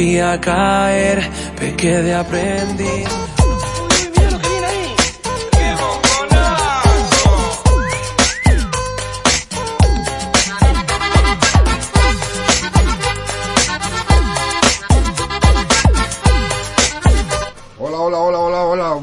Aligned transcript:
volví 0.00 0.20
a 0.20 0.38
caer, 0.38 1.30
pequé 1.58 2.02
de 2.02 2.14
aprendiz. 2.14 3.29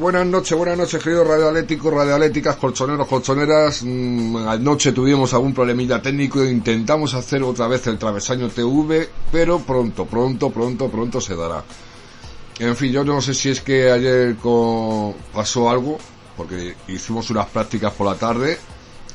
Buenas 0.07 0.25
noches, 0.25 0.57
buenas 0.57 0.77
noches, 0.77 1.03
queridos 1.03 1.27
radioatléticos, 1.27 1.93
radioatléticas, 1.93 2.55
colchoneros, 2.55 3.07
colchoneras. 3.09 3.83
Mm, 3.83 4.37
anoche 4.47 4.93
tuvimos 4.93 5.33
algún 5.33 5.53
problemilla 5.53 6.01
técnico 6.01 6.41
e 6.41 6.49
intentamos 6.49 7.13
hacer 7.13 7.43
otra 7.43 7.67
vez 7.67 7.85
el 7.87 7.97
travesaño 7.97 8.47
TV, 8.47 9.09
pero 9.33 9.59
pronto, 9.59 10.05
pronto, 10.05 10.49
pronto, 10.49 10.89
pronto 10.89 11.19
se 11.19 11.35
dará. 11.35 11.61
En 12.57 12.77
fin, 12.77 12.93
yo 12.93 13.03
no 13.03 13.19
sé 13.19 13.33
si 13.33 13.49
es 13.49 13.59
que 13.59 13.91
ayer 13.91 14.37
pasó 15.33 15.69
algo, 15.69 15.97
porque 16.37 16.75
hicimos 16.87 17.29
unas 17.29 17.47
prácticas 17.47 17.91
por 17.91 18.07
la 18.07 18.15
tarde, 18.15 18.57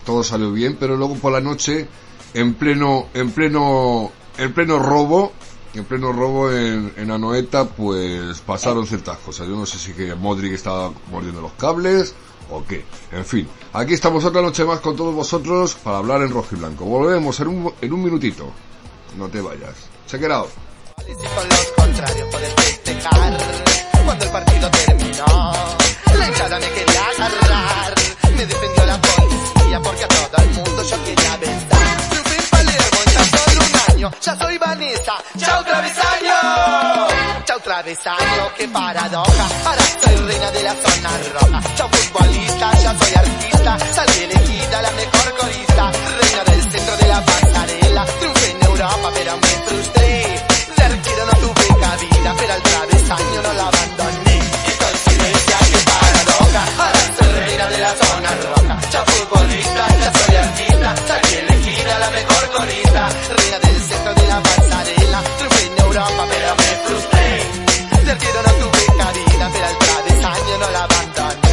todo 0.05 0.23
salió 0.23 0.52
bien, 0.52 0.77
pero 0.79 0.99
luego 0.99 1.15
por 1.15 1.33
la 1.33 1.41
noche, 1.41 1.88
en 2.35 2.52
pleno, 2.52 3.07
en 3.15 3.30
pleno, 3.30 4.13
en 4.37 4.52
pleno 4.52 4.79
robo, 4.79 5.33
en 5.75 5.85
pleno 5.85 6.12
robo 6.12 6.51
en, 6.51 7.11
Anoeta, 7.11 7.65
pues 7.65 8.41
pasaron 8.41 8.87
ciertas 8.87 9.19
cosas. 9.19 9.49
Yo 9.49 9.57
no 9.57 9.67
sé 9.67 9.79
si 9.79 9.93
que 9.93 10.15
Modric 10.15 10.53
estaba 10.53 10.93
mordiendo 11.11 11.41
los 11.41 11.53
cables 11.53 12.15
o 12.51 12.65
qué. 12.65 12.85
En 13.11 13.25
fin, 13.25 13.49
aquí 13.73 13.95
estamos 13.95 14.25
otra 14.25 14.43
noche 14.43 14.65
más 14.65 14.80
con 14.80 14.97
todos 14.97 15.15
vosotros 15.15 15.75
para 15.75 15.99
hablar 15.99 16.23
en 16.23 16.30
rojo 16.30 16.49
y 16.53 16.57
blanco. 16.57 16.85
Volvemos 16.85 17.41
en 17.41 17.49
un, 17.49 17.73
en 17.80 17.93
un 17.93 18.03
minutito. 18.03 18.51
No 19.16 19.29
te 19.29 19.41
vayas. 19.41 19.75
Check 20.07 20.23
it 20.23 20.30
out. 20.30 20.49
Porque 29.83 30.05
a 30.05 30.09
todo 30.09 30.43
el 30.45 30.51
mundo 30.51 30.83
yo 30.85 31.05
quería 31.05 31.39
Ya 34.03 34.37
soy 34.37 34.59
Vanessa, 34.59 35.15
chao 35.39 35.63
travesaño 35.63 36.35
Chao 37.45 37.61
travesaño, 37.61 38.53
qué 38.57 38.67
paradoja 38.67 39.49
Ahora 39.65 39.83
soy 40.03 40.17
reina 40.27 40.51
de 40.51 40.63
la 40.65 40.75
zona 40.75 41.11
roja 41.33 41.63
Chao 41.77 41.89
futbolista, 41.89 42.73
ya 42.83 42.99
soy 42.99 43.15
artista 43.15 43.79
Salí 43.95 44.25
elegida 44.25 44.83
la 44.83 44.91
mejor 44.91 45.37
corista 45.39 45.93
Reina 46.21 46.45
del 46.45 46.73
centro 46.73 46.97
de 46.97 47.07
la 47.07 47.25
pasarela 47.25 48.05
Triunfé 48.19 48.51
en 48.51 48.63
Europa 48.65 49.11
pero 49.15 49.37
me 49.37 49.49
frustré 49.67 50.43
de 50.77 50.83
arquero 50.83 51.27
no 51.27 51.33
tuve 51.33 51.80
cabida, 51.80 52.35
pero 52.39 52.53
al 52.55 52.63
travesaño 52.63 53.43
no 53.43 53.53
la 53.53 53.67
abandoné. 53.69 54.41
Qué 54.67 54.73
coincidencia, 54.83 55.57
qué 55.71 55.80
paradoja. 55.91 56.65
Ahora 56.79 57.01
soy 57.19 57.41
reina 57.47 57.67
de 57.69 57.79
la 57.79 57.95
zona 57.95 58.30
roja. 58.35 58.80
Ya 58.91 59.05
futbolista, 59.05 59.89
ya 60.01 60.13
soy 60.13 60.37
artista. 60.37 60.97
Salí 61.07 61.35
elegida 61.37 61.99
la 61.99 62.11
mejor 62.11 62.51
corista. 62.51 63.09
Reina 63.37 63.59
del 63.61 63.82
centro 64.03 64.15
de 64.15 64.28
la 64.28 64.43
pasarela. 64.43 65.22
Triunfé 65.39 65.67
en 65.67 65.84
Europa, 65.84 66.27
pero 66.31 66.56
me 66.56 66.71
frustré. 66.84 68.05
De 68.05 68.11
arquero 68.11 68.43
no 68.43 68.53
tuve 68.55 68.87
cabida, 68.99 69.50
pero 69.53 69.67
al 69.67 69.78
travesaño 69.78 70.59
no 70.59 70.71
la 70.71 70.84
abandoné. 70.84 71.52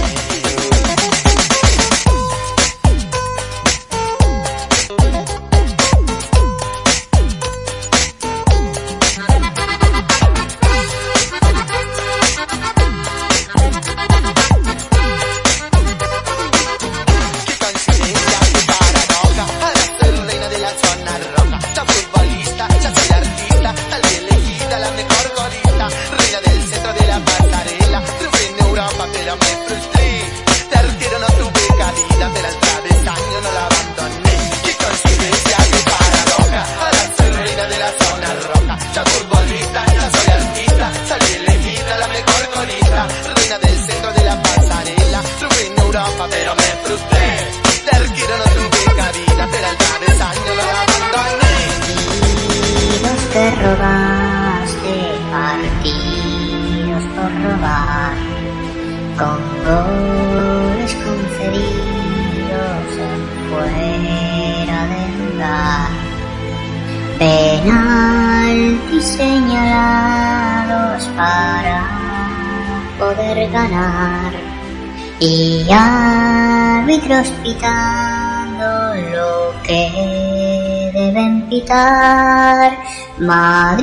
Árbitros 77.11 77.29
pitando 77.43 78.95
lo 79.11 79.53
que 79.63 80.91
deben 80.93 81.49
pitar. 81.49 82.77
Madrid, 83.19 83.75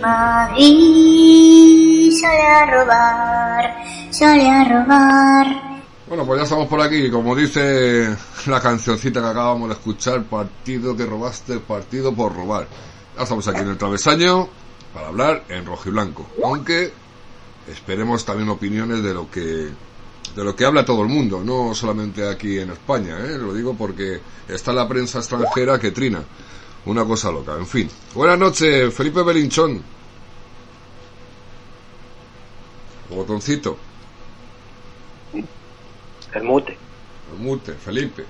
Madrid, 0.00 0.70
sale 2.12 2.42
a 2.42 2.66
robar, 2.66 3.74
sale 4.10 4.48
a 4.48 4.64
robar. 4.64 5.46
Bueno, 6.06 6.24
pues 6.24 6.38
ya 6.38 6.44
estamos 6.44 6.68
por 6.68 6.80
aquí. 6.80 7.10
Como 7.10 7.34
dice 7.34 8.16
la 8.46 8.60
cancioncita 8.60 9.20
que 9.20 9.26
acabamos 9.26 9.68
de 9.68 9.74
escuchar, 9.74 10.22
partido 10.24 10.96
que 10.96 11.06
robaste, 11.06 11.58
partido 11.58 12.14
por 12.14 12.34
robar. 12.34 12.68
Ya 13.16 13.22
estamos 13.22 13.48
aquí 13.48 13.60
en 13.60 13.68
el 13.68 13.78
travesaño 13.78 14.48
para 14.92 15.08
hablar 15.08 15.44
en 15.48 15.66
rojo 15.66 15.88
y 15.88 15.92
blanco. 15.92 16.26
Aunque 16.44 16.92
esperemos 17.68 18.24
también 18.24 18.48
opiniones 18.48 19.02
de 19.02 19.14
lo 19.14 19.28
que 19.30 19.72
de 20.34 20.44
lo 20.44 20.56
que 20.56 20.64
habla 20.64 20.84
todo 20.84 21.02
el 21.02 21.08
mundo, 21.08 21.42
no 21.44 21.74
solamente 21.74 22.28
aquí 22.28 22.58
en 22.58 22.70
España, 22.70 23.18
¿eh? 23.20 23.38
lo 23.38 23.54
digo 23.54 23.74
porque 23.74 24.20
está 24.48 24.72
la 24.72 24.88
prensa 24.88 25.18
extranjera 25.18 25.78
que 25.78 25.90
trina. 25.92 26.22
Una 26.86 27.04
cosa 27.04 27.30
loca, 27.30 27.56
en 27.56 27.66
fin. 27.66 27.88
Buenas 28.14 28.38
noches, 28.38 28.92
Felipe 28.92 29.22
Belinchón. 29.22 29.82
Botoncito. 33.08 33.78
El 36.34 36.42
mute. 36.42 36.76
El 37.32 37.38
mute, 37.38 37.72
Felipe. 37.72 38.24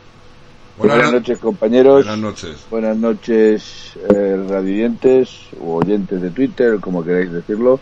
Buenas 0.78 1.12
noches, 1.12 1.38
compañeros. 1.38 2.06
Buenas 2.06 2.20
noches. 2.20 2.66
Buenas 2.72 2.98
noches, 2.98 3.94
eh, 4.10 4.46
radiantes 4.50 5.30
o 5.60 5.76
oyentes 5.76 6.22
de 6.22 6.32
Twitter, 6.32 6.80
como 6.80 7.04
queráis 7.04 7.32
decirlo, 7.32 7.80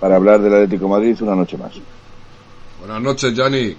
para 0.00 0.16
hablar 0.16 0.40
del 0.40 0.54
Atlético 0.54 0.84
de 0.84 0.90
Madrid 0.90 1.16
una 1.20 1.34
noche 1.34 1.58
más. 1.58 1.72
Buenas 2.88 3.04
noches, 3.04 3.34
Yanni. 3.34 3.76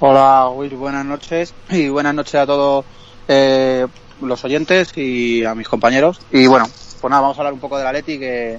Hola, 0.00 0.48
Will, 0.48 0.74
buenas 0.74 1.04
noches 1.04 1.54
y 1.70 1.88
buenas 1.88 2.16
noches 2.16 2.34
a 2.34 2.46
todos 2.46 2.84
eh, 3.28 3.86
los 4.20 4.44
oyentes 4.44 4.90
y 4.96 5.44
a 5.44 5.54
mis 5.54 5.68
compañeros. 5.68 6.18
Y 6.32 6.48
bueno, 6.48 6.66
pues 7.00 7.08
nada, 7.08 7.22
vamos 7.22 7.38
a 7.38 7.42
hablar 7.42 7.52
un 7.52 7.60
poco 7.60 7.78
del 7.78 7.86
Atleti 7.86 8.18
que, 8.18 8.58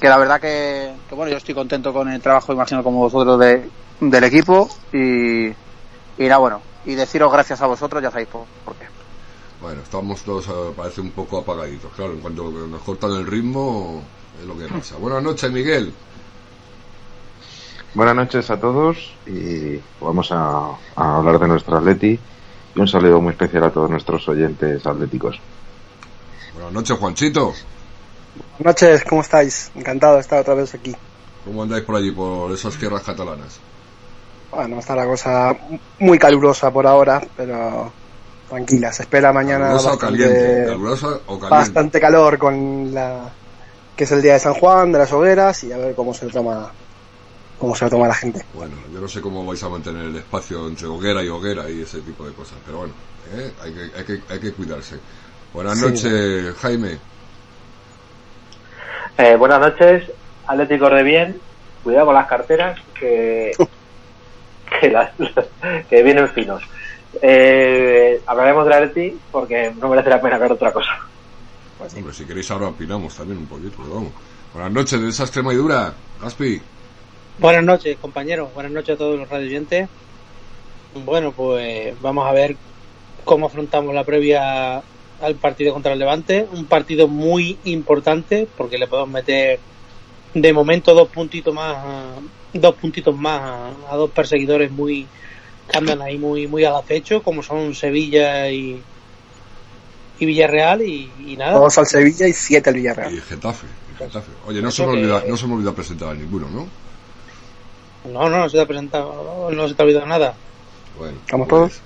que 0.00 0.08
la 0.08 0.18
verdad 0.18 0.40
que, 0.40 0.92
que, 1.08 1.14
bueno, 1.14 1.30
yo 1.30 1.36
estoy 1.36 1.54
contento 1.54 1.92
con 1.92 2.08
el 2.08 2.20
trabajo, 2.20 2.52
imagino 2.52 2.82
como 2.82 2.98
vosotros 2.98 3.38
de, 3.38 3.70
del 4.00 4.24
equipo 4.24 4.68
y, 4.92 5.46
y 5.46 5.54
nada, 6.18 6.38
bueno, 6.38 6.60
y 6.84 6.96
deciros 6.96 7.32
gracias 7.32 7.62
a 7.62 7.68
vosotros, 7.68 8.02
ya 8.02 8.10
sabéis 8.10 8.30
por, 8.30 8.46
por 8.64 8.74
qué. 8.74 8.86
Bueno, 9.60 9.80
estamos 9.80 10.20
todos, 10.22 10.48
eh, 10.48 10.72
parece 10.76 11.02
un 11.02 11.12
poco 11.12 11.38
apagaditos, 11.38 11.92
claro, 11.92 12.14
en 12.14 12.18
cuanto 12.18 12.50
nos 12.50 12.82
cortan 12.82 13.12
el 13.12 13.28
ritmo 13.28 14.02
es 14.40 14.48
lo 14.48 14.58
que 14.58 14.66
pasa. 14.66 14.96
Buenas 14.96 15.22
noches, 15.22 15.52
Miguel. 15.52 15.94
Buenas 17.94 18.16
noches 18.16 18.50
a 18.50 18.58
todos 18.58 19.12
y 19.26 19.78
vamos 20.00 20.32
a, 20.32 20.70
a, 20.96 21.16
hablar 21.16 21.38
de 21.38 21.48
nuestro 21.48 21.76
Atleti 21.76 22.18
y 22.74 22.80
un 22.80 22.88
saludo 22.88 23.20
muy 23.20 23.32
especial 23.32 23.64
a 23.64 23.70
todos 23.70 23.90
nuestros 23.90 24.26
oyentes 24.28 24.86
atléticos. 24.86 25.38
Buenas 26.54 26.72
noches, 26.72 26.98
Juanchito. 26.98 27.52
Buenas 28.58 28.82
noches, 28.82 29.04
¿cómo 29.04 29.20
estáis? 29.20 29.70
Encantado 29.74 30.14
de 30.14 30.20
estar 30.22 30.40
otra 30.40 30.54
vez 30.54 30.74
aquí. 30.74 30.96
¿Cómo 31.44 31.64
andáis 31.64 31.84
por 31.84 31.96
allí, 31.96 32.10
por 32.12 32.50
esas 32.52 32.78
tierras 32.78 33.02
catalanas? 33.02 33.60
Bueno, 34.50 34.78
está 34.78 34.96
la 34.96 35.04
cosa 35.04 35.54
muy 35.98 36.18
calurosa 36.18 36.70
por 36.70 36.86
ahora, 36.86 37.22
pero 37.36 37.92
tranquila. 38.48 38.90
Se 38.90 39.02
espera 39.02 39.34
mañana 39.34 39.66
Calurosa 39.66 39.88
o 39.88 39.98
bastante, 39.98 40.06
caliente. 40.06 40.64
Calurosa 40.66 41.06
o 41.06 41.38
caliente. 41.38 41.48
bastante 41.50 42.00
calor 42.00 42.38
con 42.38 42.94
la 42.94 43.30
que 43.94 44.04
es 44.04 44.12
el 44.12 44.22
día 44.22 44.34
de 44.34 44.40
San 44.40 44.54
Juan, 44.54 44.92
de 44.92 44.98
las 44.98 45.12
hogueras 45.12 45.62
y 45.64 45.72
a 45.72 45.76
ver 45.76 45.94
cómo 45.94 46.14
se 46.14 46.26
toma 46.28 46.70
cómo 47.62 47.76
se 47.76 47.84
lo 47.84 47.90
toma 47.92 48.08
la 48.08 48.14
gente. 48.14 48.44
Bueno, 48.54 48.74
yo 48.92 49.00
no 49.00 49.06
sé 49.06 49.20
cómo 49.20 49.46
vais 49.46 49.62
a 49.62 49.68
mantener 49.68 50.06
el 50.06 50.16
espacio 50.16 50.66
entre 50.66 50.88
hoguera 50.88 51.22
y 51.22 51.28
hoguera 51.28 51.70
y 51.70 51.82
ese 51.82 52.00
tipo 52.00 52.26
de 52.26 52.32
cosas, 52.32 52.58
pero 52.66 52.78
bueno, 52.78 52.92
¿eh? 53.36 53.52
hay, 53.62 53.72
que, 53.72 53.80
hay, 53.98 54.04
que, 54.04 54.32
hay 54.32 54.40
que 54.40 54.52
cuidarse. 54.52 54.96
Buenas 55.54 55.78
Sí. 55.78 55.84
noches, 55.86 56.56
Jaime. 56.56 56.98
Eh, 59.16 59.36
buenas 59.36 59.60
noches, 59.60 60.10
Atlético 60.48 60.90
de 60.90 61.02
bien. 61.04 61.40
Cuidado 61.84 62.06
con 62.06 62.16
las 62.16 62.26
carteras, 62.26 62.80
que, 62.98 63.52
que, 64.80 64.90
las- 64.90 65.12
que 65.88 66.02
vienen 66.02 66.28
finos. 66.30 66.64
Eh, 67.22 68.20
hablaremos 68.26 68.64
de 68.64 68.70
la 68.70 68.76
Atleti 68.78 69.16
porque 69.30 69.72
no 69.78 69.88
merece 69.88 70.10
la 70.10 70.20
pena 70.20 70.36
ver 70.38 70.50
otra 70.50 70.72
cosa. 70.72 70.90
Hombre, 71.96 72.12
si 72.12 72.24
queréis 72.24 72.50
ahora 72.50 72.68
opinamos 72.68 73.14
también 73.14 73.38
un 73.38 73.46
poquito, 73.46 73.76
pero 73.76 73.94
vamos. 73.94 74.12
Buenas 74.52 74.72
noches 74.72 75.00
de 75.00 75.08
esa 75.10 75.22
extrema 75.22 75.52
y 75.52 75.56
dura, 75.56 75.92
Gaspi. 76.20 76.60
Buenas 77.38 77.64
noches, 77.64 77.96
compañeros. 78.00 78.52
Buenas 78.54 78.72
noches 78.72 78.94
a 78.94 78.98
todos 78.98 79.18
los 79.18 79.28
radioyentes. 79.28 79.88
Bueno, 81.04 81.32
pues 81.32 81.94
vamos 82.00 82.26
a 82.28 82.32
ver 82.32 82.56
cómo 83.24 83.46
afrontamos 83.46 83.94
la 83.94 84.04
previa 84.04 84.76
al 85.20 85.34
partido 85.40 85.72
contra 85.72 85.92
el 85.92 85.98
Levante. 85.98 86.46
Un 86.52 86.66
partido 86.66 87.08
muy 87.08 87.58
importante 87.64 88.46
porque 88.56 88.78
le 88.78 88.86
podemos 88.86 89.10
meter 89.10 89.58
de 90.34 90.52
momento 90.52 90.94
dos 90.94 91.08
puntitos 91.08 91.54
más, 91.54 91.76
a- 91.76 92.14
dos 92.54 92.74
puntitos 92.76 93.16
más 93.16 93.40
a, 93.40 93.72
a 93.90 93.96
dos 93.96 94.10
perseguidores 94.10 94.70
muy 94.70 95.06
que 95.70 95.78
andan 95.78 96.02
ahí 96.02 96.18
muy 96.18 96.46
muy 96.48 96.64
al 96.64 96.74
acecho, 96.76 97.22
como 97.22 97.42
son 97.42 97.74
Sevilla 97.74 98.48
y 98.50 98.80
y 100.18 100.26
Villarreal 100.26 100.82
y, 100.82 101.10
y 101.26 101.36
nada. 101.36 101.58
Dos 101.58 101.78
al 101.78 101.86
Sevilla 101.86 102.28
y 102.28 102.32
siete 102.32 102.70
al 102.70 102.76
Villarreal. 102.76 103.14
Y 103.14 103.20
Getafe. 103.20 103.66
y 103.92 103.98
Getafe. 103.98 104.30
Oye, 104.46 104.60
no 104.60 104.70
se, 104.70 104.86
me 104.86 104.92
que- 104.92 104.98
olvida, 104.98 105.24
no 105.26 105.36
se 105.36 105.46
me 105.46 105.54
olvida 105.54 105.72
presentar 105.72 106.10
a 106.10 106.14
ninguno, 106.14 106.48
¿no? 106.50 106.66
No, 108.04 108.28
no, 108.28 108.38
no 108.38 108.48
se 108.48 108.56
te 108.56 108.62
ha 108.62 108.66
presentado, 108.66 109.50
no 109.50 109.68
se 109.68 109.74
te 109.74 109.82
ha 109.82 109.84
olvidado 109.84 110.06
nada. 110.06 110.34
Bueno, 110.98 111.18
¿Estamos 111.20 111.48
pues, 111.48 111.72
todos? 111.72 111.82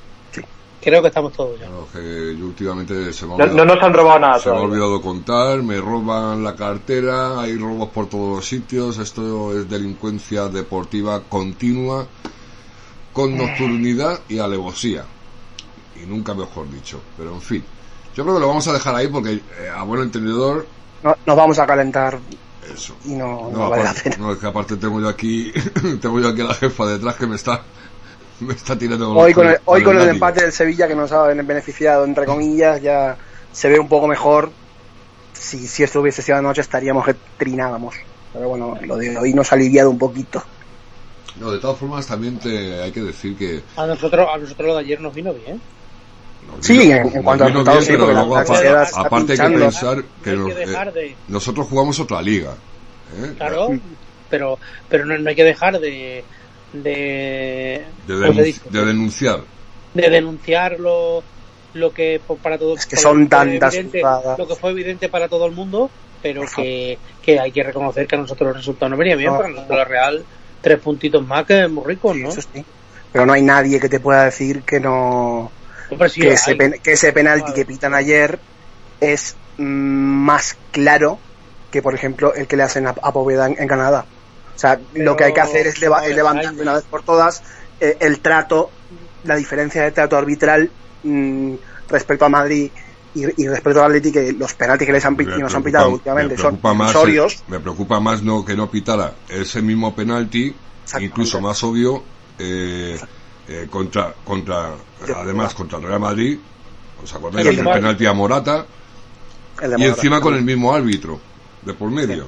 Creo 0.80 1.02
que 1.02 1.08
estamos 1.08 1.32
todos 1.32 1.58
ya. 1.58 1.66
claro, 1.66 1.88
que 1.92 2.36
yo 2.38 2.46
últimamente 2.46 3.12
se 3.12 3.26
me 3.26 3.34
ha 3.34 3.36
No, 3.38 3.44
olvidado, 3.44 3.64
no 3.66 3.74
nos 3.74 3.82
han 3.84 3.92
robado 3.92 4.18
nada 4.20 4.38
se 4.38 4.50
me 4.50 4.56
ha 4.56 4.60
olvidado 4.60 5.02
contar, 5.02 5.62
me 5.62 5.80
roban 5.80 6.44
la 6.44 6.54
cartera, 6.54 7.40
hay 7.40 7.56
robos 7.56 7.88
por 7.90 8.08
todos 8.08 8.36
los 8.36 8.46
sitios, 8.46 8.98
esto 8.98 9.58
es 9.58 9.68
delincuencia 9.68 10.48
deportiva 10.48 11.22
continua, 11.28 12.06
con 13.12 13.36
nocturnidad 13.36 14.20
y 14.28 14.38
alevosía. 14.38 15.04
Y 16.00 16.06
nunca 16.06 16.34
mejor 16.34 16.70
dicho, 16.70 17.00
pero 17.16 17.32
en 17.34 17.40
fin. 17.42 17.64
Yo 18.14 18.22
creo 18.22 18.36
que 18.36 18.40
lo 18.40 18.48
vamos 18.48 18.68
a 18.68 18.72
dejar 18.72 18.94
ahí 18.94 19.08
porque 19.08 19.32
eh, 19.32 19.42
a 19.74 19.82
buen 19.82 20.02
entendedor 20.02 20.66
No, 21.02 21.16
nos 21.26 21.36
vamos 21.36 21.58
a 21.58 21.66
calentar 21.66 22.18
eso. 22.74 22.96
y 23.04 23.10
no, 23.14 23.50
no 23.50 23.58
No, 23.58 23.68
vale 23.68 23.84
la 23.84 23.90
aparte, 23.90 24.10
pena. 24.10 24.16
no, 24.18 24.32
es 24.32 24.38
que 24.38 24.46
aparte 24.46 24.76
tengo 24.76 25.00
yo 25.00 25.08
aquí, 25.08 25.52
tengo 26.00 26.20
yo 26.20 26.28
aquí 26.28 26.40
a 26.40 26.44
la 26.44 26.54
jefa 26.54 26.86
detrás 26.86 27.16
que 27.16 27.26
me 27.26 27.36
está, 27.36 27.62
me 28.40 28.54
está 28.54 28.76
tirando 28.78 29.12
Hoy 29.14 29.32
con 29.34 29.48
el, 29.48 29.58
hoy 29.64 29.82
con 29.82 29.98
el 30.00 30.08
empate 30.08 30.42
del 30.42 30.52
Sevilla 30.52 30.88
que 30.88 30.94
nos 30.94 31.12
ha 31.12 31.24
beneficiado, 31.28 32.04
entre 32.04 32.24
comillas, 32.26 32.80
ya 32.82 33.16
se 33.52 33.68
ve 33.68 33.78
un 33.78 33.88
poco 33.88 34.06
mejor. 34.06 34.50
Si, 35.32 35.66
si 35.68 35.82
esto 35.82 36.00
hubiese 36.00 36.22
sido 36.22 36.38
anoche 36.38 36.60
estaríamos 36.62 37.04
que 37.04 37.14
trinábamos. 37.38 37.94
Pero 38.32 38.48
bueno, 38.48 38.76
lo 38.82 38.96
de 38.96 39.16
hoy 39.18 39.32
nos 39.34 39.52
ha 39.52 39.54
aliviado 39.54 39.90
un 39.90 39.98
poquito. 39.98 40.42
No, 41.38 41.50
de 41.50 41.58
todas 41.58 41.78
formas 41.78 42.06
también 42.06 42.38
te 42.38 42.82
hay 42.82 42.92
que 42.92 43.02
decir 43.02 43.36
que 43.36 43.62
A 43.76 43.86
nosotros, 43.86 44.26
a 44.32 44.38
nosotros 44.38 44.66
lo 44.66 44.74
de 44.74 44.80
ayer 44.80 45.00
nos 45.00 45.14
vino 45.14 45.32
bien. 45.34 45.60
Sí, 46.60 46.90
en- 46.90 47.22
cuanto 47.22 47.44
a 47.44 47.48
resultados, 47.48 47.84
sí, 47.84 47.92
pero 47.92 48.12
luego 48.12 48.36
aparte, 48.36 48.68
aparte 48.94 49.32
hay 49.32 49.38
que 49.38 49.58
pensar 49.58 50.04
que, 50.22 50.32
no 50.32 50.46
hay 50.46 50.54
que 50.54 50.62
eh, 50.62 50.92
de, 50.94 51.16
nosotros 51.28 51.66
jugamos 51.68 51.98
otra 52.00 52.22
liga. 52.22 52.54
¿eh? 53.22 53.32
claro, 53.36 53.68
pero, 54.30 54.58
pero 54.88 55.04
no, 55.06 55.18
no 55.18 55.28
hay 55.30 55.36
que 55.36 55.44
dejar 55.44 55.78
de, 55.78 56.24
de, 56.72 57.84
De, 58.06 58.84
denunciar. 58.84 59.40
de 59.94 60.10
denunciar 60.10 60.80
lo, 60.80 61.22
lo 61.74 61.92
que 61.92 62.20
para 62.42 62.58
todos 62.58 62.80
Es 62.80 62.86
que 62.86 62.96
son 62.96 63.28
tantas 63.28 63.74
evidente, 63.74 64.02
lo 64.38 64.48
que 64.48 64.54
fue 64.56 64.70
evidente 64.70 65.08
para 65.08 65.28
todo 65.28 65.46
el 65.46 65.52
mundo, 65.52 65.90
pero 66.22 66.42
que, 66.56 66.98
que 67.22 67.38
hay 67.38 67.52
que 67.52 67.62
reconocer 67.62 68.06
que 68.06 68.16
a 68.16 68.18
nosotros 68.18 68.48
los 68.48 68.56
resultados 68.56 68.90
no 68.90 68.96
venían 68.96 69.18
bien, 69.18 69.30
No, 69.32 69.36
para 69.38 69.48
nosotros 69.50 69.78
la 69.78 69.84
Real 69.84 70.24
tres 70.60 70.80
puntitos 70.80 71.24
más 71.24 71.44
que 71.46 71.64
es 71.64 71.70
muy 71.70 71.84
ricos, 71.84 72.16
¿no? 72.16 72.28
Eso 72.30 72.40
sí. 72.40 72.64
Pero 73.12 73.24
no 73.24 73.32
hay 73.32 73.42
nadie 73.42 73.78
que 73.78 73.88
te 73.88 74.00
pueda 74.00 74.24
decir 74.24 74.62
que 74.62 74.80
no. 74.80 75.50
Sí, 76.08 76.20
que, 76.20 76.28
hay. 76.28 76.34
ese, 76.34 76.54
pen- 76.56 76.80
que 76.82 76.92
ese 76.92 77.12
penalti 77.12 77.52
que 77.52 77.64
pitan 77.64 77.94
ayer 77.94 78.38
es 79.00 79.36
mm, 79.58 79.62
más 79.64 80.56
claro 80.72 81.18
que, 81.70 81.82
por 81.82 81.94
ejemplo, 81.94 82.34
el 82.34 82.46
que 82.46 82.56
le 82.56 82.62
hacen 82.62 82.86
a, 82.86 82.90
a 82.90 83.12
Poveda 83.12 83.46
en, 83.46 83.56
en 83.60 83.68
Canadá. 83.68 84.06
O 84.54 84.58
sea, 84.58 84.80
lo 84.94 85.16
que 85.16 85.24
hay 85.24 85.32
que 85.34 85.40
hacer 85.40 85.66
es, 85.66 85.80
leva- 85.80 86.04
es 86.06 86.16
levantar 86.16 86.54
de 86.54 86.62
una 86.62 86.74
vez 86.74 86.84
por 86.84 87.02
todas 87.02 87.42
eh, 87.80 87.96
el 88.00 88.20
trato, 88.20 88.70
la 89.24 89.36
diferencia 89.36 89.82
de 89.82 89.90
trato 89.92 90.16
arbitral 90.16 90.70
mm, 91.02 91.54
respecto 91.88 92.24
a 92.24 92.28
Madrid 92.28 92.70
y, 93.14 93.42
y 93.42 93.48
respecto 93.48 93.80
al 93.80 93.86
Atleti, 93.86 94.12
que 94.12 94.32
los 94.32 94.54
penaltis 94.54 94.86
que 94.86 94.92
les 94.92 95.04
han, 95.04 95.16
nos 95.16 95.54
han 95.54 95.62
pitado 95.62 95.88
me 95.88 95.94
últimamente 95.94 96.36
son 96.36 96.54
eh, 96.54 96.58
me 97.48 97.60
preocupa 97.60 98.00
más 98.00 98.22
no 98.22 98.44
que 98.44 98.54
no 98.56 98.70
pitara 98.70 99.14
ese 99.28 99.62
mismo 99.62 99.94
penalti, 99.94 100.54
incluso 101.00 101.40
más 101.40 101.62
obvio, 101.64 102.02
eh, 102.38 102.98
eh, 103.48 103.66
contra, 103.70 104.14
contra, 104.24 104.70
además 105.16 105.54
contra 105.54 105.78
el 105.78 105.84
Real 105.84 106.00
Madrid. 106.00 106.38
¿Os 107.02 107.14
acordáis 107.14 107.46
El 107.46 107.56
del 107.56 107.64
penalti 107.64 108.06
a 108.06 108.12
Morata? 108.12 108.66
el 109.62 109.70
de 109.70 109.76
Y 109.76 109.78
Morata. 109.78 109.84
encima 109.96 110.20
con 110.20 110.34
el 110.34 110.42
mismo 110.42 110.74
árbitro, 110.74 111.20
de 111.62 111.74
por 111.74 111.90
medio. 111.90 112.26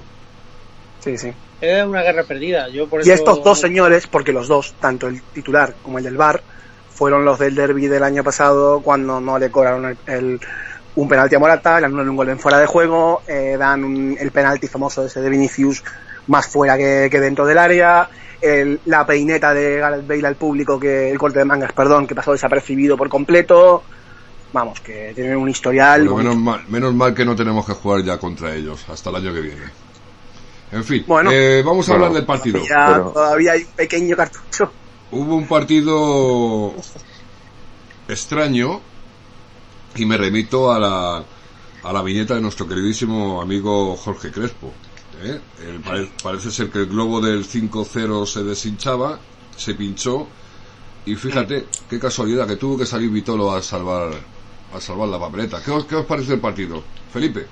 Sí, 1.00 1.16
sí. 1.16 1.32
Es 1.60 1.84
una 1.84 2.02
guerra 2.02 2.22
perdida. 2.24 2.68
Yo 2.68 2.88
por 2.88 3.00
Y 3.00 3.02
eso- 3.04 3.12
estos 3.14 3.42
dos 3.42 3.60
señores, 3.60 4.06
porque 4.06 4.32
los 4.32 4.46
dos, 4.48 4.74
tanto 4.80 5.08
el 5.08 5.22
titular 5.22 5.74
como 5.82 5.98
el 5.98 6.04
del 6.04 6.16
VAR, 6.16 6.42
fueron 6.92 7.24
los 7.24 7.38
del 7.38 7.54
derby 7.54 7.86
del 7.86 8.02
año 8.02 8.22
pasado 8.24 8.80
cuando 8.80 9.20
no 9.20 9.38
le 9.38 9.50
cobraron 9.50 9.84
el, 9.86 9.96
el- 10.06 10.40
un 10.96 11.08
penalti 11.08 11.36
a 11.36 11.38
Morata, 11.38 11.78
le 11.80 11.86
anulan 11.86 12.08
un 12.08 12.16
gol 12.16 12.28
en 12.28 12.38
fuera 12.40 12.58
de 12.58 12.66
juego, 12.66 13.22
eh, 13.28 13.56
dan 13.58 13.84
un- 13.84 14.16
el 14.18 14.30
penalti 14.32 14.66
famoso 14.66 15.04
ese 15.06 15.20
de 15.20 15.30
Vinicius 15.30 15.82
más 16.26 16.46
fuera 16.48 16.76
que, 16.76 17.08
que 17.10 17.20
dentro 17.20 17.46
del 17.46 17.58
área, 17.58 18.08
el- 18.40 18.80
la 18.86 19.06
peineta 19.06 19.52
de 19.54 19.76
Gareth 19.78 20.06
Bale 20.06 20.26
al 20.26 20.36
público, 20.36 20.78
que 20.78 21.10
el 21.10 21.18
corte 21.18 21.38
de 21.40 21.44
mangas, 21.44 21.72
perdón, 21.72 22.06
que 22.06 22.14
pasó 22.14 22.32
desapercibido 22.32 22.96
por 22.96 23.08
completo. 23.08 23.82
Vamos, 24.52 24.80
que 24.80 25.12
tienen 25.14 25.36
un 25.36 25.48
historial. 25.48 26.08
Menos, 26.08 26.36
mal, 26.36 26.64
menos 26.68 26.94
mal 26.94 27.12
que 27.14 27.24
no 27.24 27.36
tenemos 27.36 27.66
que 27.66 27.74
jugar 27.74 28.02
ya 28.02 28.18
contra 28.18 28.54
ellos 28.54 28.84
hasta 28.88 29.10
el 29.10 29.16
año 29.16 29.34
que 29.34 29.40
viene. 29.40 29.62
En 30.72 30.84
fin, 30.84 31.04
Bueno. 31.06 31.30
eh, 31.32 31.62
vamos 31.64 31.88
a 31.88 31.92
Bueno, 31.92 32.06
hablar 32.06 32.20
del 32.20 32.26
partido. 32.26 32.60
Ya 32.62 32.86
pero- 32.88 33.10
todavía 33.10 33.52
hay 33.52 33.62
un 33.62 33.72
pequeño 33.72 34.16
cartucho. 34.16 34.70
Hubo 35.10 35.34
un 35.36 35.46
partido 35.48 36.74
extraño 38.08 38.80
y 39.96 40.06
me 40.06 40.16
remito 40.16 40.70
a 40.72 40.78
la, 40.78 41.22
a 41.82 41.92
la 41.92 42.02
viñeta 42.02 42.34
de 42.34 42.40
nuestro 42.40 42.66
queridísimo 42.68 43.40
amigo 43.40 43.96
Jorge 43.96 44.30
Crespo. 44.30 44.72
¿Eh? 45.22 45.40
El- 45.66 45.80
pare- 45.80 46.08
parece 46.22 46.50
ser 46.50 46.70
que 46.70 46.80
el 46.80 46.86
globo 46.86 47.20
del 47.20 47.44
5-0 47.44 48.26
se 48.26 48.44
deshinchaba, 48.44 49.18
se 49.56 49.74
pinchó 49.74 50.26
y 51.06 51.14
fíjate, 51.14 51.64
qué 51.88 51.98
casualidad 51.98 52.46
que 52.46 52.56
tuvo 52.56 52.76
que 52.78 52.86
salir 52.86 53.10
Vitolo 53.10 53.52
a 53.52 53.62
salvar 53.62 54.10
a 54.74 54.80
salvar 54.80 55.08
la 55.08 55.18
papeleta. 55.18 55.62
¿Qué 55.64 55.70
os, 55.70 55.86
qué 55.86 55.94
os 55.96 56.04
parece 56.04 56.34
el 56.34 56.40
partido? 56.40 56.82
Felipe. 57.10 57.46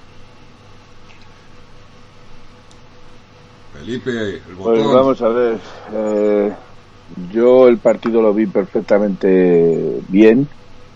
Felipe, 3.72 4.10
el 4.48 4.54
botón. 4.54 4.74
Pues 4.74 4.86
vamos 4.94 5.22
a 5.22 5.28
ver. 5.28 5.58
eh, 5.94 6.52
yo 7.32 7.68
el 7.68 7.78
partido 7.78 8.20
lo 8.20 8.34
vi 8.34 8.46
perfectamente 8.46 10.00
bien. 10.08 10.48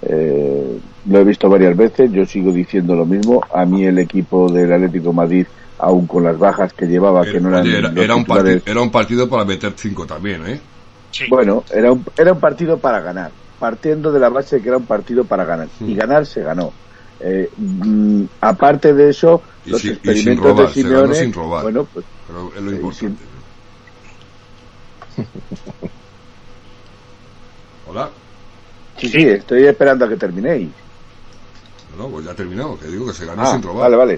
eh, 0.02 0.78
lo 1.06 1.18
he 1.18 1.24
visto 1.24 1.48
varias 1.48 1.76
veces. 1.76 2.10
Yo 2.12 2.24
sigo 2.26 2.52
diciendo 2.52 2.94
lo 2.94 3.06
mismo. 3.06 3.40
A 3.54 3.64
mí 3.64 3.84
el 3.84 3.98
equipo 3.98 4.50
del 4.52 4.72
Atlético 4.72 5.08
de 5.08 5.14
Madrid, 5.14 5.46
aun 5.80 6.06
con 6.06 6.24
las 6.24 6.38
bajas 6.38 6.72
que 6.74 6.86
llevaba, 6.86 7.28
que 7.28 7.40
no 7.40 7.48
eran 7.50 7.68
Oye, 7.68 7.78
era, 7.78 7.92
los 7.92 8.06
era 8.06 8.16
un 8.16 8.26
partido, 8.26 8.62
era 8.64 8.80
un 8.80 8.90
partido 8.90 9.28
para 9.28 9.44
meter 9.44 9.74
cinco 9.76 10.06
también, 10.06 10.46
¿eh? 10.46 10.62
Bueno, 11.26 11.66
era 11.70 11.92
un, 11.92 12.04
era 12.16 12.32
un 12.32 12.40
partido 12.40 12.80
para 12.80 13.00
ganar, 13.00 13.36
partiendo 13.58 14.10
de 14.12 14.20
la 14.20 14.28
base 14.30 14.56
de 14.56 14.62
que 14.62 14.68
era 14.68 14.78
un 14.78 14.86
partido 14.86 15.26
para 15.26 15.44
ganar. 15.44 15.70
Mm. 15.80 15.84
Y 15.84 15.94
ganar 15.94 16.26
se 16.26 16.42
ganó. 16.42 16.78
Eh, 17.18 17.50
mm, 17.56 18.24
aparte 18.40 18.94
de 18.94 19.10
eso, 19.10 19.44
Y 19.64 19.70
los 19.70 19.80
sin- 19.80 20.00
y 20.02 20.14
sin 20.16 20.36
experimentos 20.36 20.36
robar, 20.36 20.68
de 20.68 20.68
Simeone, 20.68 21.14
sin 21.14 21.32
robar. 21.32 21.66
bueno, 21.66 21.86
pues 21.86 22.06
Pero 22.26 22.54
es 22.54 22.60
lo 22.62 22.70
Eh, 22.72 22.76
importante. 22.76 23.24
Hola. 27.84 28.10
sí, 28.96 29.08
sí, 29.08 29.22
estoy 29.28 29.66
esperando 29.66 30.04
a 30.04 30.08
que 30.08 30.16
terminéis. 30.16 30.76
No, 31.90 31.96
no, 31.96 32.10
pues 32.10 32.24
ya 32.24 32.30
ha 32.32 32.34
terminado, 32.36 32.78
que 32.78 32.86
digo 32.86 33.06
que 33.06 33.12
se 33.12 33.26
ganó 33.26 33.42
Ah, 33.42 33.50
sin 33.52 33.62
robar. 33.62 33.90
vale, 33.90 33.96
vale. 33.96 34.16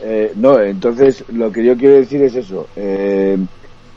Eh, 0.00 0.32
no, 0.36 0.60
entonces 0.60 1.24
lo 1.32 1.52
que 1.52 1.64
yo 1.64 1.76
quiero 1.76 1.96
decir 1.96 2.22
es 2.22 2.34
eso. 2.34 2.68
Eh, 2.76 3.38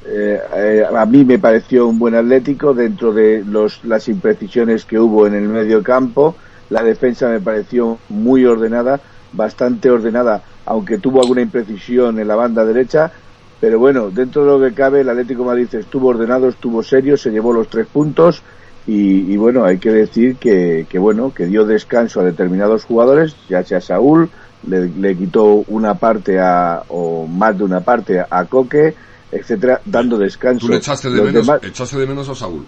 eh, 0.05 0.85
a 0.95 1.05
mí 1.05 1.25
me 1.25 1.39
pareció 1.39 1.87
un 1.87 1.99
buen 1.99 2.15
Atlético 2.15 2.73
dentro 2.73 3.11
de 3.13 3.43
los, 3.45 3.83
las 3.83 4.07
imprecisiones 4.07 4.85
que 4.85 4.99
hubo 4.99 5.27
en 5.27 5.33
el 5.35 5.47
medio 5.49 5.83
campo. 5.83 6.35
la 6.69 6.83
defensa 6.83 7.29
me 7.29 7.39
pareció 7.39 7.97
muy 8.09 8.45
ordenada, 8.45 8.99
bastante 9.33 9.89
ordenada, 9.89 10.43
aunque 10.65 10.97
tuvo 10.97 11.21
alguna 11.21 11.41
imprecisión 11.41 12.19
en 12.19 12.27
la 12.27 12.35
banda 12.35 12.65
derecha, 12.65 13.11
pero 13.59 13.79
bueno, 13.79 14.11
dentro 14.11 14.43
de 14.43 14.51
lo 14.51 14.69
que 14.69 14.75
cabe, 14.75 15.01
el 15.01 15.09
Atlético 15.09 15.41
de 15.41 15.47
Madrid 15.47 15.75
estuvo 15.75 16.09
ordenado, 16.09 16.47
estuvo 16.49 16.83
serio, 16.83 17.17
se 17.17 17.31
llevó 17.31 17.53
los 17.53 17.69
tres 17.69 17.87
puntos 17.87 18.43
y, 18.85 19.31
y 19.31 19.37
bueno, 19.37 19.65
hay 19.65 19.77
que 19.79 19.91
decir 19.91 20.37
que, 20.37 20.85
que, 20.89 20.99
bueno, 20.99 21.33
que 21.33 21.47
dio 21.47 21.65
descanso 21.65 22.21
a 22.21 22.23
determinados 22.23 22.85
jugadores, 22.85 23.35
ya 23.49 23.63
sea 23.63 23.81
Saúl, 23.81 24.29
le, 24.65 24.89
le 24.89 25.15
quitó 25.15 25.63
una 25.67 25.93
parte 25.95 26.39
a, 26.39 26.83
o 26.89 27.27
más 27.27 27.57
de 27.57 27.63
una 27.63 27.81
parte 27.81 28.19
a, 28.19 28.27
a 28.29 28.45
Coque, 28.45 28.95
etcétera, 29.31 29.81
dando 29.85 30.17
descanso. 30.17 30.65
¿Tú 30.67 30.71
le 30.71 30.77
echaste 30.77 31.09
de, 31.09 31.17
Los 31.17 31.25
menos, 31.27 31.45
demás- 31.45 31.63
echaste 31.63 31.97
de 31.97 32.07
menos 32.07 32.29
a 32.29 32.35
Saúl? 32.35 32.65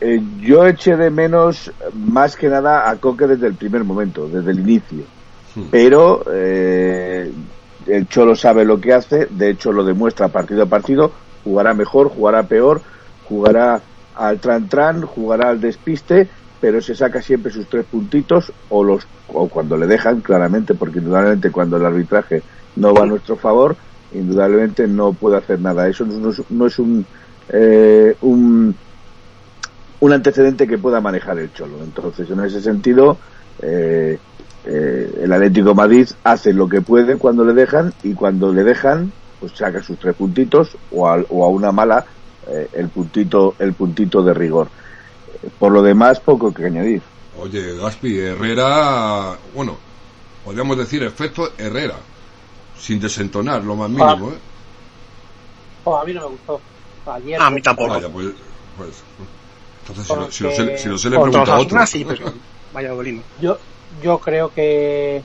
eh, 0.00 0.20
yo 0.40 0.66
eché 0.66 0.96
de 0.96 1.10
menos 1.10 1.70
más 1.94 2.34
que 2.36 2.48
nada 2.48 2.90
a 2.90 2.96
Coque 2.96 3.26
desde 3.26 3.46
el 3.46 3.54
primer 3.54 3.84
momento, 3.84 4.28
desde 4.28 4.50
el 4.50 4.58
inicio. 4.60 5.04
Hmm. 5.54 5.62
Pero 5.70 6.24
eh, 6.32 7.30
el 7.86 8.08
Cholo 8.08 8.34
sabe 8.34 8.64
lo 8.64 8.80
que 8.80 8.92
hace, 8.92 9.26
de 9.30 9.50
hecho 9.50 9.70
lo 9.72 9.84
demuestra 9.84 10.28
partido 10.28 10.64
a 10.64 10.66
partido, 10.66 11.12
jugará 11.44 11.74
mejor, 11.74 12.08
jugará 12.08 12.42
peor, 12.44 12.80
jugará 13.28 13.80
al 14.16 14.38
tran 14.40 14.68
tran, 14.68 15.02
jugará 15.02 15.50
al 15.50 15.60
despiste, 15.60 16.28
pero 16.62 16.80
se 16.80 16.94
saca 16.94 17.20
siempre 17.20 17.50
sus 17.50 17.68
tres 17.68 17.84
puntitos 17.84 18.52
o 18.68 18.84
los 18.84 19.04
o 19.26 19.48
cuando 19.48 19.76
le 19.76 19.88
dejan 19.88 20.20
claramente, 20.20 20.74
porque 20.74 21.00
indudablemente 21.00 21.50
cuando 21.50 21.76
el 21.76 21.84
arbitraje 21.84 22.40
no 22.76 22.94
va 22.94 23.02
a 23.02 23.06
nuestro 23.06 23.36
favor, 23.36 23.74
indudablemente 24.14 24.86
no 24.86 25.12
puede 25.12 25.38
hacer 25.38 25.60
nada. 25.60 25.88
Eso 25.88 26.06
no 26.50 26.66
es, 26.66 26.78
un, 26.78 27.04
eh, 27.48 28.16
un 28.20 28.76
un 29.98 30.12
antecedente 30.12 30.68
que 30.68 30.78
pueda 30.78 31.00
manejar 31.00 31.38
el 31.40 31.52
Cholo. 31.52 31.78
Entonces, 31.82 32.30
en 32.30 32.40
ese 32.44 32.60
sentido, 32.60 33.18
eh, 33.60 34.18
eh, 34.64 35.18
el 35.20 35.32
Atlético 35.32 35.74
Madrid 35.74 36.08
hace 36.22 36.52
lo 36.52 36.68
que 36.68 36.80
puede 36.80 37.16
cuando 37.16 37.44
le 37.44 37.54
dejan 37.54 37.92
y 38.04 38.14
cuando 38.14 38.52
le 38.52 38.62
dejan, 38.62 39.10
pues 39.40 39.52
saca 39.52 39.82
sus 39.82 39.98
tres 39.98 40.14
puntitos 40.14 40.76
o 40.92 41.08
a, 41.08 41.20
o 41.28 41.44
a 41.44 41.48
una 41.48 41.72
mala 41.72 42.06
eh, 42.48 42.68
el 42.72 42.88
puntito 42.88 43.56
el 43.58 43.72
puntito 43.72 44.22
de 44.22 44.34
rigor. 44.34 44.68
Por 45.58 45.72
lo 45.72 45.82
demás, 45.82 46.20
poco 46.20 46.52
que 46.52 46.66
añadir. 46.66 47.02
Oye, 47.38 47.76
Gaspi, 47.76 48.18
Herrera, 48.18 49.36
bueno, 49.54 49.76
podríamos 50.44 50.76
decir 50.76 51.02
efecto 51.02 51.50
Herrera, 51.58 51.96
sin 52.78 53.00
desentonar 53.00 53.64
lo 53.64 53.74
más 53.74 53.88
mínimo, 53.90 54.30
¿eh? 54.30 54.38
Oh, 55.84 55.96
a 55.96 56.04
mí 56.04 56.12
no 56.12 56.20
me 56.22 56.26
gustó. 56.28 56.60
Ayer, 57.06 57.40
A 57.40 57.50
mí 57.50 57.60
tampoco. 57.60 57.90
Vaya, 57.90 58.08
pues, 58.08 58.26
pues, 58.76 59.02
entonces 59.80 60.06
si 60.06 60.12
lo, 60.14 60.20
Porque- 60.20 60.32
si 60.32 60.44
lo 60.44 60.50
sé, 60.52 60.78
si 60.78 60.88
lo 60.88 60.98
sé 60.98 61.10
le 61.10 61.16
Contra 61.16 61.42
pregunto 61.42 61.52
a 61.52 61.78
otro. 61.80 61.86
Sí, 61.86 62.04
pero 62.04 62.32
Valladolid. 62.72 63.20
Yo, 63.40 63.58
yo 64.02 64.18
creo 64.20 64.50
que 64.52 65.22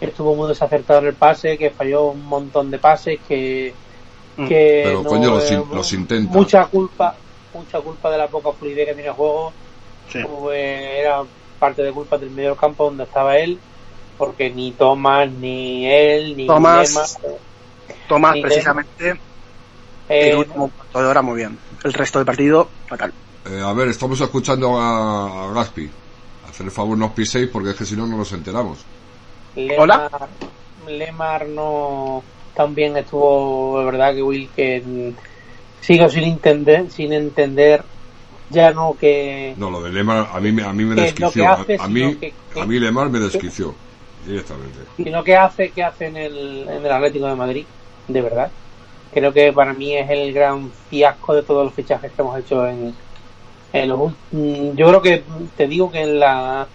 estuvo 0.00 0.34
muy 0.34 0.48
desacertado 0.48 1.00
en 1.00 1.06
el 1.06 1.14
pase, 1.14 1.56
que 1.56 1.70
falló 1.70 2.10
un 2.10 2.24
montón 2.24 2.70
de 2.70 2.78
pases, 2.78 3.20
que, 3.26 3.74
Mm. 4.36 4.46
que 4.48 4.82
Pero, 4.84 5.02
no, 5.02 5.08
coño, 5.08 5.30
los 5.30 5.50
eh, 5.50 5.54
in- 5.54 5.64
los 5.76 5.92
intenta. 5.92 6.32
Mucha 6.32 6.66
culpa, 6.66 7.16
mucha 7.54 7.80
culpa 7.80 8.10
de 8.10 8.18
la 8.18 8.28
poca 8.28 8.52
fluidez 8.52 8.86
que 8.86 8.94
tiene 8.94 9.08
el 9.08 9.14
juego. 9.14 9.52
Sí. 10.08 10.20
Pues, 10.22 10.80
era 10.98 11.22
parte 11.58 11.82
de 11.82 11.92
culpa 11.92 12.18
del 12.18 12.30
medio 12.30 12.50
del 12.50 12.58
campo 12.58 12.84
donde 12.84 13.04
estaba 13.04 13.36
él, 13.38 13.58
porque 14.18 14.50
ni 14.50 14.72
Tomás, 14.72 15.30
ni 15.30 15.86
él, 15.86 16.36
ni 16.36 16.46
Tomás, 16.46 17.18
Lema, 17.22 17.36
Tomás, 18.08 18.34
Ni 18.34 18.42
precisamente, 18.42 19.10
eh, 20.08 20.30
el 20.30 20.38
último 20.38 20.70
cuarto 20.70 21.00
de 21.00 21.06
hora 21.06 21.22
muy 21.22 21.36
bien. 21.36 21.58
El 21.84 21.92
resto 21.92 22.18
del 22.18 22.26
partido, 22.26 22.68
fatal. 22.88 23.12
Eh, 23.48 23.62
a 23.64 23.72
ver, 23.72 23.88
estamos 23.88 24.20
escuchando 24.20 24.78
a, 24.78 25.48
a 25.48 25.52
Gaspi. 25.52 25.88
Hacer 26.48 26.66
el 26.66 26.72
favor 26.72 26.98
no 26.98 27.06
os 27.06 27.12
piséis 27.12 27.48
porque 27.48 27.70
es 27.70 27.76
que 27.76 27.84
si 27.84 27.94
no 27.96 28.06
no 28.06 28.16
nos 28.16 28.32
enteramos. 28.32 28.84
Lemar, 29.54 29.78
Hola. 29.78 30.10
Lemar 30.88 31.46
no 31.46 32.22
también 32.54 32.96
estuvo, 32.96 33.78
de 33.78 33.84
verdad 33.84 34.14
que 34.14 34.22
Will 34.22 34.48
que 34.54 35.14
sigo 35.80 36.08
sin 36.08 36.24
entender, 36.24 36.90
sin 36.90 37.12
entender 37.12 37.84
ya 38.50 38.72
no 38.72 38.94
que 38.94 39.54
No, 39.56 39.70
lo 39.70 39.82
de 39.82 39.90
Lemar 39.90 40.28
a 40.32 40.40
mí, 40.40 40.52
me- 40.52 40.62
a 40.64 40.72
mí 40.72 40.84
me 40.84 40.94
Que 40.94 41.02
desquició. 41.02 41.42
que 41.42 41.46
hace, 41.46 41.74
a, 41.76 41.84
a 41.84 41.88
mí, 41.88 42.16
que- 42.16 42.32
que- 42.52 42.60
a 42.60 42.66
mí 42.66 42.78
Lemar 42.78 43.10
me 43.10 43.18
desquició 43.20 43.74
directamente. 44.26 44.80
sino 44.96 45.24
que 45.24 45.36
hace 45.36 45.70
que 45.70 45.82
hace 45.82 46.06
en 46.06 46.16
el, 46.16 46.68
en 46.68 46.84
el 46.84 46.92
Atlético 46.92 47.26
de 47.26 47.34
Madrid, 47.36 47.64
de 48.08 48.20
verdad. 48.20 48.50
Creo 49.12 49.32
que 49.32 49.52
para 49.52 49.72
mí 49.72 49.96
es 49.96 50.08
el 50.10 50.32
gran 50.32 50.70
fiasco 50.72 51.34
de 51.34 51.42
todos 51.42 51.64
los 51.64 51.74
fichajes 51.74 52.12
que 52.12 52.22
hemos 52.22 52.38
hecho 52.38 52.66
en, 52.66 52.94
en 53.72 53.88
los 53.88 54.12
mm, 54.30 54.76
yo 54.76 54.88
creo 54.88 55.02
que 55.02 55.24
te 55.56 55.66
digo 55.66 55.90
que 55.90 56.00
en 56.00 56.20
la 56.20 56.68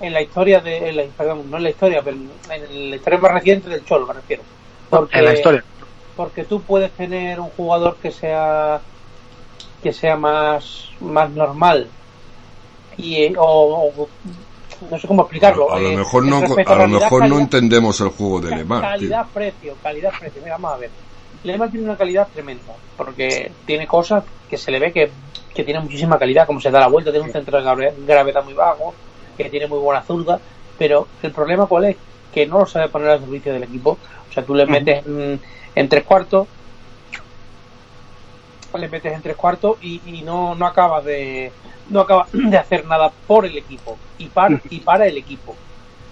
en 0.00 0.12
la 0.14 0.22
historia 0.22 0.60
de 0.60 0.88
en 0.88 0.96
la, 0.96 1.04
perdón, 1.16 1.50
no 1.50 1.56
en 1.58 1.62
la 1.64 1.70
historia, 1.70 2.02
pero 2.02 2.16
en 2.16 2.90
la 2.90 2.96
historia 2.96 3.18
más 3.18 3.32
reciente 3.32 3.68
del 3.68 3.84
Cholo 3.84 4.06
me 4.06 4.14
refiero. 4.14 4.42
Porque, 4.88 5.18
En 5.18 5.24
la 5.26 5.32
historia. 5.34 5.64
Porque 6.20 6.44
tú 6.44 6.60
puedes 6.60 6.92
tener 6.92 7.40
un 7.40 7.48
jugador 7.48 7.96
que 7.96 8.10
sea 8.10 8.82
que 9.82 9.90
sea 9.90 10.16
más 10.18 10.90
más 11.00 11.30
normal. 11.30 11.88
Y 12.98 13.22
eh, 13.22 13.32
o, 13.38 13.90
o- 13.96 14.08
no 14.90 14.98
sé 14.98 15.08
cómo 15.08 15.22
explicarlo 15.22 15.72
A 15.72 15.78
lo 15.78 15.88
eh, 15.88 15.96
mejor 15.96 16.26
no, 16.26 16.36
a 16.36 16.40
lo 16.42 16.54
calidad, 16.56 17.00
mejor 17.00 17.26
no 17.26 17.38
entendemos 17.38 17.98
el 18.02 18.08
juego 18.10 18.40
de 18.42 18.54
Lemar. 18.54 18.80
tío. 18.82 18.90
calidad 18.90 19.26
precio 19.32 19.76
calidad 19.82 20.10
precio. 20.20 20.42
Mira 20.42 20.56
vamos 20.58 20.74
a 20.74 20.76
ver. 20.76 20.90
Lemar 21.42 21.70
tiene 21.70 21.86
una 21.86 21.96
calidad 21.96 22.28
tremenda 22.30 22.74
porque 22.98 23.52
tiene 23.64 23.86
cosas 23.86 24.24
que 24.46 24.58
se 24.58 24.70
le 24.70 24.78
ve 24.78 24.92
que, 24.92 25.10
que 25.54 25.64
tiene 25.64 25.80
muchísima 25.80 26.18
calidad 26.18 26.46
como 26.46 26.60
se 26.60 26.70
da 26.70 26.80
la 26.80 26.88
vuelta 26.88 27.10
tiene 27.12 27.24
un 27.28 27.32
centro 27.32 27.56
de 27.56 27.64
grave- 27.64 27.94
gravedad 27.96 28.44
muy 28.44 28.52
bajo 28.52 28.94
que 29.38 29.48
tiene 29.48 29.68
muy 29.68 29.78
buena 29.78 30.02
zurda 30.02 30.38
pero 30.76 31.08
el 31.22 31.32
problema 31.32 31.66
cuál 31.66 31.84
es 31.86 31.96
que 32.30 32.46
no 32.46 32.60
lo 32.60 32.66
sabe 32.66 32.88
poner 32.88 33.08
al 33.08 33.20
servicio 33.20 33.52
del 33.52 33.64
equipo. 33.64 33.98
O 34.28 34.32
sea 34.32 34.44
tú 34.44 34.54
le 34.54 34.64
metes 34.66 35.04
en, 35.04 35.40
en 35.74 35.88
tres 35.88 36.04
cuartos 36.04 36.48
le 38.78 38.88
metes 38.88 39.12
en 39.12 39.22
tres 39.22 39.36
cuartos 39.36 39.78
y, 39.82 40.00
y 40.06 40.22
no, 40.22 40.54
no 40.54 40.66
acabas 40.66 41.04
de 41.04 41.50
no 41.88 42.00
acaba 42.00 42.26
de 42.32 42.56
hacer 42.56 42.84
nada 42.86 43.10
por 43.26 43.46
el 43.46 43.56
equipo 43.56 43.96
y 44.18 44.26
para, 44.26 44.60
y 44.70 44.80
para 44.80 45.06
el 45.06 45.16
equipo. 45.16 45.54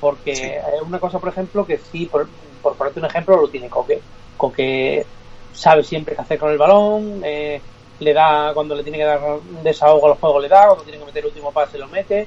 Porque 0.00 0.58
es 0.58 0.82
una 0.82 0.98
cosa 0.98 1.18
por 1.18 1.28
ejemplo 1.30 1.66
que 1.66 1.78
sí 1.78 2.06
por, 2.06 2.28
por 2.62 2.74
ponerte 2.74 3.00
un 3.00 3.06
ejemplo 3.06 3.40
lo 3.40 3.48
tiene 3.48 3.68
Coque. 3.68 4.00
Coque 4.36 5.06
sabe 5.52 5.82
siempre 5.84 6.14
qué 6.14 6.22
hacer 6.22 6.38
con 6.38 6.50
el 6.50 6.58
balón 6.58 7.22
eh, 7.24 7.60
le 7.98 8.12
da 8.12 8.52
cuando 8.54 8.74
le 8.74 8.82
tiene 8.82 8.98
que 8.98 9.04
dar 9.04 9.20
desahogo 9.62 10.06
a 10.06 10.10
los 10.10 10.18
juegos 10.18 10.42
le 10.42 10.48
da 10.48 10.66
cuando 10.66 10.84
tiene 10.84 10.98
que 11.00 11.06
meter 11.06 11.24
el 11.24 11.28
último 11.28 11.52
pase 11.52 11.78
lo 11.78 11.88
mete. 11.88 12.26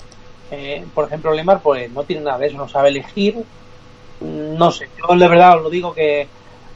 Eh, 0.50 0.85
por 0.93 1.05
ejemplo 1.05 1.33
Lemar 1.33 1.61
pues 1.61 1.89
no 1.91 2.03
tiene 2.03 2.23
nada 2.23 2.38
de 2.38 2.47
eso 2.47 2.57
no 2.57 2.67
sabe 2.67 2.89
elegir. 2.89 3.38
Mm, 4.19 4.57
no 4.57 4.71
sé 4.71 4.89
yo 4.97 5.15
de 5.15 5.27
verdad 5.27 5.57
os 5.57 5.63
lo 5.63 5.69
digo 5.69 5.93
que 5.93 6.27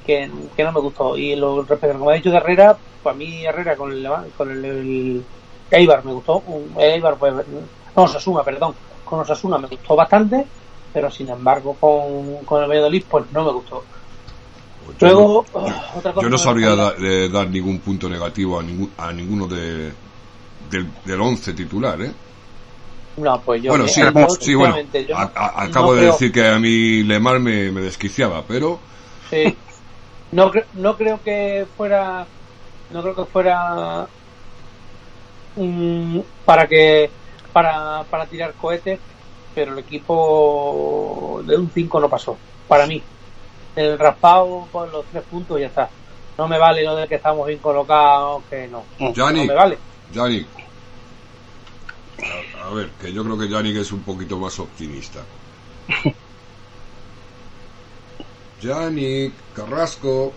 que, 0.05 0.29
que 0.55 0.63
no 0.63 0.71
me 0.71 0.79
gustó 0.79 1.17
y 1.17 1.35
lo 1.35 1.61
respecto 1.63 1.97
me 1.99 2.11
ha 2.13 2.15
dicho 2.15 2.31
de 2.31 2.37
Herrera 2.37 2.77
para 3.03 3.15
mí 3.15 3.45
Herrera 3.45 3.75
con 3.75 3.91
el 3.91 4.07
con 4.37 4.51
el, 4.51 4.65
el 4.65 5.25
Eibar 5.71 6.03
me 6.05 6.13
gustó 6.13 6.43
Eibar 6.77 7.15
pues 7.17 7.33
no 7.95 8.03
Osasuna 8.03 8.43
perdón 8.43 8.73
con 9.03 9.19
Osasuna 9.19 9.57
me 9.57 9.67
gustó 9.67 9.95
bastante 9.95 10.45
pero 10.93 11.09
sin 11.11 11.29
embargo 11.29 11.75
con, 11.79 12.45
con 12.45 12.63
el 12.63 12.69
Valladolid 12.69 13.03
pues 13.09 13.25
no 13.31 13.43
me 13.45 13.51
gustó 13.51 13.83
Yo 14.99 15.07
luego 15.07 15.45
no- 15.53 15.59
otra 15.97 16.13
cosa 16.13 16.21
Yo 16.21 16.29
no 16.29 16.37
sabría 16.37 16.75
da- 16.75 16.93
de 16.93 17.29
dar 17.29 17.49
ningún 17.49 17.79
punto 17.79 18.07
negativo 18.09 18.59
a, 18.59 18.63
ningún, 18.63 18.91
a 18.97 19.11
ninguno 19.11 19.47
de, 19.47 19.91
del, 20.71 20.87
del 21.05 21.21
once 21.21 21.53
titular, 21.53 22.01
¿eh? 22.01 22.11
no 23.17 23.39
pues 23.41 23.61
yo 23.63 23.69
bueno, 23.71 23.85
yo, 23.85 23.91
sí, 23.93 24.01
yo, 24.01 24.27
sí, 24.41 24.55
bueno, 24.55 24.77
yo 25.07 25.17
a- 25.17 25.31
a- 25.35 25.63
acabo 25.63 25.87
no 25.87 25.93
de 25.93 25.99
creo- 26.01 26.11
decir 26.13 26.31
que 26.33 26.47
a 26.47 26.59
mí 26.59 27.03
Lemar 27.03 27.39
me, 27.39 27.71
me 27.71 27.81
desquiciaba, 27.81 28.43
pero 28.47 28.77
Sí. 29.29 29.55
No, 30.31 30.51
cre- 30.51 30.67
no 30.73 30.97
creo 30.97 31.21
que 31.21 31.67
fuera. 31.75 32.27
No 32.89 33.01
creo 33.03 33.15
que 33.15 33.25
fuera. 33.25 34.09
mm, 35.55 36.19
para 36.43 36.67
que. 36.67 37.11
Para, 37.51 38.03
para 38.09 38.27
tirar 38.27 38.53
cohetes, 38.55 38.99
pero 39.53 39.71
el 39.73 39.79
equipo 39.79 41.41
de 41.45 41.55
un 41.57 41.71
5 41.71 41.99
no 42.01 42.09
pasó. 42.09 42.37
Para 42.67 42.85
mí. 42.85 43.05
El 43.75 43.97
raspado 43.99 44.67
con 44.71 44.91
los 44.91 45.07
tres 45.09 45.23
puntos 45.25 45.59
ya 45.59 45.67
está. 45.67 45.91
No 46.37 46.47
me 46.47 46.57
vale 46.57 46.83
lo 46.83 46.95
de 46.95 47.07
que 47.07 47.15
estamos 47.15 47.47
bien 47.47 47.59
colocados, 47.59 48.43
que 48.49 48.67
no. 48.67 48.85
Yannick, 48.99 49.43
No 49.43 49.45
me 49.45 49.53
vale. 49.53 49.79
Yannick. 50.11 50.47
A, 52.55 52.67
a 52.67 52.73
ver, 52.73 52.91
que 52.99 53.13
yo 53.13 53.23
creo 53.23 53.37
que 53.37 53.47
Yannick 53.49 53.77
es 53.77 53.91
un 53.91 54.03
poquito 54.03 54.37
más 54.37 54.59
optimista. 54.59 55.25
Yannick, 58.61 59.33
Carrasco. 59.55 60.33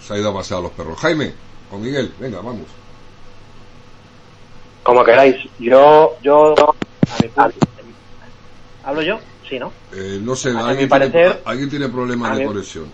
Se 0.00 0.14
ha 0.14 0.18
ido 0.18 0.30
a 0.30 0.34
pasear 0.34 0.60
a 0.60 0.62
los 0.64 0.72
perros. 0.72 0.98
Jaime, 1.00 1.32
o 1.72 1.78
Miguel, 1.78 2.12
venga, 2.20 2.38
vamos. 2.38 2.66
Como 4.82 5.02
queráis. 5.04 5.36
Yo, 5.58 6.14
yo, 6.22 6.54
a 6.54 7.22
mi 7.22 7.28
punto- 7.28 7.52
¿Hablo 8.84 9.00
yo? 9.02 9.18
Sí, 9.48 9.58
¿no? 9.58 9.72
Eh, 9.94 10.18
no 10.22 10.36
sé, 10.36 10.50
A 10.50 10.52
mi 10.54 10.60
alguien, 10.60 10.88
parecer- 10.88 11.10
tiene, 11.12 11.36
alguien 11.46 11.70
tiene 11.70 11.88
problemas 11.88 12.34
de 12.36 12.40
mi- 12.42 12.46
conexión. 12.46 12.84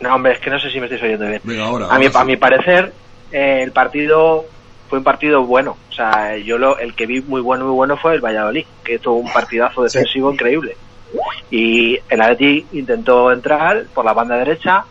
No, 0.00 0.14
hombre, 0.14 0.32
es 0.32 0.40
que 0.40 0.50
no 0.50 0.58
sé 0.58 0.70
si 0.70 0.78
me 0.80 0.86
estáis 0.86 1.02
oyendo 1.02 1.26
bien. 1.26 1.40
Venga, 1.44 1.64
ahora. 1.66 1.86
A 1.90 1.98
mi, 1.98 2.06
ahora 2.06 2.20
a 2.20 2.24
mi 2.24 2.36
parecer, 2.36 2.94
eh, 3.30 3.60
el 3.62 3.72
partido 3.72 4.44
fue 4.88 4.98
un 4.98 5.04
partido 5.04 5.44
bueno. 5.44 5.76
O 5.90 5.92
sea, 5.92 6.36
yo 6.38 6.56
lo, 6.58 6.78
el 6.78 6.94
que 6.94 7.06
vi 7.06 7.20
muy 7.20 7.40
bueno, 7.42 7.66
muy 7.66 7.74
bueno 7.74 7.96
fue 7.98 8.14
el 8.14 8.20
Valladolid, 8.20 8.64
que 8.82 8.98
tuvo 8.98 9.16
un 9.18 9.32
partidazo 9.32 9.82
defensivo 9.82 10.32
increíble. 10.32 10.76
Y 11.50 11.98
el 12.08 12.20
Atleti 12.20 12.66
intentó 12.72 13.30
entrar 13.32 13.84
por 13.94 14.04
la 14.04 14.12
banda 14.12 14.36
derecha, 14.36 14.84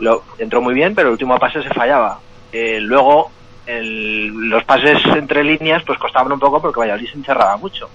lo 0.00 0.24
entró 0.38 0.60
muy 0.60 0.74
bien, 0.74 0.94
pero 0.94 1.08
el 1.08 1.12
último 1.12 1.38
pase 1.38 1.62
se 1.62 1.68
fallaba. 1.70 2.18
Eh, 2.52 2.78
luego, 2.80 3.30
el- 3.66 4.28
los 4.48 4.64
pases 4.64 4.98
entre 5.14 5.44
líneas 5.44 5.82
pues 5.86 5.98
costaban 5.98 6.32
un 6.32 6.40
poco 6.40 6.60
porque 6.60 6.80
Valladolid 6.80 7.08
se 7.10 7.18
encerraba 7.18 7.56
mucho. 7.58 7.88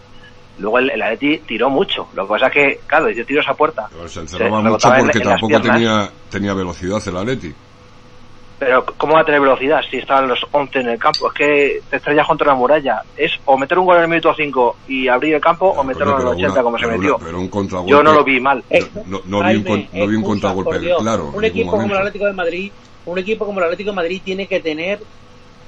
Luego 0.59 0.77
el, 0.77 0.91
el 0.91 1.01
Atleti 1.01 1.39
tiró 1.39 1.69
mucho. 1.69 2.07
Lo 2.13 2.23
que 2.27 2.29
pasa 2.33 2.45
es 2.47 2.53
que, 2.53 2.79
claro, 2.85 3.07
dio 3.07 3.25
tiros 3.25 3.47
a 3.47 3.55
puerta. 3.55 3.87
Pero 3.91 4.07
se 4.07 4.19
encerraba 4.19 4.61
mucho 4.73 4.87
en- 4.93 5.05
porque 5.05 5.17
en 5.17 5.23
tampoco 5.23 5.53
tenía, 5.73 6.09
tenía 6.29 6.53
velocidad 6.53 7.01
el 7.07 7.17
Atleti. 7.17 7.53
Pero 8.65 8.85
¿cómo 8.97 9.13
va 9.15 9.21
a 9.21 9.25
tener 9.25 9.41
velocidad 9.41 9.81
si 9.89 9.97
estaban 9.97 10.27
los 10.27 10.39
11 10.51 10.79
en 10.79 10.87
el 10.89 10.99
campo? 10.99 11.27
Es 11.27 11.33
que 11.33 11.81
te 11.89 11.97
estrellas 11.97 12.25
contra 12.27 12.47
la 12.47 12.53
muralla. 12.55 13.01
Es 13.17 13.31
o 13.45 13.57
meter 13.57 13.77
un 13.77 13.85
gol 13.85 13.97
en 13.97 14.03
el 14.03 14.07
minuto 14.09 14.33
5 14.35 14.75
y 14.87 15.07
abrir 15.07 15.35
el 15.35 15.41
campo 15.41 15.67
o 15.69 15.83
meterlo 15.83 16.13
en 16.13 16.17
el 16.19 16.23
Pero 16.23 16.29
80 16.31 16.51
una- 16.53 16.63
como 16.63 16.77
se 16.77 16.85
pero 16.85 16.97
metió. 16.97 17.15
una- 17.17 17.25
pero 17.25 17.39
un 17.39 17.47
contragolpe. 17.49 17.91
Yo 17.91 18.03
no 18.03 18.13
lo 18.13 18.23
vi 18.23 18.39
mal. 18.39 18.63
No, 19.05 19.21
no 19.25 19.43
vi 19.47 19.55
un, 19.55 19.87
no 19.93 20.07
vi 20.07 20.15
un 20.15 20.23
contragolpe 20.23 20.79
Dios. 20.79 21.01
claro. 21.01 21.31
Un 21.33 21.43
equipo 21.45 21.71
como 21.71 21.85
el. 21.85 21.97
Atlético 21.97 22.25
de 22.25 22.33
Madrid, 22.33 22.71
un 23.05 23.17
equipo 23.19 23.45
como 23.45 23.59
el 23.59 23.65
Atlético 23.65 23.89
de 23.91 23.95
Madrid 23.95 24.21
tiene 24.23 24.47
que 24.47 24.59
tener 24.59 24.99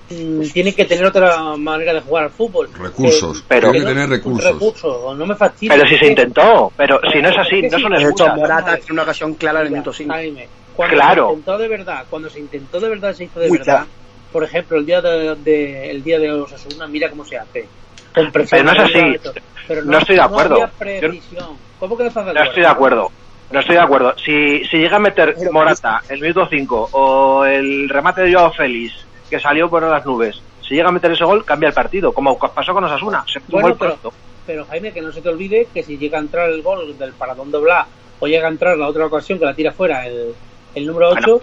mm, 0.09 0.41
tiene 0.53 0.73
que 0.75 0.85
tener 0.85 1.05
otra 1.05 1.55
manera 1.57 1.93
de 1.93 2.01
jugar 2.01 2.25
al 2.25 2.29
fútbol. 2.29 2.69
Recursos, 2.79 3.43
Pero- 3.47 3.71
tiene 3.71 3.85
que 3.87 3.91
tener 3.93 4.09
recursos. 4.09 4.53
Recursos, 4.53 5.17
no 5.17 5.25
me 5.25 5.35
fastidies. 5.35 5.73
Pero 5.75 5.87
si 5.89 5.97
se 5.97 6.07
intentó, 6.07 6.71
pero 6.77 6.99
si 7.11 7.21
no 7.21 7.29
es 7.29 7.37
así, 7.37 7.61
no 7.63 7.79
son 7.79 7.93
excusas. 7.95 8.35
Morata 8.37 8.75
tiene 8.77 8.93
una 8.93 9.01
ocasión 9.03 9.33
clara 9.33 9.61
en 9.61 9.65
el 9.67 9.71
minuto 9.71 9.91
5. 9.91 10.13
Jaime, 10.13 10.47
cuando 10.75 10.95
Claro. 10.95 11.27
se 11.27 11.33
intentó 11.33 11.57
de 11.57 11.67
verdad, 11.67 12.05
cuando 12.09 12.29
se 12.29 12.39
intentó 12.39 12.79
de 12.79 12.89
verdad, 12.89 13.13
se 13.13 13.23
hizo 13.25 13.39
de 13.39 13.49
verdad. 13.49 13.63
claro. 13.65 13.85
Por 14.31 14.43
ejemplo, 14.43 14.77
el 14.77 14.85
día 14.85 15.01
de, 15.01 15.35
de- 15.35 15.91
el 15.91 16.03
día 16.03 16.19
de 16.19 16.31
Osasuna, 16.31 16.87
mira 16.87 17.09
cómo 17.09 17.23
se 17.25 17.37
hace. 17.37 17.67
Con 18.13 18.31
Pero 18.31 18.63
no 18.63 18.71
es 18.71 18.79
así. 18.79 19.31
Pero 19.67 19.83
No 19.83 19.97
estoy 19.97 20.15
de 20.15 20.21
acuerdo. 20.21 20.69
Yo-. 21.01 21.55
¿Cómo 21.79 21.97
que 21.97 22.03
no 22.03 22.09
estás 22.09 22.25
de 22.25 22.33
No 22.33 22.43
estoy 22.43 22.61
de 22.63 22.67
acuerdo. 22.69 23.11
No 23.51 23.59
estoy 23.59 23.75
de 23.75 23.81
acuerdo. 23.81 24.13
Si, 24.17 24.63
si 24.65 24.77
llega 24.77 24.97
a 24.97 24.99
meter 24.99 25.35
Morata 25.51 26.01
el 26.09 26.19
minuto 26.19 26.47
5 26.49 26.89
o 26.91 27.45
el 27.45 27.87
remate 27.89 28.21
de 28.21 28.33
Joao 28.33 28.51
Félix 28.51 29.05
que 29.29 29.39
salió 29.39 29.69
por 29.69 29.83
las 29.83 30.05
nubes, 30.05 30.41
si 30.67 30.75
llega 30.75 30.89
a 30.89 30.91
meter 30.91 31.11
ese 31.11 31.23
gol, 31.23 31.45
cambia 31.45 31.67
el 31.69 31.73
partido, 31.73 32.11
como 32.11 32.37
pasó 32.37 32.73
con 32.73 32.83
Osasuna. 32.83 33.23
Se 33.31 33.39
Bueno, 33.47 33.69
gol 33.69 33.77
pero, 34.01 34.13
pero 34.45 34.65
Jaime, 34.65 34.91
que 34.91 35.01
no 35.01 35.11
se 35.11 35.21
te 35.21 35.29
olvide 35.29 35.67
que 35.73 35.83
si 35.83 35.97
llega 35.97 36.17
a 36.17 36.21
entrar 36.21 36.49
el 36.49 36.61
gol 36.61 36.97
del 36.97 37.13
paradón 37.13 37.51
doblar 37.51 37.85
o 38.19 38.27
llega 38.27 38.47
a 38.47 38.51
entrar 38.51 38.77
la 38.77 38.87
otra 38.87 39.05
ocasión 39.05 39.37
que 39.39 39.45
la 39.45 39.53
tira 39.53 39.71
fuera 39.71 40.05
el, 40.07 40.33
el 40.75 40.85
número 40.85 41.09
8, 41.09 41.41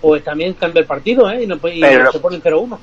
pues 0.00 0.22
también 0.22 0.52
cambia 0.54 0.80
el 0.80 0.86
partido, 0.86 1.30
¿eh? 1.30 1.42
Y, 1.42 1.46
no, 1.46 1.58
puede- 1.58 1.76
y 1.76 1.80
Pero- 1.80 2.12
se 2.12 2.20
pone 2.20 2.38
0-1. 2.40 2.78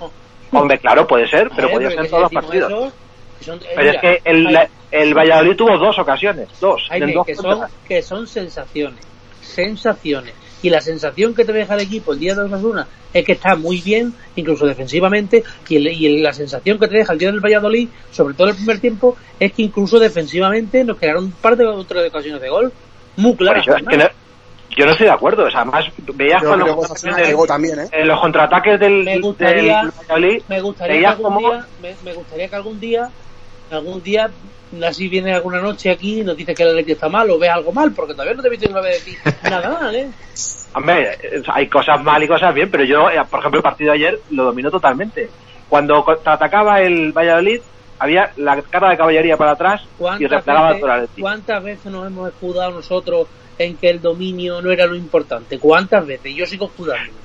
Hombre, 0.52 0.78
claro, 0.80 1.08
puede 1.08 1.28
ser, 1.28 1.50
pero 1.56 1.70
podría 1.70 1.90
ser 1.92 2.02
que 2.02 2.08
todos 2.10 2.24
los 2.24 2.32
partidos. 2.32 2.72
eso, 2.72 2.92
que 3.40 3.46
son- 3.46 3.60
eh, 3.60 3.68
Pero 3.76 3.90
es 3.92 4.02
que 4.02 4.22
el, 4.26 4.44
Jaime, 4.46 4.70
el 4.92 5.14
Valladolid 5.16 5.56
tuvo 5.56 5.78
dos 5.78 5.98
ocasiones, 5.98 6.48
dos. 6.60 6.84
Jaime, 6.90 7.06
en 7.08 7.14
dos 7.14 7.26
que, 7.26 7.36
son, 7.36 7.62
que 7.88 8.02
son 8.02 8.28
sensaciones, 8.28 9.00
sensaciones. 9.42 10.34
Y 10.62 10.70
la 10.70 10.80
sensación 10.80 11.36
que 11.36 11.44
te 11.44 11.52
deja 11.52 11.74
el 11.74 11.82
equipo 11.82 12.14
el 12.14 12.20
día 12.20 12.36
de 12.36 12.42
Osasuna 12.44 12.88
es 13.14 13.26
que 13.26 13.34
está 13.34 13.56
muy 13.56 13.82
bien, 13.82 14.14
incluso 14.36 14.66
defensivamente, 14.66 15.44
y, 15.68 15.76
el- 15.76 15.88
y 15.88 16.20
la 16.22 16.32
sensación 16.34 16.80
que 16.80 16.88
te 16.88 16.98
deja 16.98 17.12
el 17.14 17.20
día 17.20 17.32
del 17.32 17.42
Valladolid, 17.42 17.90
sobre 18.12 18.34
todo 18.34 18.48
en 18.48 18.52
el 18.52 18.56
primer 18.58 18.80
tiempo, 18.80 19.18
es 19.40 19.52
que 19.52 19.64
incluso 19.64 20.00
defensivamente 20.00 20.84
nos 20.86 20.98
quedaron 20.98 21.26
un 21.26 21.32
par 21.34 21.58
de 21.58 21.66
otras 21.66 22.08
ocasiones 22.08 22.42
de 22.42 22.50
gol 22.50 22.72
muy 23.18 23.36
claras. 23.36 23.68
es 23.68 23.76
que 23.88 23.98
no- 23.98 24.10
yo 24.76 24.86
no 24.86 24.92
estoy 24.92 25.08
de 25.08 25.14
acuerdo. 25.14 25.46
O 25.46 25.52
sea, 25.52 25.62
además, 25.62 25.86
veías 26.16 26.42
Yo 26.42 26.48
cuando 26.50 27.46
también, 27.48 27.80
¿eh? 27.80 27.88
en 27.92 28.08
los 28.08 28.20
contraataques 28.20 28.80
del, 28.80 29.04
Me 29.04 29.20
gustaría- 29.20 29.82
del 29.82 29.92
Valladolid, 29.92 30.42
me 30.48 30.62
gustaría 30.62 30.92
que 30.94 30.98
veías 30.98 31.12
algún 31.12 31.24
como 31.34 31.40
día, 31.40 31.66
me, 31.82 31.96
me 32.04 32.14
gustaría 32.14 32.48
que 32.48 32.56
algún 32.56 32.80
día, 32.80 33.10
algún 33.72 34.04
día, 34.04 34.30
así 34.86 35.08
viene 35.08 35.34
alguna 35.34 35.60
noche 35.62 35.92
aquí 35.92 36.22
y 36.22 36.24
nos 36.24 36.36
dice 36.38 36.54
que 36.54 36.64
el 36.64 36.70
Atleti 36.70 36.94
está 36.94 37.10
mal 37.10 37.30
o 37.30 37.38
ves 37.40 37.50
algo 37.50 37.72
mal, 37.72 37.92
porque 37.92 38.14
todavía 38.14 38.34
no 38.34 38.42
te 38.42 38.48
he 38.48 38.52
visto 38.52 38.70
una 38.70 38.82
vez 38.82 39.04
decir 39.06 39.20
nada 39.44 39.80
mal, 39.80 39.96
¿eh? 39.96 40.10
Hombre, 40.76 41.18
hay 41.54 41.68
cosas 41.68 42.02
mal 42.04 42.24
y 42.24 42.28
cosas 42.28 42.54
bien, 42.54 42.70
pero 42.72 42.84
yo, 42.84 43.08
eh, 43.10 43.22
por 43.30 43.40
ejemplo, 43.40 43.60
el 43.60 43.64
partido 43.64 43.92
de 43.92 43.98
ayer 44.00 44.20
lo 44.32 44.46
dominó 44.46 44.72
totalmente. 44.72 45.30
Cuando 45.70 46.04
contraatacaba 46.04 46.82
el 46.82 47.12
Valladolid, 47.12 47.62
había 48.00 48.32
la 48.38 48.62
cara 48.64 48.90
de 48.90 48.98
caballería 48.98 49.38
para 49.38 49.52
atrás 49.52 49.82
y 49.84 49.88
¿Cuántas 49.98 50.30
replegaba 50.32 50.68
veces, 50.70 50.82
todo 50.82 50.94
el. 50.96 51.08
¿Cuántas 51.22 51.64
veces 51.64 51.86
nos 51.92 52.08
hemos 52.08 52.30
escudado 52.30 52.72
nosotros 52.72 53.28
en 53.58 53.78
que 53.78 53.90
el 53.90 54.02
dominio 54.02 54.62
no 54.62 54.72
era 54.72 54.86
lo 54.86 54.96
importante? 54.96 55.60
¿Cuántas 55.60 56.06
veces? 56.06 56.34
Yo 56.36 56.46
sigo 56.46 56.66
escudándome. 56.66 57.24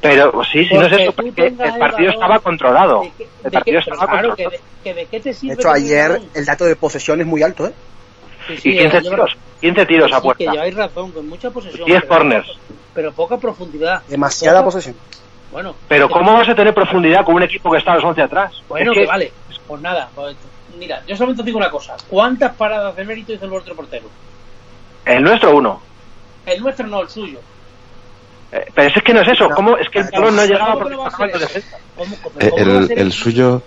Pero 0.00 0.30
pues, 0.30 0.48
sí, 0.52 0.64
sí, 0.66 0.74
no 0.74 0.82
es 0.82 0.88
Porque 0.88 1.02
eso, 1.04 1.12
porque 1.12 1.40
el 1.42 1.46
el 1.48 1.56
partido 1.56 1.80
balón, 2.08 2.12
estaba 2.14 2.38
controlado. 2.38 3.00
¿De 3.02 3.10
qué- 3.16 3.24
El 3.24 3.42
de 3.44 3.50
partido 3.50 3.80
pero 3.84 3.94
estaba 3.96 4.12
claro, 4.12 4.36
que 4.36 4.44
controlado. 4.44 4.50
de, 4.84 4.84
que 4.84 4.94
de 4.94 5.06
qué 5.06 5.20
te 5.20 5.28
De 5.30 5.34
sirve 5.34 5.54
hecho, 5.54 5.62
tener 5.72 5.76
el 5.78 5.84
ayer 5.84 6.20
el 6.34 6.44
dato 6.44 6.64
de 6.66 6.76
posesión 6.76 7.20
es 7.20 7.26
muy 7.26 7.42
alto, 7.42 7.66
¿eh? 7.66 7.72
Sí, 8.46 8.56
sí, 8.58 8.68
Y 8.70 8.78
15 8.78 9.00
lleva- 9.00 9.16
tiros, 9.16 9.36
15 9.60 9.86
tiros 9.86 10.12
a 10.12 10.16
sí, 10.16 10.20
que 10.20 10.24
puerta. 10.24 10.52
lleváis 10.52 10.74
razón, 10.76 11.10
con 11.12 11.28
mucha 11.28 11.50
posesión. 11.50 11.86
10 11.86 12.00
pero- 12.02 12.14
corners. 12.14 12.46
Pero 12.94 13.12
poca 13.12 13.36
profundidad. 13.38 14.02
Demasiada 14.08 14.60
Poca- 14.60 14.66
posesión. 14.66 14.96
Bueno, 15.50 15.74
Pero 15.88 16.06
que- 16.08 16.12
¿cómo 16.14 16.32
vas 16.34 16.48
a 16.48 16.54
tener 16.54 16.74
profundidad 16.74 17.24
con 17.24 17.34
un 17.34 17.42
equipo 17.42 17.70
que 17.72 17.78
está 17.78 17.92
a 17.92 17.96
los 17.96 18.04
11 18.04 18.20
atrás? 18.22 18.52
Bueno, 18.68 18.92
Es 18.92 18.98
que... 18.98 19.06
vale. 19.06 19.32
Pues 19.66 19.80
nada, 19.82 20.08
pues, 20.14 20.36
mira, 20.78 21.02
yo 21.06 21.16
solamente 21.16 21.42
digo 21.42 21.58
una 21.58 21.70
cosa. 21.70 21.96
¿Cuántas 22.08 22.54
paradas 22.54 22.94
de 22.96 23.04
mérito 23.04 23.32
hizo 23.32 23.44
el 23.46 23.52
otro 23.52 23.74
portero? 23.74 24.06
El 25.04 25.22
nuestro 25.22 25.56
uno. 25.56 25.80
El 26.44 26.60
nuestro 26.62 26.86
no, 26.86 27.02
el 27.02 27.08
suyo. 27.08 27.40
Eh, 28.52 28.64
Pero 28.74 28.88
es 28.94 29.02
que 29.02 29.12
no 29.12 29.20
es 29.22 29.28
eso. 29.28 29.48
¿Cómo? 29.50 29.76
Es 29.76 29.88
que 29.90 29.98
el 30.00 30.08
balón 30.12 30.36
no 30.36 30.44
llegaba 30.44 30.74
¿Cómo 30.74 30.88
que 30.88 30.94
cómo- 30.94 32.40
Eh, 32.40 32.50
El, 32.56 32.92
el 32.92 33.12
suyo, 33.12 33.62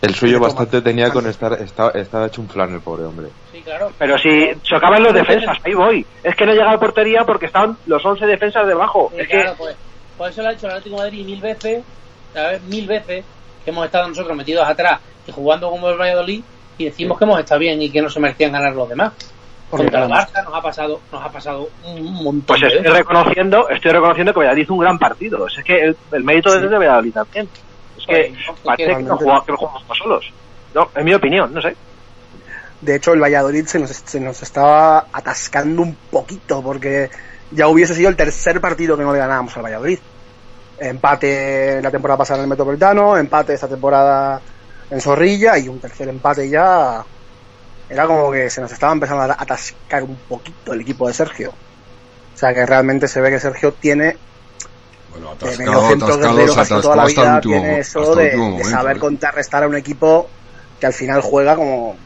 el 0.00 0.14
suyo 0.14 0.40
bastante 0.40 0.80
tenía 0.80 1.10
con 1.10 1.26
estar, 1.26 1.52
estaba, 1.54 1.90
estaba 1.90 2.26
hecho 2.26 2.40
un 2.40 2.48
flan 2.48 2.72
el 2.72 2.80
pobre 2.80 3.04
hombre. 3.04 3.28
Sí, 3.52 3.60
claro. 3.62 3.92
Pero 3.98 4.18
si 4.18 4.50
chocaban 4.62 5.02
los 5.02 5.12
defensas, 5.12 5.58
ahí 5.64 5.74
voy. 5.74 6.06
Es 6.22 6.34
que 6.36 6.46
no 6.46 6.52
llegaba 6.52 6.72
a 6.72 6.80
portería 6.80 7.24
porque 7.24 7.46
estaban 7.46 7.76
los 7.86 8.04
11 8.04 8.24
defensas 8.26 8.66
debajo. 8.66 9.10
Sí, 9.14 9.20
es 9.20 9.28
que 9.28 9.40
claro, 9.42 9.54
pues, 9.58 9.76
por 10.16 10.30
eso 10.30 10.42
lo 10.42 10.48
ha 10.48 10.52
hecho 10.52 10.66
el 10.66 10.72
Atlético 10.72 10.96
de 10.96 11.02
Madrid 11.02 11.26
mil 11.26 11.40
veces, 11.40 11.84
¿sabes? 12.32 12.62
Mil 12.62 12.86
veces 12.86 13.24
que 13.64 13.70
hemos 13.70 13.84
estado 13.86 14.08
nosotros 14.08 14.36
metidos 14.36 14.66
atrás 14.68 15.00
y 15.26 15.32
jugando 15.32 15.70
como 15.70 15.88
el 15.88 15.98
Valladolid 15.98 16.42
y 16.78 16.84
decimos 16.86 17.18
que 17.18 17.24
hemos 17.24 17.38
estado 17.40 17.60
bien 17.60 17.80
y 17.80 17.90
que 17.90 18.02
no 18.02 18.10
se 18.10 18.20
merecían 18.20 18.52
ganar 18.52 18.72
los 18.74 18.88
demás. 18.88 19.12
Contra 19.70 20.04
el 20.04 20.10
Barça 20.10 20.44
nos 20.44 20.54
ha 20.54 20.60
pasado, 20.62 21.00
nos 21.10 21.22
ha 21.24 21.28
pasado 21.30 21.68
un 21.84 22.12
montón 22.12 22.42
pues 22.46 22.60
de 22.60 22.66
estoy 22.68 22.82
veces. 22.82 22.98
reconociendo, 22.98 23.68
estoy 23.70 23.90
reconociendo 23.92 24.32
que 24.32 24.38
Valladolid 24.40 24.62
hizo 24.62 24.74
un 24.74 24.80
gran 24.80 24.98
partido. 24.98 25.46
Es 25.48 25.64
que 25.64 25.82
el, 25.84 25.96
el 26.12 26.22
mérito 26.24 26.50
Sí. 26.50 26.58
es 26.58 26.70
de 26.70 26.78
Valladolid 26.78 27.12
también. 27.12 27.48
Es 27.98 28.06
que 28.06 28.32
Pues, 28.34 28.46
no, 28.46 28.54
parece 28.64 28.96
que 28.96 29.02
no 29.02 29.16
jugamos, 29.16 29.44
que 29.44 29.52
no 29.52 29.58
jugamos 29.58 29.98
solos. 29.98 30.32
No, 30.74 30.90
en 30.94 31.04
mi 31.04 31.14
opinión, 31.14 31.52
no 31.52 31.60
sé. 31.60 31.74
De 32.82 32.96
hecho, 32.96 33.14
el 33.14 33.20
Valladolid 33.22 33.64
se 33.66 33.78
nos, 33.78 33.90
se 33.90 34.20
nos 34.20 34.42
estaba 34.42 35.06
atascando 35.12 35.82
un 35.82 35.96
poquito 36.10 36.62
porque 36.62 37.10
ya 37.50 37.66
hubiese 37.68 37.94
sido 37.94 38.10
el 38.10 38.16
tercer 38.16 38.60
partido 38.60 38.96
que 38.96 39.02
no 39.04 39.12
le 39.12 39.18
ganábamos 39.18 39.56
al 39.56 39.62
Valladolid. 39.64 39.98
Empate 40.78 41.80
la 41.80 41.90
temporada 41.90 42.18
pasada 42.18 42.38
en 42.38 42.44
el 42.44 42.48
Metropolitano, 42.50 43.16
empate 43.16 43.54
esta 43.54 43.68
temporada 43.68 44.40
en 44.90 45.00
Zorrilla 45.00 45.58
y 45.58 45.68
un 45.68 45.80
tercer 45.80 46.08
empate 46.08 46.48
ya. 46.48 47.04
Era 47.88 48.06
como 48.06 48.30
que 48.32 48.50
se 48.50 48.60
nos 48.60 48.72
estaba 48.72 48.92
empezando 48.92 49.22
a 49.22 49.36
atascar 49.38 50.02
un 50.02 50.16
poquito 50.28 50.72
el 50.72 50.80
equipo 50.80 51.06
de 51.06 51.14
Sergio. 51.14 51.50
O 52.34 52.36
sea 52.36 52.52
que 52.52 52.66
realmente 52.66 53.06
se 53.06 53.20
ve 53.20 53.30
que 53.30 53.38
Sergio 53.38 53.72
tiene 53.74 54.16
Bueno, 55.10 55.34
de 55.36 55.48
atascado, 55.48 55.86
atascado, 56.52 56.82
toda 56.82 56.96
la 56.96 57.04
vida, 57.06 57.34
último, 57.36 57.54
tiene 57.54 57.78
eso 57.78 58.14
de, 58.16 58.64
saber 58.64 58.96
¿eh? 58.96 59.00
contrarrestar 59.00 59.62
a 59.62 59.68
un 59.68 59.76
equipo 59.76 60.28
que 60.80 60.86
al 60.86 60.92
final 60.92 61.20
juega 61.20 61.54
como 61.54 61.96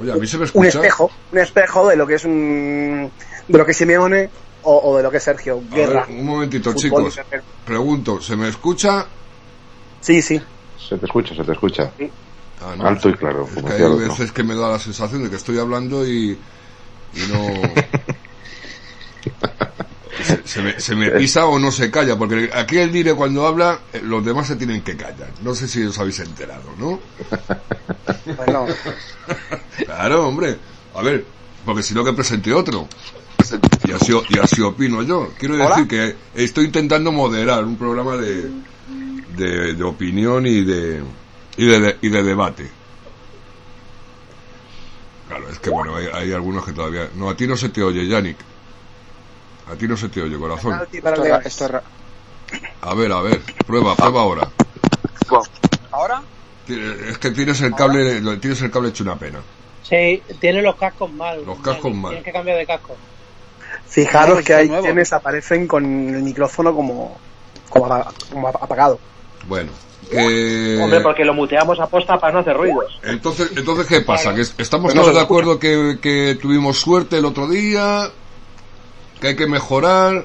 Oye, 0.00 0.12
a 0.12 0.16
mí 0.16 0.26
se 0.26 0.38
me 0.38 0.46
un 0.52 0.64
espejo, 0.64 1.10
un 1.32 1.38
espejo 1.38 1.88
de 1.88 1.96
lo 1.96 2.06
que 2.06 2.14
es 2.14 2.24
un 2.24 3.10
de 3.48 3.58
lo 3.58 3.66
que 3.66 3.74
Simeone 3.74 4.30
o, 4.62 4.90
o 4.92 4.96
de 4.96 5.02
lo 5.02 5.10
que 5.10 5.18
es 5.18 5.22
Sergio 5.22 5.60
ver, 5.70 5.88
Guerra. 5.88 6.06
un 6.08 6.24
momentito, 6.26 6.72
chicos. 6.74 7.18
Pregunto, 7.64 8.20
¿se 8.20 8.36
me 8.36 8.48
escucha? 8.48 9.06
Sí, 10.00 10.20
sí. 10.22 10.40
Se 10.88 10.96
te 10.96 11.06
escucha, 11.06 11.34
se 11.34 11.44
te 11.44 11.52
escucha. 11.52 11.90
Ah, 12.62 12.74
no. 12.76 12.86
Alto 12.86 13.08
y 13.08 13.14
claro, 13.14 13.44
Es 13.46 13.54
como 13.54 13.68
que 13.68 13.74
hay 13.74 13.82
otro. 13.82 13.98
veces 14.08 14.32
que 14.32 14.42
me 14.42 14.54
da 14.54 14.68
la 14.70 14.78
sensación 14.78 15.22
de 15.24 15.30
que 15.30 15.36
estoy 15.36 15.58
hablando 15.58 16.06
y, 16.06 16.30
y 17.14 17.32
no... 17.32 17.46
se, 20.24 20.46
se 20.46 20.62
me, 20.62 20.80
se 20.80 20.94
me 20.94 21.10
pisa 21.12 21.46
o 21.46 21.58
no 21.58 21.70
se 21.70 21.90
calla, 21.90 22.16
porque 22.18 22.50
aquí 22.54 22.78
el 22.78 22.92
dire 22.92 23.14
cuando 23.14 23.46
habla, 23.46 23.78
eh, 23.92 24.00
los 24.02 24.24
demás 24.24 24.46
se 24.46 24.56
tienen 24.56 24.82
que 24.82 24.96
callar. 24.96 25.30
No 25.42 25.54
sé 25.54 25.68
si 25.68 25.82
os 25.82 25.98
habéis 25.98 26.20
enterado, 26.20 26.62
¿no? 26.78 27.00
Bueno, 28.36 28.66
Claro, 29.84 30.28
hombre. 30.28 30.56
A 30.94 31.02
ver, 31.02 31.24
porque 31.64 31.82
si 31.82 31.94
no 31.94 32.04
que 32.04 32.12
presente 32.12 32.52
otro. 32.52 32.88
Y 33.84 33.92
así, 33.92 34.12
y 34.28 34.38
así 34.38 34.62
opino 34.62 35.02
yo. 35.02 35.28
Quiero 35.38 35.54
¿Hola? 35.54 35.68
decir 35.70 35.88
que 35.88 36.16
estoy 36.34 36.66
intentando 36.66 37.10
moderar 37.12 37.64
un 37.64 37.76
programa 37.76 38.16
de, 38.16 38.50
de, 39.36 39.74
de 39.74 39.84
opinión 39.84 40.46
y 40.46 40.62
de, 40.62 41.02
y 41.56 41.66
de, 41.66 41.96
y 42.02 42.08
de 42.08 42.22
debate. 42.22 42.70
Claro, 45.28 45.48
es 45.48 45.58
que 45.58 45.70
bueno, 45.70 45.96
hay, 45.96 46.06
hay 46.12 46.32
algunos 46.32 46.64
que 46.64 46.72
todavía... 46.72 47.08
No, 47.14 47.30
a 47.30 47.36
ti 47.36 47.46
no 47.46 47.56
se 47.56 47.68
te 47.68 47.82
oye, 47.82 48.06
Yannick. 48.06 48.36
A 49.70 49.76
ti 49.76 49.86
no 49.86 49.96
se 49.96 50.08
te 50.08 50.20
oye, 50.22 50.36
corazón. 50.36 50.74
A 52.82 52.94
ver, 52.94 53.12
a 53.12 53.20
ver, 53.22 53.40
prueba, 53.66 53.94
prueba 53.94 54.20
ahora. 54.22 54.48
¿Ahora? 55.92 56.22
Es 56.68 57.18
que 57.18 57.30
tienes 57.30 57.60
el 57.60 57.74
cable, 57.74 58.20
lo- 58.20 58.38
tienes 58.38 58.60
el 58.62 58.70
cable 58.70 58.88
hecho 58.90 59.04
una 59.04 59.16
pena. 59.16 59.38
Sí, 59.82 60.22
tiene 60.40 60.62
los 60.62 60.76
cascos 60.76 61.12
mal. 61.12 61.44
Los 61.44 61.58
cascos 61.60 61.94
mal. 61.94 62.10
Tienes 62.10 62.24
que 62.24 62.32
cambiar 62.32 62.58
de 62.58 62.66
casco. 62.66 62.96
Fijaros 63.90 64.42
que 64.44 64.54
hay 64.54 64.68
quienes 64.68 65.12
aparecen 65.12 65.66
con 65.66 65.84
el 65.84 66.22
micrófono 66.22 66.74
como, 66.74 67.18
como, 67.68 67.86
apa- 67.86 68.12
como 68.32 68.48
apagado. 68.48 68.98
Bueno. 69.48 69.70
que- 70.10 70.78
Hombre, 70.82 71.00
porque 71.00 71.24
lo 71.24 71.34
muteamos 71.34 71.78
a 71.80 71.86
posta 71.86 72.18
para 72.18 72.32
no 72.32 72.38
hacer 72.40 72.56
ruidos. 72.56 72.98
Entonces, 73.04 73.50
entonces 73.56 73.86
¿qué 73.86 74.00
pasa? 74.00 74.34
¿Que 74.34 74.40
estamos 74.42 74.92
todos 74.94 75.14
de 75.14 75.20
acuerdo 75.20 75.58
que, 75.58 75.98
que 76.00 76.38
tuvimos 76.40 76.78
suerte 76.80 77.18
el 77.18 77.24
otro 77.24 77.46
día? 77.48 78.08
¿Que 79.20 79.28
hay 79.28 79.36
que 79.36 79.46
mejorar? 79.46 80.24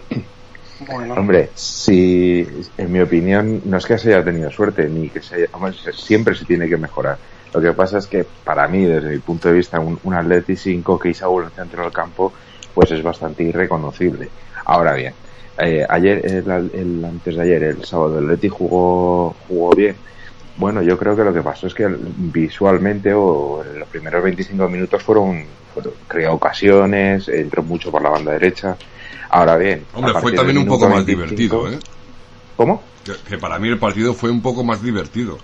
Hombre, 1.18 1.50
si 1.56 2.48
en 2.78 2.92
mi 2.92 3.00
opinión 3.00 3.62
no 3.66 3.78
es 3.78 3.86
que 3.86 3.98
se 3.98 4.14
haya 4.14 4.24
tenido 4.24 4.52
suerte, 4.52 4.88
ni 4.90 5.10
que 5.10 5.22
se 5.22 5.36
haya, 5.36 5.46
hombre, 5.54 5.74
siempre 5.94 6.36
se 6.36 6.46
tiene 6.46 6.68
que 6.68 6.78
mejorar. 6.78 7.18
Lo 7.54 7.62
que 7.62 7.72
pasa 7.74 7.98
es 7.98 8.08
que 8.08 8.26
para 8.44 8.68
mí, 8.68 8.84
desde 8.84 9.10
mi 9.10 9.20
punto 9.20 9.48
de 9.48 9.56
vista, 9.56 9.80
un, 9.80 9.98
un 10.04 10.14
Atleti 10.14 10.56
sin 10.58 10.82
Coque 10.84 11.10
y 11.10 11.14
Saúl 11.14 11.44
en 11.44 11.48
el 11.50 11.54
centro 11.56 11.84
del 11.84 11.92
campo, 11.94 12.34
pues 12.76 12.92
es 12.92 13.02
bastante 13.02 13.44
irreconocible. 13.44 14.30
Ahora 14.66 14.94
bien, 14.94 15.16
eh, 15.58 15.86
ayer, 15.90 16.22
el, 16.26 16.70
el- 16.74 17.06
antes 17.06 17.36
de 17.38 17.42
ayer, 17.42 17.64
el 17.64 17.84
sábado, 17.86 18.20
el 18.20 18.26
Atleti 18.26 18.50
jugó, 18.50 19.34
jugó 19.48 19.72
bien. 19.76 19.96
Bueno, 20.58 20.82
yo 20.82 20.98
creo 20.98 21.16
que 21.16 21.24
lo 21.24 21.34
que 21.34 21.42
pasó 21.42 21.68
es 21.68 21.74
que 21.74 21.88
visualmente 21.90 23.14
o 23.14 23.64
en 23.64 23.80
los 23.80 23.88
primeros 23.90 24.24
25 24.24 24.70
minutos 24.70 25.02
fueron, 25.04 25.46
fueron 25.74 25.94
creó 26.08 26.34
ocasiones, 26.34 27.28
entró 27.30 27.64
mucho 27.64 27.92
por 27.92 28.02
la 28.02 28.10
banda 28.10 28.34
derecha. 28.34 28.76
Ahora 29.32 29.58
bien, 29.58 29.86
Hombre, 29.94 30.14
fue 30.14 30.34
también 30.34 30.58
un 30.60 30.68
poco 30.68 30.88
más 30.90 31.06
25, 31.06 31.58
divertido, 31.58 31.72
¿eh? 31.72 31.80
¿Cómo? 32.56 32.84
Que, 33.04 33.14
que 33.30 33.38
para 33.38 33.60
mí 33.60 33.68
el 33.70 33.80
partido 33.80 34.14
fue 34.14 34.32
un 34.32 34.42
poco 34.42 34.64
más 34.64 34.82
divertido. 34.82 35.38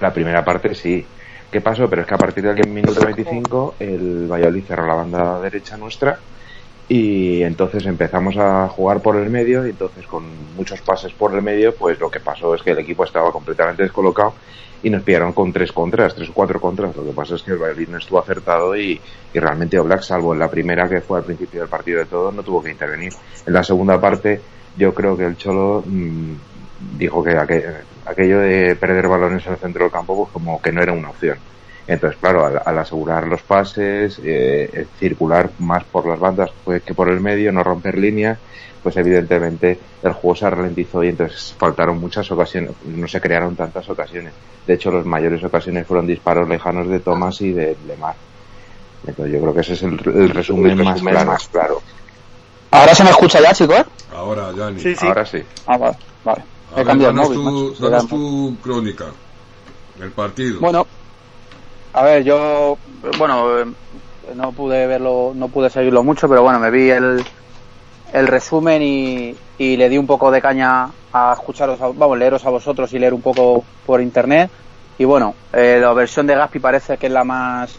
La 0.00 0.12
primera 0.12 0.44
parte 0.44 0.74
sí. 0.74 1.04
¿Qué 1.50 1.60
pasó? 1.60 1.88
Pero 1.88 2.02
es 2.02 2.08
que 2.08 2.14
a 2.14 2.18
partir 2.18 2.44
del 2.44 2.68
minuto 2.68 3.00
25 3.04 3.76
el 3.80 4.26
Valladolid 4.30 4.64
cerró 4.66 4.86
la 4.86 4.94
banda 4.94 5.40
derecha 5.40 5.76
nuestra 5.76 6.18
y 6.90 7.42
entonces 7.42 7.84
empezamos 7.86 8.36
a 8.38 8.66
jugar 8.68 9.02
por 9.02 9.16
el 9.16 9.28
medio 9.30 9.66
y 9.66 9.70
entonces 9.70 10.06
con 10.06 10.54
muchos 10.54 10.80
pases 10.82 11.12
por 11.14 11.34
el 11.34 11.42
medio 11.42 11.76
pues 11.76 12.00
lo 12.00 12.10
que 12.10 12.20
pasó 12.20 12.54
es 12.54 12.62
que 12.62 12.70
el 12.70 12.78
equipo 12.78 13.04
estaba 13.04 13.30
completamente 13.30 13.82
descolocado 13.82 14.36
y 14.80 14.88
nos 14.90 15.02
pillaron 15.02 15.34
con 15.34 15.52
tres 15.52 15.72
contras, 15.72 16.14
tres 16.14 16.30
o 16.30 16.32
cuatro 16.32 16.60
contras. 16.60 16.96
Lo 16.96 17.04
que 17.04 17.12
pasa 17.12 17.34
es 17.34 17.42
que 17.42 17.50
el 17.50 17.58
Valladolid 17.58 17.88
no 17.88 17.98
estuvo 17.98 18.18
acertado 18.20 18.76
y, 18.76 19.02
y 19.32 19.38
realmente 19.38 19.78
Oblak, 19.78 20.00
salvo 20.02 20.32
en 20.32 20.38
la 20.38 20.48
primera 20.50 20.88
que 20.88 21.02
fue 21.02 21.18
al 21.18 21.24
principio 21.24 21.60
del 21.60 21.68
partido 21.68 21.98
de 22.00 22.06
todo, 22.06 22.32
no 22.32 22.42
tuvo 22.42 22.62
que 22.62 22.70
intervenir. 22.70 23.12
En 23.44 23.52
la 23.52 23.62
segunda 23.62 24.00
parte 24.00 24.46
yo 24.72 24.94
creo 24.94 25.16
que 25.16 25.24
el 25.24 25.36
Cholo 25.36 25.82
mm, 25.86 26.36
dijo 26.78 27.22
que 27.22 27.32
aquel- 27.36 27.86
aquello 28.04 28.38
de 28.40 28.76
perder 28.76 29.08
balones 29.08 29.46
en 29.46 29.52
el 29.54 29.58
centro 29.58 29.84
del 29.84 29.92
campo 29.92 30.16
pues 30.16 30.32
como 30.32 30.60
que 30.62 30.72
no 30.72 30.82
era 30.82 30.92
una 30.92 31.10
opción. 31.10 31.38
Entonces, 31.88 32.18
claro, 32.20 32.44
al, 32.44 32.60
al 32.64 32.78
asegurar 32.78 33.26
los 33.26 33.40
pases, 33.42 34.20
eh, 34.22 34.86
circular 35.00 35.50
más 35.58 35.84
por 35.84 36.06
las 36.06 36.20
bandas 36.20 36.50
pues, 36.64 36.82
que 36.82 36.92
por 36.94 37.08
el 37.08 37.18
medio, 37.20 37.50
no 37.50 37.64
romper 37.64 37.96
líneas, 37.96 38.38
pues 38.82 38.96
evidentemente 38.98 39.78
el 40.02 40.12
juego 40.12 40.36
se 40.36 40.50
ralentizó 40.50 41.02
y 41.02 41.08
entonces 41.08 41.54
faltaron 41.58 41.98
muchas 41.98 42.30
ocasiones, 42.30 42.72
no 42.84 43.08
se 43.08 43.20
crearon 43.20 43.56
tantas 43.56 43.88
ocasiones. 43.88 44.34
De 44.66 44.74
hecho, 44.74 44.90
las 44.90 45.06
mayores 45.06 45.42
ocasiones 45.42 45.86
fueron 45.86 46.06
disparos 46.06 46.46
lejanos 46.46 46.88
de 46.88 47.00
Thomas 47.00 47.40
y 47.40 47.52
de 47.52 47.74
Lemar. 47.86 48.14
Entonces, 49.06 49.34
yo 49.34 49.40
creo 49.40 49.54
que 49.54 49.60
ese 49.60 49.72
es 49.72 49.82
el, 49.82 49.98
el 50.14 50.30
resumen, 50.30 50.76
más, 50.84 51.00
claro. 51.00 51.30
más 51.30 51.48
claro. 51.48 51.82
¿Ahora 52.70 52.94
se 52.94 53.02
me 53.02 53.10
escucha 53.10 53.40
ya, 53.40 53.54
chicos? 53.54 53.84
Ahora, 54.14 54.52
Yanni. 54.54 54.82
Ahora 55.00 55.24
sí. 55.24 55.42
Ah, 55.66 55.78
vale, 55.78 55.96
vale. 56.22 56.42
He 56.72 56.76
ver, 56.76 56.86
cambiado 56.86 57.10
el 57.12 57.16
danos 57.16 57.36
móvil. 57.36 58.08
tu, 58.08 58.08
tu 58.08 58.56
crónica. 58.62 59.06
El 60.00 60.10
partido. 60.10 60.60
Bueno, 60.60 60.86
a 61.98 62.02
ver, 62.04 62.24
yo, 62.24 62.78
bueno, 63.18 63.58
eh, 63.60 63.64
no 64.34 64.52
pude 64.52 64.86
verlo, 64.86 65.32
no 65.34 65.48
pude 65.48 65.68
seguirlo 65.70 66.02
mucho, 66.04 66.28
pero 66.28 66.42
bueno, 66.42 66.58
me 66.58 66.70
vi 66.70 66.90
el, 66.90 67.24
el 68.12 68.26
resumen 68.26 68.82
y, 68.82 69.34
y 69.58 69.76
le 69.76 69.88
di 69.88 69.98
un 69.98 70.06
poco 70.06 70.30
de 70.30 70.40
caña 70.40 70.88
a 71.12 71.32
escucharos, 71.32 71.80
a- 71.80 71.88
vamos, 71.88 72.18
leeros 72.18 72.44
a 72.46 72.50
vosotros 72.50 72.92
y 72.92 72.98
leer 72.98 73.14
un 73.14 73.22
poco 73.22 73.64
por 73.84 74.00
internet. 74.00 74.50
Y 74.98 75.04
bueno, 75.04 75.34
eh, 75.52 75.78
la 75.80 75.92
versión 75.92 76.26
de 76.26 76.34
Gaspi 76.34 76.58
parece 76.58 76.96
que 76.98 77.06
es 77.06 77.12
la 77.12 77.24
más, 77.24 77.74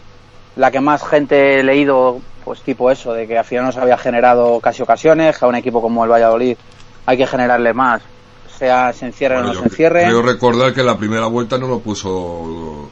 la 0.56 0.70
que 0.70 0.80
más 0.80 1.02
gente 1.02 1.60
he 1.60 1.62
leído, 1.62 2.18
pues 2.44 2.60
tipo 2.62 2.90
eso, 2.90 3.12
de 3.12 3.26
que 3.26 3.38
al 3.38 3.44
final 3.44 3.66
no 3.66 3.72
se 3.72 3.80
había 3.80 3.98
generado 3.98 4.60
casi 4.60 4.82
ocasiones, 4.82 5.38
que 5.38 5.44
a 5.44 5.48
un 5.48 5.54
equipo 5.54 5.80
como 5.80 6.04
el 6.04 6.10
Valladolid 6.10 6.56
hay 7.06 7.16
que 7.16 7.26
generarle 7.26 7.72
más, 7.72 8.02
sea 8.58 8.92
se 8.92 9.06
encierre 9.06 9.36
o 9.38 9.42
no 9.42 9.52
se 9.54 9.64
encierre. 9.66 10.04
Creo 10.06 10.22
recordar 10.22 10.74
que 10.74 10.82
la 10.82 10.96
primera 10.98 11.26
vuelta 11.26 11.58
no 11.58 11.66
lo 11.68 11.78
puso. 11.80 12.90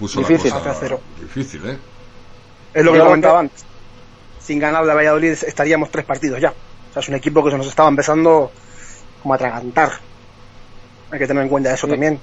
Puso 0.00 0.18
Difícil. 0.20 0.50
la 0.50 0.58
cosa 0.58 0.70
Hace 0.72 0.80
cero. 0.80 1.00
difícil, 1.20 1.64
¿eh? 1.68 1.78
Es 2.74 2.84
lo 2.84 2.92
que 2.92 2.98
comentaba 3.00 3.40
antes. 3.40 3.64
Sin 4.40 4.58
ganar 4.58 4.84
la 4.84 4.94
Valladolid 4.94 5.30
estaríamos 5.46 5.90
tres 5.90 6.04
partidos 6.04 6.40
ya. 6.40 6.48
O 6.50 6.92
sea, 6.92 7.00
es 7.00 7.08
un 7.08 7.14
equipo 7.14 7.44
que 7.44 7.50
se 7.52 7.56
nos 7.58 7.66
estaba 7.68 7.88
empezando 7.88 8.50
como 9.22 9.34
a 9.34 9.36
atragantar. 9.36 9.92
Hay 11.12 11.18
que 11.18 11.26
tener 11.26 11.42
en 11.42 11.48
cuenta 11.48 11.72
eso 11.72 11.86
también. 11.86 12.18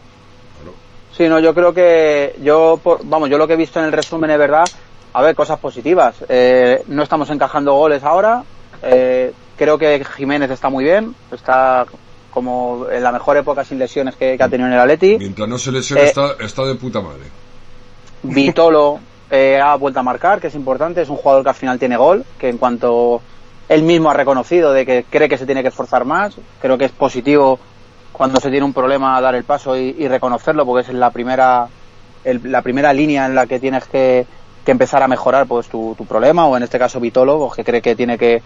Sí, 1.15 1.27
no, 1.27 1.39
yo 1.39 1.53
creo 1.53 1.73
que 1.73 2.35
yo, 2.41 2.79
por- 2.83 2.99
vamos, 3.05 3.29
yo 3.29 3.37
lo 3.37 3.47
que 3.47 3.53
he 3.53 3.57
visto 3.57 3.79
en 3.79 3.85
el 3.85 3.91
resumen 3.91 4.29
es 4.31 4.37
verdad. 4.37 4.65
A 5.13 5.21
ver, 5.21 5.35
cosas 5.35 5.59
positivas. 5.59 6.15
Eh, 6.29 6.83
no 6.87 7.03
estamos 7.03 7.29
encajando 7.29 7.73
goles 7.73 8.03
ahora. 8.03 8.43
Eh, 8.83 9.31
creo 9.57 9.77
que 9.77 10.03
Jiménez 10.15 10.51
está 10.51 10.69
muy 10.69 10.83
bien. 10.83 11.15
Está 11.31 11.85
como 12.29 12.87
en 12.91 13.01
la 13.01 13.11
mejor 13.11 13.35
época 13.37 13.63
sin 13.63 13.79
lesiones 13.79 14.15
que, 14.15 14.37
que 14.37 14.43
ha 14.43 14.49
tenido 14.49 14.67
en 14.67 14.73
el 14.75 14.79
Atleti. 14.79 15.17
Mientras 15.17 15.47
no 15.49 15.57
se 15.57 15.71
lesione, 15.71 16.03
Eh, 16.03 16.05
está, 16.07 16.33
está 16.39 16.65
de 16.65 16.75
puta 16.75 17.01
madre. 17.01 17.23
Vitolo 18.33 18.99
eh, 19.29 19.59
ha 19.61 19.75
vuelto 19.75 19.99
a 19.99 20.03
marcar, 20.03 20.39
que 20.39 20.47
es 20.47 20.55
importante. 20.55 21.01
Es 21.01 21.09
un 21.09 21.17
jugador 21.17 21.43
que 21.43 21.49
al 21.49 21.55
final 21.55 21.79
tiene 21.79 21.97
gol, 21.97 22.23
que 22.37 22.49
en 22.49 22.57
cuanto 22.57 23.21
él 23.67 23.83
mismo 23.83 24.09
ha 24.09 24.13
reconocido 24.13 24.71
de 24.73 24.85
que 24.85 25.05
cree 25.09 25.27
que 25.29 25.37
se 25.37 25.45
tiene 25.45 25.61
que 25.61 25.69
esforzar 25.69 26.05
más, 26.05 26.39
creo 26.59 26.77
que 26.77 26.85
es 26.85 26.91
positivo 26.91 27.59
cuando 28.11 28.39
se 28.39 28.49
tiene 28.49 28.65
un 28.65 28.73
problema 28.73 29.19
dar 29.21 29.35
el 29.35 29.43
paso 29.43 29.75
y, 29.77 30.07
reconocerlo, 30.07 30.65
porque 30.65 30.89
es 30.89 30.93
la 30.93 31.11
primera 31.11 31.67
el- 32.23 32.41
la 32.51 32.61
primera 32.61 32.93
línea 32.93 33.25
en 33.25 33.35
la 33.35 33.45
que 33.47 33.59
tienes 33.59 33.85
que, 33.87 34.25
que 34.63 34.71
empezar 34.71 35.03
a 35.03 35.07
mejorar 35.07 35.47
pues 35.47 35.67
tu, 35.69 35.95
tu 35.97 36.05
problema, 36.05 36.47
o 36.47 36.57
en 36.57 36.63
este 36.63 36.79
caso 36.79 36.99
Vitolo, 36.99 37.37
pues, 37.39 37.53
que 37.55 37.63
cree 37.63 37.81
que 37.81 37.95
tiene 37.95 38.17
que, 38.17 38.41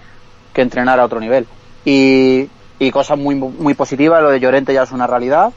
que 0.53 0.61
entrenar 0.61 0.99
a 0.99 1.05
otro 1.05 1.19
nivel. 1.19 1.47
Y, 1.83 2.49
y 2.79 2.91
cosas 2.91 3.17
muy, 3.17 3.35
muy 3.35 3.73
positivas, 3.73 4.21
lo 4.21 4.29
de 4.29 4.39
Llorente 4.39 4.73
ya 4.73 4.83
es 4.83 4.91
una 4.91 5.07
realidad. 5.07 5.53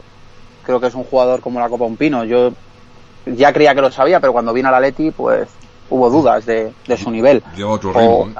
Creo 0.62 0.80
que 0.80 0.87
es 0.87 0.94
un 0.94 1.04
jugador 1.04 1.40
como 1.40 1.60
la 1.60 1.68
Copa 1.68 1.84
Un 1.84 1.96
Pino. 1.96 2.24
Yo 2.24 2.52
ya 3.26 3.52
creía 3.52 3.74
que 3.74 3.80
lo 3.80 3.90
sabía, 3.90 4.20
pero 4.20 4.32
cuando 4.32 4.52
vino 4.52 4.68
a 4.68 4.72
la 4.72 4.80
Leti, 4.80 5.10
pues 5.10 5.48
hubo 5.90 6.10
dudas 6.10 6.44
de, 6.46 6.72
de 6.87 6.96
su 6.96 7.10
nivel. 7.10 7.42
Lleva 7.56 7.70
otro 7.72 7.92
ritmo, 7.92 8.28
¿eh? 8.30 8.34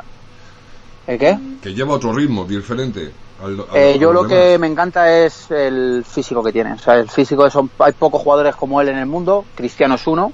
¿El 1.07 1.19
qué? 1.19 1.39
Que 1.63 1.75
lleva 1.75 1.95
otro 1.95 2.13
ritmo 2.15 2.45
diferente. 2.45 3.13
Al, 3.43 3.61
al- 3.61 3.67
Eh, 3.77 3.99
yo 3.99 4.13
lo 4.13 4.27
que 4.27 4.59
me 4.59 4.67
encanta 4.67 5.19
es 5.25 5.51
el 5.51 6.05
físico 6.07 6.43
que 6.43 6.53
tiene. 6.53 6.73
O 6.73 6.79
sea, 6.79 6.95
el 6.95 7.11
físico, 7.11 7.49
son, 7.51 7.71
hay 7.79 7.93
pocos 7.93 8.23
jugadores 8.23 8.57
como 8.57 8.81
él 8.81 8.89
en 8.89 8.99
el 8.99 9.07
mundo. 9.07 9.45
Cristiano 9.55 9.97
es 9.97 10.07
uno, 10.07 10.33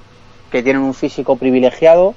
que 0.49 0.63
tienen 0.63 0.81
un 0.81 0.93
físico 0.93 1.35
privilegiado, 1.37 2.13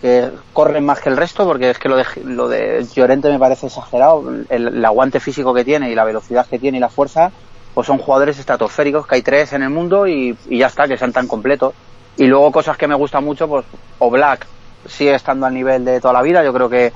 que 0.00 0.30
corren 0.52 0.84
más 0.84 1.00
que 1.00 1.10
el 1.10 1.16
resto, 1.16 1.44
porque 1.46 1.70
es 1.70 1.78
que 1.78 1.88
lo 1.88 1.96
de, 1.96 2.04
lo 2.24 2.48
de 2.48 2.84
Llorente 2.94 3.28
me 3.30 3.38
parece 3.38 3.66
exagerado. 3.66 4.24
El, 4.48 4.66
el 4.66 4.84
aguante 4.84 5.20
físico 5.20 5.52
que 5.52 5.64
tiene 5.64 5.90
y 5.90 5.94
la 5.94 6.04
velocidad 6.04 6.46
que 6.48 6.58
tiene 6.58 6.78
y 6.78 6.80
la 6.80 6.88
fuerza, 6.90 7.30
pues 7.74 7.86
son 7.86 7.98
jugadores 7.98 8.38
estratosféricos, 8.38 9.06
que 9.06 9.16
hay 9.16 9.22
tres 9.22 9.52
en 9.52 9.62
el 9.62 9.70
mundo 9.70 10.06
y, 10.06 10.36
y 10.48 10.58
ya 10.58 10.66
está, 10.66 10.86
que 10.86 10.98
sean 10.98 11.12
tan 11.12 11.26
completos. 11.26 11.74
Y 12.16 12.26
luego 12.26 12.52
cosas 12.52 12.76
que 12.76 12.86
me 12.86 12.94
gustan 12.94 13.24
mucho, 13.24 13.48
pues 13.48 13.64
Oblak 13.98 14.46
sigue 14.86 15.14
estando 15.14 15.46
al 15.46 15.54
nivel 15.54 15.84
de 15.84 16.00
toda 16.00 16.14
la 16.14 16.22
vida. 16.22 16.44
Yo 16.44 16.52
creo 16.52 16.68
que 16.68 16.92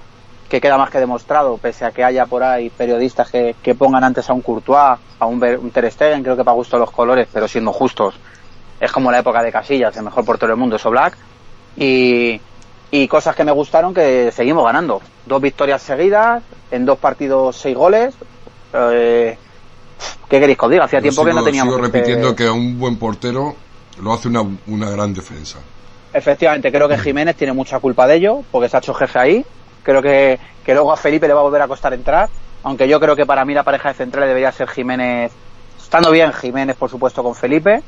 que 0.48 0.60
queda 0.60 0.78
más 0.78 0.90
que 0.90 1.00
demostrado, 1.00 1.58
pese 1.58 1.84
a 1.84 1.90
que 1.90 2.04
haya 2.04 2.26
por 2.26 2.44
ahí 2.44 2.70
periodistas 2.70 3.30
que, 3.30 3.56
que 3.60 3.74
pongan 3.74 4.04
antes 4.04 4.30
a 4.30 4.32
un 4.32 4.42
Courtois, 4.42 4.96
a 5.18 5.26
un, 5.26 5.42
un 5.42 5.70
Ter 5.72 5.90
Stegen, 5.90 6.22
creo 6.22 6.36
que 6.36 6.44
para 6.44 6.54
gusto 6.54 6.78
los 6.78 6.92
colores, 6.92 7.26
pero 7.32 7.48
siendo 7.48 7.72
justos, 7.72 8.14
es 8.78 8.92
como 8.92 9.10
la 9.10 9.18
época 9.18 9.42
de 9.42 9.50
Casillas, 9.50 9.96
el 9.96 10.04
mejor 10.04 10.24
portero 10.24 10.52
del 10.52 10.60
mundo 10.60 10.76
es 10.76 10.86
Oblak, 10.86 11.16
y, 11.76 12.40
y 12.92 13.08
cosas 13.08 13.34
que 13.34 13.42
me 13.42 13.50
gustaron 13.50 13.92
que 13.92 14.30
seguimos 14.30 14.64
ganando, 14.64 15.00
dos 15.26 15.42
victorias 15.42 15.82
seguidas, 15.82 16.44
en 16.70 16.84
dos 16.84 16.98
partidos 16.98 17.56
seis 17.56 17.76
goles, 17.76 18.14
eh, 18.72 19.36
¿qué 20.28 20.40
queréis 20.40 20.58
que 20.58 20.64
os 20.64 20.70
diga? 20.70 20.84
Hacía 20.84 21.00
tiempo 21.00 21.24
que 21.24 21.32
no 21.32 21.44
teníamos... 21.44 21.74
Sigo 21.74 21.86
este- 21.86 21.98
repitiendo 21.98 22.36
que 22.36 22.46
a 22.46 22.52
un 22.52 22.78
buen 22.78 22.96
portero 22.96 23.54
lo 24.00 24.12
hace 24.12 24.28
una, 24.28 24.42
una 24.66 24.90
gran 24.90 25.14
defensa. 25.14 25.58
Efectivamente, 26.12 26.70
creo 26.72 26.88
que 26.88 26.98
Jiménez 26.98 27.36
tiene 27.36 27.52
mucha 27.52 27.78
culpa 27.78 28.06
de 28.06 28.16
ello, 28.16 28.42
porque 28.50 28.68
se 28.68 28.76
ha 28.76 28.80
hecho 28.80 28.94
jefe 28.94 29.18
ahí. 29.18 29.44
Creo 29.82 30.00
que, 30.02 30.38
que 30.64 30.72
luego 30.74 30.92
a 30.92 30.96
Felipe 30.96 31.28
le 31.28 31.34
va 31.34 31.40
a 31.40 31.44
volver 31.44 31.62
a 31.62 31.68
costar 31.68 31.92
entrar, 31.94 32.28
aunque 32.62 32.88
yo 32.88 32.98
creo 32.98 33.14
que 33.14 33.26
para 33.26 33.44
mí 33.44 33.54
la 33.54 33.62
pareja 33.62 33.90
de 33.90 33.94
centrales 33.94 34.28
debería 34.28 34.50
ser 34.52 34.68
Jiménez, 34.68 35.30
estando 35.80 36.10
bien 36.10 36.32
Jiménez, 36.32 36.76
por 36.76 36.90
supuesto, 36.90 37.22
con 37.22 37.34
Felipe. 37.34 37.82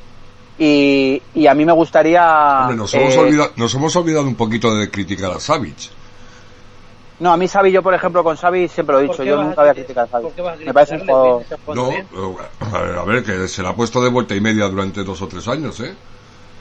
Y, 0.58 1.22
y 1.34 1.46
a 1.46 1.54
mí 1.54 1.64
me 1.64 1.72
gustaría... 1.72 2.60
Hombre, 2.62 2.76
nos, 2.76 2.92
hemos 2.94 3.14
eh, 3.14 3.18
olvidado, 3.18 3.52
nos 3.56 3.74
hemos 3.74 3.94
olvidado 3.96 4.26
un 4.26 4.34
poquito 4.34 4.74
de 4.74 4.90
criticar 4.90 5.30
a 5.30 5.40
Savic. 5.40 5.90
No, 7.20 7.32
a 7.32 7.36
mí 7.36 7.48
Xavi, 7.48 7.72
yo 7.72 7.82
por 7.82 7.94
ejemplo 7.94 8.22
con 8.22 8.36
Xavi 8.36 8.68
siempre 8.68 8.94
lo 8.94 9.00
he 9.00 9.06
¿Por 9.06 9.16
dicho, 9.16 9.24
yo 9.24 9.42
nunca 9.42 9.62
voy 9.62 9.70
a 9.70 9.74
criticar? 9.74 9.74
criticar 9.74 10.04
a 10.04 10.08
Xavi. 10.08 10.22
¿Por 10.24 10.34
qué 10.34 10.42
vas 10.42 10.54
a 10.54 10.64
Me 10.64 10.74
parece 10.74 10.94
un 10.94 11.00
juego... 11.00 11.42
No, 11.74 11.88
bien. 11.90 12.08
a 12.60 12.78
ver, 12.82 12.96
a 12.98 13.04
ver, 13.04 13.24
que 13.24 13.48
se 13.48 13.62
la 13.62 13.70
ha 13.70 13.74
puesto 13.74 14.02
de 14.02 14.10
vuelta 14.10 14.34
y 14.36 14.40
media 14.40 14.66
durante 14.68 15.02
dos 15.02 15.20
o 15.22 15.26
tres 15.28 15.48
años, 15.48 15.80
¿eh? 15.80 15.94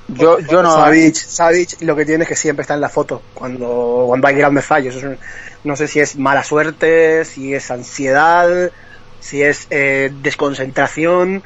Yo, 0.08 0.40
yo 0.40 0.64
no... 0.64 0.72
Savic, 0.72 1.16
Savic 1.16 1.82
lo 1.82 1.96
que 1.96 2.06
tiene 2.06 2.24
es 2.24 2.30
que 2.30 2.36
siempre 2.36 2.62
está 2.62 2.74
en 2.74 2.82
la 2.82 2.90
foto 2.90 3.22
cuando, 3.34 4.06
cuando 4.08 4.28
hay 4.28 4.36
grandes 4.36 4.66
fallos. 4.66 4.96
Es 4.96 5.04
un- 5.04 5.20
no 5.64 5.76
sé 5.76 5.88
si 5.88 6.00
es 6.00 6.18
mala 6.18 6.44
suerte, 6.44 7.26
si 7.26 7.54
es 7.54 7.70
ansiedad, 7.70 8.72
si 9.20 9.44
es 9.44 9.68
eh, 9.70 10.10
desconcentración. 10.22 11.44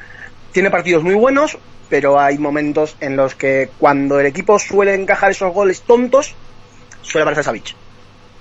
Tiene 0.53 0.69
partidos 0.69 1.03
muy 1.03 1.15
buenos, 1.15 1.57
pero 1.89 2.19
hay 2.19 2.37
momentos 2.37 2.95
en 2.99 3.17
los 3.17 3.35
que 3.35 3.71
cuando 3.79 4.19
el 4.19 4.27
equipo 4.27 4.59
suele 4.59 4.93
encajar 4.93 5.31
esos 5.31 5.51
goles 5.53 5.81
tontos, 5.81 6.35
suele 7.01 7.23
aparecer 7.23 7.43
Savic. 7.43 7.75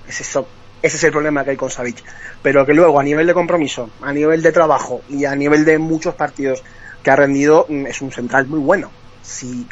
Es 0.07 0.21
eso. 0.21 0.47
Ese 0.81 0.97
es 0.97 1.03
el 1.03 1.11
problema 1.11 1.43
que 1.43 1.51
hay 1.51 1.57
con 1.57 1.69
Savic. 1.69 2.03
Pero 2.41 2.65
que 2.65 2.73
luego 2.73 2.99
a 2.99 3.03
nivel 3.03 3.27
de 3.27 3.33
compromiso, 3.33 3.89
a 4.01 4.11
nivel 4.11 4.41
de 4.41 4.51
trabajo 4.51 5.01
y 5.09 5.25
a 5.25 5.35
nivel 5.35 5.63
de 5.65 5.77
muchos 5.77 6.15
partidos 6.15 6.63
que 7.03 7.11
ha 7.11 7.15
rendido, 7.15 7.65
mm, 7.69 7.87
es 7.87 8.01
un 8.01 8.11
central 8.11 8.47
muy 8.47 8.59
bueno. 8.59 8.91
Si, 9.23 9.67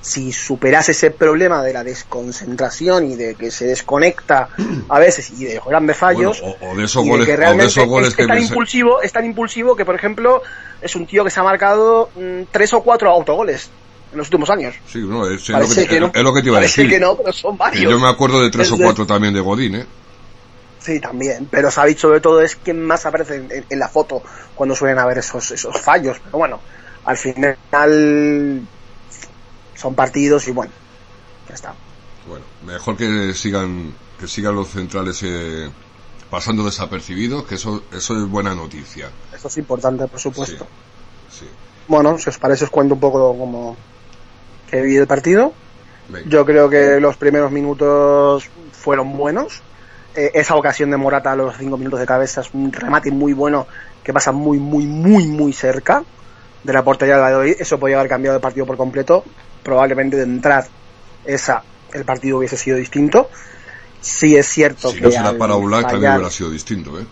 si 0.00 0.32
superas 0.32 0.88
ese 0.88 1.10
problema 1.10 1.62
de 1.62 1.72
la 1.72 1.84
desconcentración 1.84 3.10
y 3.10 3.16
de 3.16 3.34
que 3.34 3.50
se 3.50 3.66
desconecta 3.66 4.48
a 4.88 4.98
veces 4.98 5.30
y 5.38 5.44
de 5.44 5.60
grandes 5.64 5.96
fallos, 5.96 6.40
Bueno, 6.40 6.56
o, 6.62 6.70
o 6.72 6.76
de 6.76 6.84
esos 6.84 7.04
que 7.04 7.10
o 7.12 7.18
de 7.18 7.36
realmente 7.36 7.66
esos 7.66 7.86
goles 7.86 8.08
es, 8.08 8.16
que 8.16 8.22
es 8.22 8.28
tan 8.28 8.38
me- 8.38 8.42
impulsivo, 8.44 9.02
es 9.02 9.12
tan 9.12 9.24
impulsivo 9.26 9.76
que 9.76 9.84
por 9.84 9.94
ejemplo 9.94 10.42
es 10.80 10.96
un 10.96 11.06
tío 11.06 11.22
que 11.22 11.30
se 11.30 11.38
ha 11.40 11.42
marcado 11.42 12.08
mm, 12.16 12.44
tres 12.50 12.72
o 12.72 12.82
cuatro 12.82 13.10
autogoles 13.10 13.70
en 14.12 14.18
los 14.18 14.26
últimos 14.28 14.50
años. 14.50 14.74
Sí, 14.86 14.98
no, 14.98 15.26
es, 15.26 15.42
es 15.42 15.48
lo 15.50 15.68
que, 15.74 15.86
que 15.86 16.00
no. 16.00 16.10
es 16.14 16.22
lo 16.22 16.34
que 16.34 16.42
te 16.42 16.48
iba 16.48 16.58
a 16.58 16.62
decir. 16.62 16.88
que 16.88 16.98
no, 17.00 17.16
pero 17.16 17.32
son 17.32 17.56
varios. 17.56 17.90
yo 17.90 17.98
me 17.98 18.08
acuerdo 18.08 18.40
de 18.42 18.50
tres 18.50 18.70
o 18.72 18.76
cuatro 18.78 19.06
también 19.06 19.32
de 19.34 19.40
Godín, 19.40 19.74
¿eh? 19.76 19.86
Sí, 20.80 20.98
también. 20.98 21.46
Pero 21.50 21.70
Savic 21.70 21.98
sobre 21.98 22.20
todo 22.20 22.40
es 22.40 22.56
quien 22.56 22.82
más 22.84 23.04
aparece 23.06 23.36
en, 23.36 23.52
en- 23.52 23.64
en 23.68 23.78
la 23.78 23.88
foto 23.88 24.22
cuando 24.54 24.74
suelen 24.74 24.98
haber 24.98 25.18
esos, 25.18 25.50
esos 25.50 25.78
fallos. 25.80 26.18
Pero 26.24 26.38
bueno, 26.38 26.60
al 27.04 27.16
final 27.18 27.56
son 29.74 29.94
partidos 29.94 30.46
y 30.48 30.52
bueno, 30.52 30.72
ya 31.48 31.54
está. 31.54 31.74
Bueno, 32.26 32.44
mejor 32.66 32.96
que 32.96 33.32
sigan 33.34 33.92
que 34.18 34.26
sigan 34.28 34.54
los 34.54 34.68
centrales 34.68 35.20
eh, 35.22 35.70
pasando 36.30 36.64
desapercibidos, 36.64 37.44
que 37.44 37.54
eso 37.56 37.82
eso 37.92 38.16
es 38.16 38.28
buena 38.28 38.54
noticia. 38.54 39.10
Eso 39.34 39.48
es 39.48 39.56
importante, 39.58 40.06
por 40.06 40.20
supuesto. 40.20 40.66
Sí. 41.30 41.46
Bueno, 41.88 42.18
si 42.18 42.28
os 42.28 42.38
parece 42.38 42.64
os 42.64 42.70
cuento 42.70 42.94
un 42.94 43.00
poco 43.00 43.36
cómo 43.36 43.76
que 44.70 44.80
vivido 44.80 45.02
el 45.02 45.08
partido. 45.08 45.52
Venga. 46.08 46.28
Yo 46.28 46.44
creo 46.44 46.68
que 46.68 46.98
los 47.00 47.16
primeros 47.16 47.50
minutos 47.52 48.48
fueron 48.72 49.16
buenos. 49.16 49.62
Eh, 50.14 50.30
esa 50.34 50.56
ocasión 50.56 50.90
de 50.90 50.96
Morata 50.96 51.32
a 51.32 51.36
los 51.36 51.56
cinco 51.56 51.76
minutos 51.76 52.00
de 52.00 52.06
cabeza 52.06 52.40
es 52.40 52.52
un 52.52 52.72
remate 52.72 53.10
muy 53.12 53.32
bueno 53.32 53.66
que 54.02 54.12
pasa 54.12 54.32
muy, 54.32 54.58
muy, 54.58 54.86
muy, 54.86 55.26
muy 55.26 55.52
cerca 55.52 56.02
de 56.64 56.72
la 56.72 56.82
portería 56.82 57.14
del 57.14 57.22
Valladolid. 57.24 57.54
Eso 57.60 57.78
podría 57.78 57.98
haber 57.98 58.10
cambiado 58.10 58.36
el 58.36 58.42
partido 58.42 58.66
por 58.66 58.76
completo. 58.76 59.24
Probablemente 59.62 60.16
de 60.16 60.24
entrar 60.24 60.64
esa, 61.24 61.62
el 61.92 62.04
partido 62.04 62.38
hubiese 62.38 62.56
sido 62.56 62.76
distinto. 62.76 63.30
Sí 64.00 64.36
es 64.36 64.48
cierto 64.48 64.88
Si 64.90 64.96
que 64.96 65.02
no 65.02 65.10
se 65.10 65.20
la 65.20 65.28
al 65.28 65.36
para 65.36 65.54
Black 65.56 65.82
también 65.82 66.00
fallar- 66.02 66.16
hubiera 66.18 66.30
sido 66.30 66.50
distinto, 66.50 66.98
¿eh? 66.98 67.04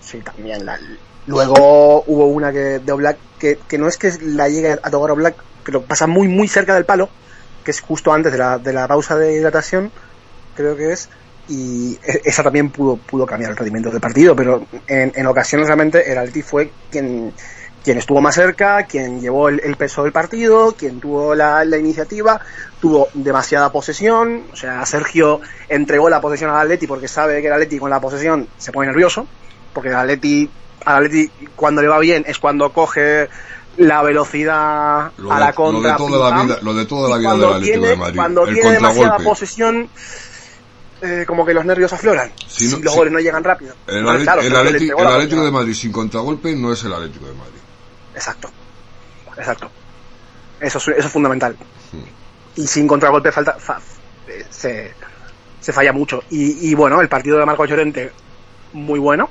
Sí, 0.00 0.18
también. 0.20 0.64
la- 0.64 0.78
luego 1.26 2.04
hubo 2.06 2.26
una 2.26 2.52
que 2.52 2.78
de 2.78 2.92
Oblak 2.92 3.18
que, 3.38 3.58
que 3.68 3.76
no 3.78 3.88
es 3.88 3.96
que 3.98 4.12
la 4.22 4.48
llegue 4.48 4.72
a 4.82 4.90
tocar 4.90 5.10
Oblak, 5.10 5.36
pero 5.68 5.82
pasa 5.82 6.06
muy 6.06 6.28
muy 6.28 6.48
cerca 6.48 6.74
del 6.74 6.86
palo, 6.86 7.10
que 7.62 7.72
es 7.72 7.82
justo 7.82 8.10
antes 8.14 8.32
de 8.32 8.38
la, 8.38 8.56
de 8.56 8.72
la 8.72 8.88
pausa 8.88 9.16
de 9.16 9.34
hidratación, 9.34 9.92
creo 10.56 10.74
que 10.74 10.92
es, 10.92 11.10
y 11.46 11.98
e- 12.02 12.22
esa 12.24 12.42
también 12.42 12.70
pudo, 12.70 12.96
pudo 12.96 13.26
cambiar 13.26 13.50
el 13.50 13.56
rendimiento 13.58 13.90
del 13.90 14.00
partido, 14.00 14.34
pero 14.34 14.66
en, 14.86 15.12
en 15.14 15.26
ocasiones 15.26 15.66
realmente 15.66 16.10
el 16.10 16.16
Alti 16.16 16.40
fue 16.40 16.72
quien, 16.90 17.34
quien 17.84 17.98
estuvo 17.98 18.22
más 18.22 18.36
cerca, 18.36 18.84
quien 18.84 19.20
llevó 19.20 19.50
el, 19.50 19.76
peso 19.76 20.04
del 20.04 20.12
partido, 20.12 20.72
quien 20.72 21.00
tuvo 21.00 21.34
la, 21.34 21.62
la 21.66 21.76
iniciativa, 21.76 22.40
tuvo 22.80 23.08
demasiada 23.12 23.70
posesión, 23.70 24.44
o 24.50 24.56
sea, 24.56 24.86
Sergio 24.86 25.42
entregó 25.68 26.08
la 26.08 26.22
posesión 26.22 26.48
al 26.48 26.62
Atleti 26.62 26.86
porque 26.86 27.08
sabe 27.08 27.42
que 27.42 27.48
el 27.48 27.52
Atleti 27.52 27.78
con 27.78 27.90
la 27.90 28.00
posesión 28.00 28.48
se 28.56 28.72
pone 28.72 28.88
nervioso, 28.88 29.26
porque 29.74 29.90
el 29.90 29.96
Atleti, 29.96 30.48
al 30.86 31.04
Atleti 31.04 31.30
cuando 31.54 31.82
le 31.82 31.88
va 31.88 31.98
bien 31.98 32.24
es 32.26 32.38
cuando 32.38 32.72
coge 32.72 33.28
la 33.78 34.02
velocidad 34.02 35.12
Lo 35.18 35.32
a 35.32 35.38
la 35.40 35.48
lo 35.48 35.54
contra. 35.54 35.92
de 35.92 35.96
toda 35.98 36.30
la 36.30 36.42
vida, 36.42 36.58
lo 36.62 36.74
de 36.74 36.84
toda 36.86 37.08
la 37.08 37.16
vida 37.18 37.28
cuando 37.30 37.46
del 37.46 37.54
Atlético 37.56 37.72
tiene- 37.78 37.88
de 37.88 37.96
Madrid, 37.96 38.16
Cuando 38.16 38.46
el 38.46 38.54
tiene 38.54 38.70
demasiada 38.72 39.16
posesión, 39.18 39.88
eh, 41.00 41.24
como 41.26 41.46
que 41.46 41.54
los 41.54 41.64
nervios 41.64 41.92
afloran. 41.92 42.32
Si 42.46 42.66
Si, 42.68 42.74
no- 42.76 42.82
los 42.82 42.92
si- 42.92 42.98
goles 42.98 43.12
no 43.12 43.20
llegan 43.20 43.44
rápido. 43.44 43.74
El, 43.86 44.04
claro, 44.22 44.40
Atlético 44.42 45.44
de. 45.44 45.50
Madrid 45.52 45.74
sin 45.74 45.92
contragolpe 45.92 46.54
no 46.56 46.72
es 46.72 46.82
el 46.84 46.92
Atlético 46.92 47.26
de 47.26 47.34
Madrid. 47.34 47.60
Exacto. 48.14 48.50
Exacto. 49.36 49.70
Eso 50.60 50.78
es, 50.78 50.88
eso 50.88 51.06
es 51.06 51.12
fundamental. 51.12 51.56
Y 52.56 52.66
sin 52.66 52.88
contragolpe 52.88 53.30
falta, 53.30 53.52
fa- 53.54 53.80
eh, 54.26 54.44
se, 54.50 54.92
se 55.60 55.72
falla 55.72 55.92
mucho. 55.92 56.24
Y, 56.30 56.68
y 56.70 56.74
bueno, 56.74 57.00
el 57.00 57.08
partido 57.08 57.38
de 57.38 57.46
Marco 57.46 57.64
Llorente, 57.64 58.10
muy 58.72 58.98
bueno. 58.98 59.30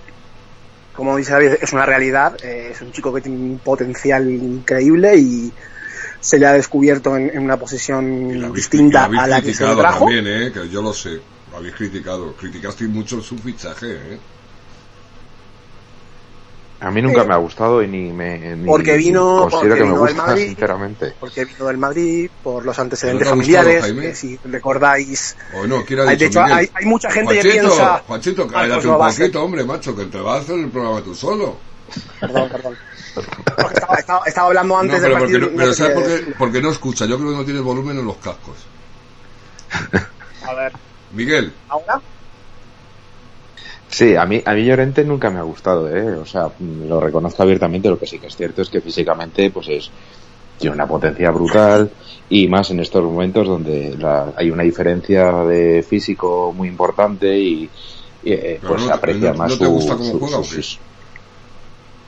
Como 0.98 1.16
dice 1.16 1.32
David, 1.32 1.52
es 1.62 1.72
una 1.72 1.86
realidad. 1.86 2.36
eh, 2.44 2.72
es 2.74 2.82
un 2.82 2.92
chico 2.92 3.14
que 3.14 3.22
tiene 3.22 3.38
un 3.38 3.60
potencial 3.60 4.30
increíble 4.30 5.16
y 5.16 5.54
se 6.20 6.40
le 6.40 6.48
ha 6.48 6.54
descubierto 6.54 7.16
en, 7.16 7.30
en 7.30 7.40
una 7.44 7.56
posición 7.58 8.52
distinta 8.52 9.02
Lo 9.02 9.06
habéis 9.06 9.22
a 9.22 9.28
la 9.28 9.42
que 9.42 9.54
se 9.54 9.66
le 9.66 9.76
trajo. 9.76 10.06
también, 10.06 10.26
¿eh? 10.28 10.52
Que 10.52 10.68
yo 10.68 10.82
lo 10.82 10.92
sé. 10.92 11.22
Lo 11.52 11.58
habéis 11.58 11.76
criticado. 11.76 12.34
Criticasteis 12.34 12.90
mucho 12.90 13.22
su 13.22 13.38
fichaje, 13.38 13.92
¿eh? 13.94 14.18
A 16.80 16.92
mí 16.92 17.02
nunca 17.02 17.24
Eh, 17.24 17.26
me 17.26 17.34
ha 17.34 17.38
gustado 17.38 17.82
y 17.82 17.88
ni 17.88 18.12
me 18.12 18.56
ni 18.56 18.68
porque 18.68 18.96
vino- 18.98 19.48
considero 19.50 19.50
porque 19.50 19.68
que 19.70 19.84
me 19.84 19.92
vino 19.92 20.04
del 20.06 20.14
gusta, 20.14 20.28
Madrid. 20.28 20.46
sinceramente. 20.48 21.14
Porque 21.20 21.46
vino 21.46 21.66
del 21.66 21.78
Madrid, 21.78 22.30
por 22.44 22.64
los 22.66 22.78
antecedentes 22.78 23.28
¿No 23.28 23.34
te 23.34 23.34
ha 23.34 23.36
gustado, 23.36 23.58
familiares, 23.64 23.82
Jaime? 23.84 24.02
que 24.04 24.16
si 24.16 24.38
recordáis 24.44 25.36
O 25.56 25.66
no, 25.66 25.84
¿quién 25.84 26.00
ha 26.02 26.04
Hay- 26.04 26.10
dicho 26.10 26.20
de 26.20 26.26
hecho, 26.28 26.42
Miguel? 26.44 26.58
hay- 26.58 26.70
hay 26.76 26.86
mucha 26.86 27.10
gente 27.10 27.34
que 27.34 27.42
Juanchito, 27.42 27.68
piensa- 27.68 28.04
Juanchito, 28.06 28.48
cállate 28.48 28.88
un 28.88 28.98
poquito, 28.98 29.44
hombre, 29.44 29.64
macho, 29.64 29.96
que 29.96 30.06
te 30.06 30.18
vas 30.20 30.36
a 30.38 30.42
hacer 30.42 30.60
el 30.60 30.70
programa 30.70 31.02
tú 31.02 31.16
solo. 31.16 31.58
Perdón, 32.20 32.50
perdón. 32.52 32.78
Que 33.16 33.74
estaba, 33.74 33.96
estaba- 33.98 34.24
estaba 34.28 34.48
hablando 34.48 34.78
antes 34.78 35.02
no, 35.02 35.02
pero 35.02 35.10
del 35.10 35.20
porque 35.20 35.34
partido. 35.40 35.52
no, 35.52 35.58
pero 35.58 35.68
no 35.70 35.74
¿sabes 35.74 35.94
por 35.96 36.04
qué? 36.06 36.34
Porque 36.38 36.62
no 36.62 36.70
escucha. 36.72 37.06
Yo 37.08 37.18
creo 37.18 37.32
que 37.32 37.38
no 37.38 37.46
tienes 37.46 37.64
volumen 37.64 37.98
en 37.98 38.06
los 38.06 38.18
cascos. 38.18 38.56
A 40.44 40.54
ver, 40.54 40.72
Miguel, 41.12 41.54
¿ahora? 41.70 42.00
Sí, 43.90 44.16
a 44.16 44.26
mí, 44.26 44.42
a 44.46 44.54
mí 44.54 44.66
Llorente 44.66 45.04
nunca 45.06 45.30
me 45.30 45.40
ha 45.40 45.44
gustado, 45.44 45.88
¿eh? 45.96 46.16
O 46.18 46.26
sea, 46.26 46.52
lo 46.60 47.00
reconozco 47.00 47.42
abiertamente, 47.44 47.90
lo 47.90 47.98
que 47.98 48.06
sí 48.06 48.20
que 48.20 48.28
es 48.28 48.36
cierto 48.36 48.62
es 48.62 48.70
que 48.70 48.82
físicamente, 48.82 49.50
pues 49.50 49.68
es, 49.70 49.92
tiene 50.58 50.76
una 50.76 50.88
potencia 50.88 51.32
brutal 51.32 51.92
y 52.30 52.48
más 52.48 52.70
en 52.72 52.80
estos 52.82 53.04
momentos 53.04 53.48
donde 53.48 53.96
la- 53.98 54.34
hay 54.36 54.50
una 54.52 54.64
diferencia 54.64 55.32
de 55.46 55.84
físico 55.84 56.52
muy 56.54 56.68
importante 56.68 57.38
y, 57.40 57.70
y, 58.24 58.34
eh, 58.34 58.60
pues 58.68 58.86
no- 58.86 58.94
aprecia 58.94 59.32
no- 59.32 59.38
más 59.40 59.52
no 59.52 59.58
te 59.58 59.66
su- 59.66 59.72
gusta 59.72 59.96
cómo 59.96 60.12
su- 60.12 60.20
juega, 60.20 60.38
¿o 60.40 60.44
sus- 60.44 60.56
qué? 60.56 60.62
sus- 60.64 60.80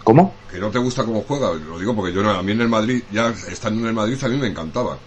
¿Cómo? 0.03 0.33
que 0.49 0.57
no 0.59 0.69
te 0.71 0.79
gusta 0.79 1.05
cómo 1.05 1.21
juega. 1.21 1.53
Lo 1.53 1.77
digo 1.79 1.95
porque 1.95 2.13
yo 2.13 2.23
no- 2.23 2.31
a 2.31 2.41
mí 2.43 2.51
en 2.51 2.61
el 2.61 2.69
Madrid, 2.69 3.03
ya 3.11 3.29
estando 3.49 3.81
en 3.81 3.87
el 3.87 3.93
Madrid, 3.93 4.17
a 4.23 4.27
mí 4.27 4.37
me 4.37 4.47
encantaba. 4.47 4.97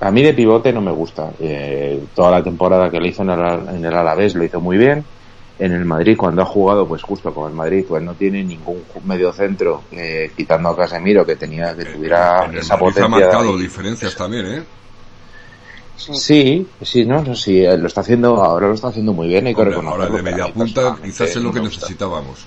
A 0.00 0.10
mí 0.10 0.22
de 0.22 0.34
pivote 0.34 0.72
no 0.72 0.80
me 0.80 0.92
gusta. 0.92 1.30
Eh, 1.38 2.00
toda 2.14 2.30
la 2.32 2.42
temporada 2.42 2.90
que 2.90 2.98
le 3.00 3.08
hizo 3.10 3.22
en 3.22 3.30
el, 3.30 3.68
en 3.76 3.84
el 3.84 3.94
Alavés 3.94 4.34
lo 4.34 4.44
hizo 4.44 4.60
muy 4.60 4.76
bien. 4.78 5.04
En 5.60 5.72
el 5.72 5.84
Madrid, 5.84 6.16
cuando 6.16 6.40
ha 6.40 6.46
jugado, 6.46 6.88
pues 6.88 7.02
justo 7.02 7.32
con 7.34 7.50
el 7.50 7.54
Madrid, 7.56 7.84
pues 7.86 8.02
no 8.02 8.14
tiene 8.14 8.42
ningún 8.42 8.82
medio 9.04 9.30
centro, 9.32 9.82
eh, 9.92 10.32
quitando 10.34 10.70
a 10.70 10.76
Casemiro, 10.76 11.24
que 11.26 11.36
tenía, 11.36 11.76
que 11.76 11.84
tuviera 11.84 12.46
En 12.46 12.52
el 12.52 12.58
esa 12.60 12.74
ha 12.74 12.78
potencia. 12.78 13.08
marcado 13.08 13.58
y- 13.58 13.62
diferencias 13.62 14.16
también, 14.16 14.46
¿eh? 14.46 14.62
Sí, 15.96 16.66
sí, 16.80 17.04
no, 17.04 17.22
no, 17.22 17.34
sí, 17.34 17.62
eh, 17.62 17.76
lo 17.76 17.86
está 17.88 18.00
haciendo, 18.00 18.42
ahora 18.42 18.68
lo 18.68 18.74
está 18.74 18.88
haciendo 18.88 19.12
muy 19.12 19.28
bien, 19.28 19.46
hay 19.46 19.54
que 19.54 19.62
reconocerlo. 19.64 20.04
ahora 20.04 20.16
de 20.16 20.22
media 20.22 20.46
mí 20.46 20.52
punta 20.52 20.96
quizás 21.02 21.28
es 21.28 21.36
lo 21.36 21.52
que 21.52 21.60
necesitábamos. 21.60 22.46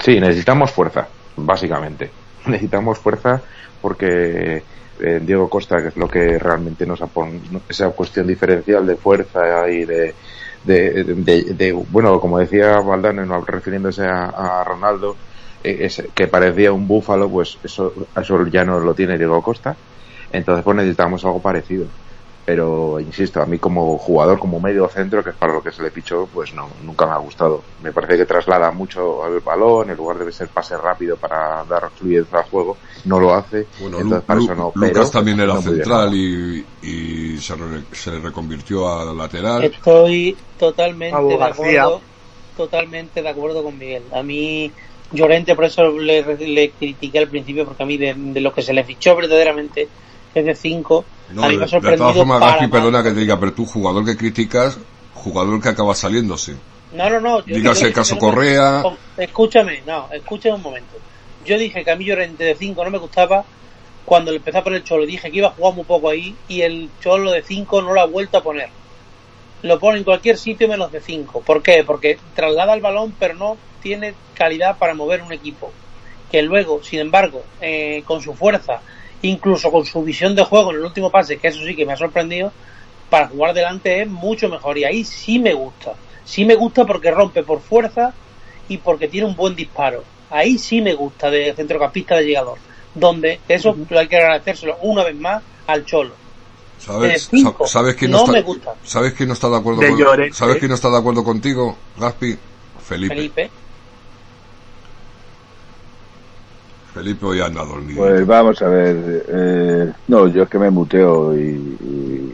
Sí, 0.00 0.20
necesitamos 0.20 0.70
fuerza, 0.70 1.08
básicamente. 1.36 2.10
Necesitamos 2.46 2.98
fuerza 2.98 3.40
porque 3.82 4.62
eh, 5.00 5.20
Diego 5.22 5.48
Costa, 5.48 5.80
que 5.82 5.88
es 5.88 5.96
lo 5.96 6.08
que 6.08 6.38
realmente 6.38 6.86
nos 6.86 7.00
apone 7.02 7.40
esa 7.68 7.88
cuestión 7.90 8.26
diferencial 8.26 8.86
de 8.86 8.96
fuerza 8.96 9.68
y 9.70 9.84
de, 9.86 10.14
de, 10.62 11.04
de- 11.04 11.54
de- 11.54 11.72
bueno, 11.72 12.20
como 12.20 12.38
decía 12.38 12.80
Valdano, 12.80 13.24
no, 13.26 13.40
refiriéndose 13.44 14.04
a, 14.06 14.26
a 14.60 14.64
Ronaldo, 14.64 15.20
eh, 15.62 15.88
que 16.14 16.28
parecía 16.28 16.72
un 16.72 16.86
búfalo, 16.88 17.30
pues 17.30 17.58
eso, 17.62 18.10
eso 18.14 18.46
ya 18.48 18.64
no 18.64 18.80
lo 18.80 18.94
tiene 18.94 19.18
Diego 19.18 19.42
Costa. 19.42 19.80
Entonces, 20.30 20.64
pues 20.64 20.76
necesitamos 20.76 21.24
algo 21.24 21.42
parecido. 21.42 21.92
Pero 22.50 22.98
insisto, 22.98 23.40
a 23.40 23.46
mí 23.46 23.60
como 23.60 23.96
jugador, 23.96 24.36
como 24.40 24.58
medio 24.58 24.88
centro, 24.88 25.22
que 25.22 25.30
es 25.30 25.36
para 25.36 25.52
lo 25.52 25.62
que 25.62 25.70
se 25.70 25.84
le 25.84 25.92
pichó, 25.92 26.26
pues 26.26 26.52
no, 26.52 26.68
nunca 26.82 27.06
me 27.06 27.12
ha 27.12 27.18
gustado. 27.18 27.62
Me 27.80 27.92
parece 27.92 28.16
que 28.16 28.26
traslada 28.26 28.72
mucho 28.72 29.22
al 29.22 29.38
balón, 29.38 29.88
en 29.88 29.96
lugar 29.96 30.18
de 30.18 30.32
ser 30.32 30.48
pase 30.48 30.76
rápido 30.76 31.16
para 31.16 31.62
dar 31.62 31.88
fluidez 31.94 32.26
al 32.32 32.42
juego, 32.42 32.76
no 33.04 33.20
lo 33.20 33.32
hace. 33.32 33.68
Bueno, 33.80 33.98
entonces 34.00 34.18
Lu- 34.18 34.26
para 34.26 34.40
eso 34.40 34.54
no. 34.56 34.72
Lucas 34.74 34.92
pero 34.94 35.10
también 35.10 35.38
era 35.38 35.52
bien. 35.52 35.62
central 35.62 36.12
y, 36.12 36.66
y 36.82 37.38
se, 37.38 37.54
re- 37.54 37.84
se 37.92 38.18
reconvirtió 38.18 38.88
a 38.88 39.14
lateral. 39.14 39.62
Estoy 39.62 40.36
totalmente 40.58 41.22
de 41.22 41.36
García. 41.36 41.84
acuerdo, 41.84 42.02
totalmente 42.56 43.22
de 43.22 43.28
acuerdo 43.28 43.62
con 43.62 43.78
Miguel. 43.78 44.02
A 44.12 44.24
mí 44.24 44.72
Llorente, 45.12 45.54
por 45.54 45.66
eso 45.66 45.88
le, 45.98 46.22
le 46.36 46.72
critiqué 46.72 47.20
al 47.20 47.28
principio, 47.28 47.64
porque 47.64 47.84
a 47.84 47.86
mí 47.86 47.96
de, 47.96 48.14
de 48.16 48.40
lo 48.40 48.52
que 48.52 48.62
se 48.62 48.72
le 48.72 48.82
fichó 48.82 49.14
verdaderamente 49.14 49.88
es 50.34 50.44
de 50.44 50.54
5. 50.54 51.04
No, 51.30 51.42
de, 51.42 51.58
de 51.58 51.96
todas 51.96 52.16
formas, 52.16 52.40
Gaspi, 52.40 52.68
perdona 52.68 53.02
que 53.02 53.10
te 53.10 53.20
diga, 53.20 53.38
pero 53.38 53.52
tú, 53.52 53.64
jugador 53.64 54.04
que 54.04 54.16
criticas, 54.16 54.78
jugador 55.14 55.60
que 55.60 55.68
acaba 55.68 55.94
saliéndose. 55.94 56.56
No, 56.92 57.08
no, 57.08 57.20
no. 57.20 57.46
yo 57.46 57.56
Dígase 57.56 57.86
el 57.86 57.92
caso 57.92 58.16
que 58.16 58.20
no 58.20 58.32
Correa. 58.32 58.82
Escúchame, 59.16 59.82
no, 59.86 60.08
escúchame 60.12 60.56
un 60.56 60.62
momento. 60.62 60.96
Yo 61.44 61.58
dije 61.58 61.84
que 61.84 61.90
a 61.90 61.96
mí 61.96 62.04
Llorente 62.04 62.44
de 62.44 62.54
5 62.54 62.84
no 62.84 62.90
me 62.90 62.98
gustaba 62.98 63.44
cuando 64.04 64.30
le 64.30 64.38
empezó 64.38 64.58
a 64.58 64.64
poner 64.64 64.80
el 64.80 64.84
Cholo. 64.84 65.06
Dije 65.06 65.30
que 65.30 65.38
iba 65.38 65.48
a 65.48 65.52
jugar 65.52 65.74
muy 65.74 65.84
poco 65.84 66.08
ahí 66.08 66.34
y 66.48 66.62
el 66.62 66.90
Cholo 67.00 67.30
de 67.30 67.42
5 67.42 67.82
no 67.82 67.92
lo 67.92 68.00
ha 68.00 68.06
vuelto 68.06 68.38
a 68.38 68.42
poner. 68.42 68.68
Lo 69.62 69.78
pone 69.78 69.98
en 69.98 70.04
cualquier 70.04 70.36
sitio 70.36 70.68
menos 70.68 70.90
de 70.90 71.00
5. 71.00 71.42
¿Por 71.42 71.62
qué? 71.62 71.84
Porque 71.84 72.18
traslada 72.34 72.74
el 72.74 72.80
balón 72.80 73.14
pero 73.18 73.34
no 73.34 73.56
tiene 73.82 74.14
calidad 74.34 74.78
para 74.78 74.94
mover 74.94 75.22
un 75.22 75.32
equipo. 75.32 75.72
Que 76.30 76.42
luego, 76.42 76.82
sin 76.82 77.00
embargo, 77.00 77.42
eh, 77.60 78.02
con 78.04 78.20
su 78.20 78.34
fuerza, 78.34 78.80
incluso 79.22 79.70
con 79.70 79.84
su 79.84 80.02
visión 80.02 80.34
de 80.34 80.44
juego 80.44 80.70
en 80.70 80.78
el 80.78 80.84
último 80.84 81.10
pase, 81.10 81.38
que 81.38 81.48
eso 81.48 81.60
sí 81.64 81.74
que 81.76 81.84
me 81.86 81.92
ha 81.92 81.96
sorprendido, 81.96 82.52
para 83.08 83.28
jugar 83.28 83.54
delante 83.54 84.02
es 84.02 84.08
mucho 84.08 84.48
mejor 84.48 84.78
y 84.78 84.84
ahí 84.84 85.04
sí 85.04 85.38
me 85.38 85.52
gusta. 85.52 85.94
Sí 86.24 86.44
me 86.44 86.54
gusta 86.54 86.84
porque 86.86 87.10
rompe 87.10 87.42
por 87.42 87.60
fuerza 87.60 88.12
y 88.68 88.76
porque 88.78 89.08
tiene 89.08 89.26
un 89.26 89.34
buen 89.36 89.56
disparo. 89.56 90.04
Ahí 90.30 90.58
sí 90.58 90.80
me 90.80 90.94
gusta 90.94 91.30
de 91.30 91.52
centrocampista 91.54 92.16
de 92.16 92.24
llegador. 92.26 92.58
Donde 92.94 93.40
eso 93.48 93.76
lo 93.88 93.98
hay 93.98 94.08
que 94.08 94.16
agradecérselo 94.16 94.76
una 94.82 95.04
vez 95.04 95.16
más 95.16 95.42
al 95.66 95.84
Cholo. 95.84 96.14
¿Sabes, 96.78 97.12
De 97.30 97.36
cinco. 97.38 97.66
sa- 97.66 97.72
¿sabes 97.80 97.94
quién 97.96 98.10
No 98.10 98.18
no, 98.18 98.22
está, 98.24 98.32
me 98.32 98.42
gusta. 98.42 98.74
¿Sabes 98.84 99.12
quién 99.12 99.28
no 99.28 99.34
está 99.34 99.48
de 99.48 99.56
acuerdo 99.56 99.80
De 99.80 99.88
con. 99.90 100.32
¿Sabes 100.32 100.56
quién 100.56 100.68
no 100.70 100.74
está 100.74 100.88
de 100.88 100.98
acuerdo 100.98 101.22
contigo, 101.24 101.76
Gaspi? 101.98 102.36
Felipe. 102.82 103.14
Felipe. 103.14 103.50
Felipe 106.94 107.24
hoy 107.26 107.40
anda 107.40 107.64
dormido. 107.64 108.02
Pues 108.02 108.26
vamos 108.26 108.60
a 108.62 108.68
ver. 108.68 109.24
eh, 109.28 109.92
no, 110.08 110.26
yo 110.28 110.42
es 110.42 110.48
que 110.48 110.58
me 110.58 110.70
muteo 110.70 111.36
y, 111.36 112.32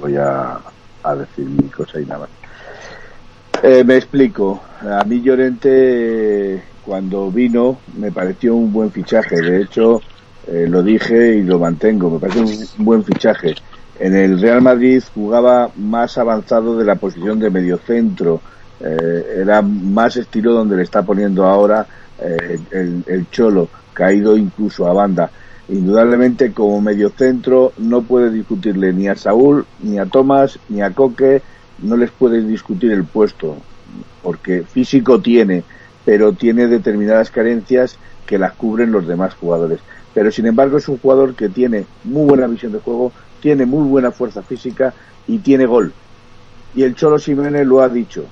voy 0.00 0.16
a, 0.16 0.58
a 1.02 1.14
decir 1.14 1.46
mi 1.46 1.68
cosa 1.68 2.00
y 2.00 2.04
nada 2.04 2.20
más. 2.20 2.28
Eh, 3.62 3.82
me 3.84 3.96
explico. 3.96 4.60
A 4.82 5.04
mí 5.04 5.22
Llorente, 5.22 6.62
cuando 6.84 7.30
vino, 7.30 7.78
me 7.96 8.12
pareció 8.12 8.54
un 8.54 8.72
buen 8.72 8.90
fichaje. 8.90 9.40
De 9.40 9.62
hecho, 9.62 10.02
eh, 10.46 10.66
lo 10.68 10.82
dije 10.82 11.36
y 11.36 11.42
lo 11.42 11.58
mantengo. 11.58 12.10
Me 12.10 12.18
parece 12.18 12.40
un 12.78 12.84
buen 12.84 13.04
fichaje. 13.04 13.54
En 13.98 14.14
el 14.14 14.40
Real 14.40 14.60
Madrid 14.60 15.02
jugaba 15.14 15.70
más 15.76 16.18
avanzado 16.18 16.76
de 16.76 16.84
la 16.84 16.96
posición 16.96 17.38
de 17.38 17.48
mediocentro. 17.48 18.40
Eh, 18.80 19.36
era 19.40 19.62
más 19.62 20.16
estilo 20.16 20.52
donde 20.52 20.76
le 20.76 20.82
está 20.82 21.02
poniendo 21.02 21.46
ahora 21.46 21.86
eh, 22.20 22.58
el, 22.72 23.04
el 23.06 23.30
Cholo, 23.30 23.68
caído 23.94 24.36
incluso 24.36 24.86
a 24.86 24.92
banda. 24.92 25.30
Indudablemente 25.68 26.52
como 26.52 26.80
mediocentro 26.82 27.72
no 27.78 28.02
puede 28.02 28.30
discutirle 28.30 28.92
ni 28.92 29.08
a 29.08 29.16
Saúl, 29.16 29.64
ni 29.80 29.98
a 29.98 30.04
Tomás, 30.04 30.58
ni 30.68 30.82
a 30.82 30.90
Coque, 30.90 31.40
no 31.78 31.96
les 31.96 32.10
puede 32.10 32.42
discutir 32.42 32.92
el 32.92 33.04
puesto, 33.04 33.56
porque 34.22 34.62
físico 34.62 35.20
tiene, 35.20 35.64
pero 36.04 36.32
tiene 36.32 36.66
determinadas 36.66 37.30
carencias 37.30 37.98
que 38.26 38.38
las 38.38 38.52
cubren 38.52 38.92
los 38.92 39.06
demás 39.06 39.34
jugadores. 39.34 39.80
Pero 40.12 40.30
sin 40.30 40.46
embargo 40.46 40.76
es 40.76 40.88
un 40.88 40.98
jugador 40.98 41.34
que 41.34 41.48
tiene 41.48 41.86
muy 42.04 42.26
buena 42.28 42.46
visión 42.46 42.72
de 42.72 42.80
juego, 42.80 43.12
tiene 43.40 43.66
muy 43.66 43.88
buena 43.88 44.10
fuerza 44.10 44.42
física 44.42 44.92
y 45.26 45.38
tiene 45.38 45.66
gol. 45.66 45.92
Y 46.74 46.82
el 46.82 46.94
Cholo 46.94 47.18
Simeone 47.18 47.64
lo 47.64 47.80
ha 47.80 47.88
dicho. 47.88 48.24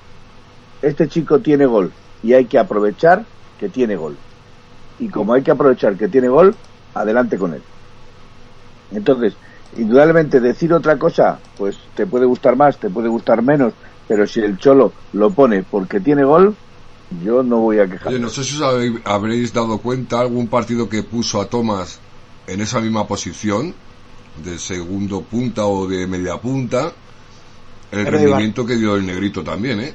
Este 0.81 1.07
chico 1.07 1.39
tiene 1.39 1.65
gol 1.65 1.91
y 2.21 2.33
hay 2.33 2.45
que 2.45 2.59
aprovechar 2.59 3.25
que 3.59 3.69
tiene 3.69 3.95
gol. 3.95 4.15
Y 5.03 5.09
como 5.09 5.33
hay 5.33 5.41
que 5.41 5.51
aprovechar 5.51 5.97
que 5.97 6.07
tiene 6.07 6.29
gol, 6.29 6.55
adelante 6.93 7.37
con 7.37 7.53
él. 7.53 7.61
Entonces, 8.91 9.33
indudablemente 9.77 10.39
decir 10.39 10.71
otra 10.71 10.97
cosa, 10.97 11.39
pues 11.57 11.77
te 11.93 12.05
puede 12.05 12.25
gustar 12.25 12.55
más, 12.55 12.77
te 12.77 12.89
puede 12.89 13.09
gustar 13.09 13.41
menos, 13.41 13.73
pero 14.07 14.25
si 14.25 14.39
el 14.39 14.57
Cholo 14.57 14.93
lo 15.11 15.31
pone 15.31 15.63
porque 15.63 15.99
tiene 15.99 16.23
gol, 16.23 16.55
yo 17.21 17.43
no 17.43 17.57
voy 17.57 17.79
a 17.79 17.87
quejar. 17.87 18.07
Oye, 18.07 18.19
no 18.19 18.29
sé 18.29 18.45
si 18.45 18.61
os 18.61 19.01
habréis 19.03 19.51
dado 19.51 19.79
cuenta 19.79 20.21
algún 20.21 20.47
partido 20.47 20.87
que 20.87 21.03
puso 21.03 21.41
a 21.41 21.47
Tomás 21.47 21.99
en 22.47 22.61
esa 22.61 22.79
misma 22.79 23.05
posición, 23.05 23.73
de 24.41 24.57
segundo 24.57 25.21
punta 25.21 25.65
o 25.65 25.85
de 25.85 26.07
media 26.07 26.37
punta, 26.37 26.93
el 27.91 28.05
rendimiento 28.05 28.65
que 28.65 28.77
dio 28.77 28.95
el 28.95 29.05
negrito 29.05 29.43
también, 29.43 29.81
¿eh? 29.81 29.93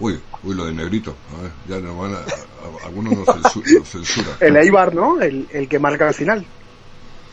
Uy, 0.00 0.20
uy, 0.44 0.54
lo 0.54 0.64
del 0.66 0.76
negrito. 0.76 1.14
A 1.38 1.42
ver, 1.42 1.50
ya 1.68 1.78
nos 1.84 1.96
van 1.98 2.14
a, 2.14 2.18
a- 2.18 2.86
algunos 2.86 3.14
nos, 3.16 3.26
censu- 3.28 3.78
nos 3.78 3.88
censura. 3.90 4.36
El 4.40 4.56
Eibar, 4.56 4.94
¿no? 4.94 5.20
El, 5.20 5.48
el 5.52 5.68
que 5.68 5.78
marca 5.78 6.06
al 6.08 6.14
final. 6.14 6.44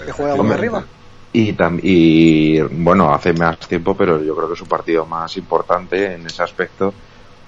Que 0.04 0.12
juega 0.12 0.36
más 0.36 0.52
arriba. 0.58 0.86
Y, 1.32 1.54
tam- 1.54 1.80
y 1.84 2.60
bueno, 2.62 3.14
hace 3.14 3.34
más 3.34 3.60
tiempo, 3.60 3.96
pero 3.96 4.24
yo 4.24 4.36
creo 4.36 4.50
que 4.50 4.56
su 4.56 4.66
partido 4.66 5.06
más 5.06 5.36
importante 5.38 6.14
en 6.14 6.26
ese 6.26 6.42
aspecto 6.44 6.94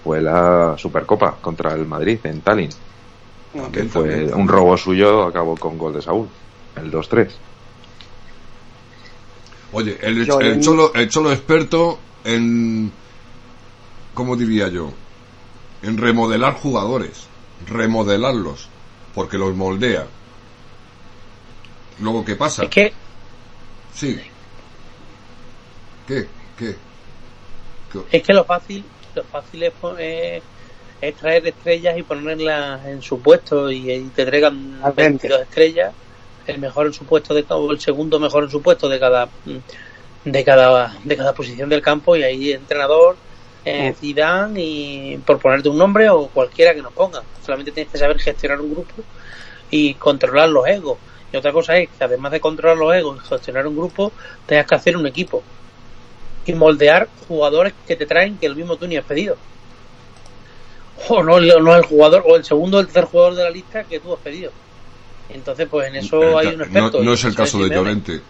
fue 0.04 0.22
la 0.22 0.76
Supercopa 0.78 1.38
contra 1.42 1.74
el 1.74 1.86
Madrid 1.88 2.20
en 2.24 2.42
Tallinn, 2.42 2.70
que 3.54 3.60
También, 3.62 3.90
fue 3.90 4.10
también, 4.10 4.34
un 4.36 4.48
robo 4.48 4.78
suyo, 4.78 5.24
acabó 5.24 5.56
con 5.56 5.78
gol 5.78 5.94
de 5.94 6.02
Saúl, 6.02 6.28
el 6.76 6.92
2-3. 6.92 7.30
Oye, 9.74 9.98
el, 10.02 10.26
Yo 10.26 10.40
el 10.40 10.62
cholo, 10.62 10.94
el 10.94 11.10
cholo 11.10 11.32
experto 11.32 12.00
en, 12.24 12.92
¿cómo 14.14 14.36
diría 14.36 14.68
yo? 14.70 14.92
En 15.88 15.98
remodelar 15.98 16.54
jugadores, 16.56 17.28
remodelarlos, 17.66 18.68
porque 19.16 19.38
los 19.38 19.56
moldea. 19.56 20.06
Luego, 22.02 22.26
¿qué 22.26 22.36
pasa? 22.36 22.64
Es 22.64 22.70
que 22.70 22.94
Sí. 23.96 24.20
¿Qué? 26.06 26.28
¿Qué? 26.60 26.76
¿Qué? 27.92 28.18
es 28.18 28.24
que 28.24 28.34
lo 28.34 28.44
fácil, 28.44 28.84
lo 29.16 29.24
fácil 29.24 29.64
es, 29.64 29.74
es- 31.02 31.16
traer 31.16 31.48
estrellas 31.48 31.98
y 31.98 32.04
ponerlas 32.04 32.86
en 32.86 33.02
su 33.02 33.22
puesto 33.22 33.72
y, 33.72 33.90
y 33.90 34.02
te 34.10 34.26
frente. 34.26 35.30
22 35.30 35.42
estrellas, 35.42 35.94
el 36.48 36.60
mejor 36.60 36.88
en 36.88 36.94
su 36.94 37.06
puesto 37.06 37.34
de 37.34 37.46
cada, 37.46 37.62
o 37.62 37.72
el 37.72 37.80
segundo 37.80 38.20
mejor 38.20 38.44
en 38.44 38.50
su 38.50 38.62
puesto 38.62 38.90
de 38.90 39.00
cada 39.00 39.30
de 40.26 40.44
cada 40.44 40.94
de 41.06 41.16
cada 41.16 41.34
posición 41.34 41.70
del 41.70 41.82
campo 41.82 42.16
y 42.18 42.24
ahí 42.24 42.52
entrenador 42.52 43.16
eh, 43.70 43.94
Zidane 44.00 44.62
y 44.64 45.18
por 45.26 45.40
ponerte 45.40 45.68
un 45.68 45.78
nombre 45.78 46.10
o 46.10 46.28
cualquiera 46.28 46.74
que 46.74 46.82
nos 46.82 46.94
ponga 46.94 47.22
solamente 47.46 47.74
tienes 47.74 47.92
que 47.92 47.98
saber 47.98 48.18
gestionar 48.18 48.62
un 48.62 48.72
grupo 48.72 48.94
y 49.70 49.94
controlar 49.96 50.48
los 50.48 50.66
egos 50.68 50.98
y 51.34 51.36
otra 51.36 51.52
cosa 51.52 51.78
es 51.78 51.90
que 51.90 52.04
además 52.04 52.32
de 52.32 52.40
controlar 52.40 52.78
los 52.78 52.94
egos 52.96 53.18
y 53.18 53.28
gestionar 53.28 53.68
un 53.68 53.76
grupo 53.76 54.14
tengas 54.46 54.68
que 54.68 54.76
hacer 54.76 54.96
un 54.96 55.06
equipo 55.06 55.44
y 56.46 56.54
moldear 56.54 57.10
jugadores 57.28 57.74
que 57.86 57.98
te 57.98 58.06
traen 58.06 58.38
que 58.38 58.46
el 58.46 58.56
mismo 58.56 58.78
tú 58.78 58.88
ni 58.88 58.96
has 58.96 59.04
pedido 59.04 59.36
o 61.10 61.22
no, 61.22 61.42
no 61.42 61.76
el 61.76 61.84
jugador 61.84 62.24
o 62.26 62.38
el 62.38 62.46
segundo 62.46 62.78
o 62.78 62.80
el 62.80 62.88
tercer 62.88 63.06
jugador 63.06 63.36
de 63.36 63.44
la 63.44 63.50
lista 63.50 63.84
que 63.84 64.00
tú 64.00 64.14
has 64.14 64.20
pedido 64.22 64.54
entonces 65.28 65.68
pues 65.70 65.90
en 65.90 65.98
eso 65.98 66.38
hay 66.38 66.48
un 66.48 66.62
experto 66.62 67.04
no, 67.04 67.12
es 67.12 67.24
el 67.26 67.36
caso 67.36 67.60
de. 67.60 67.76
Llorente. 67.76 68.22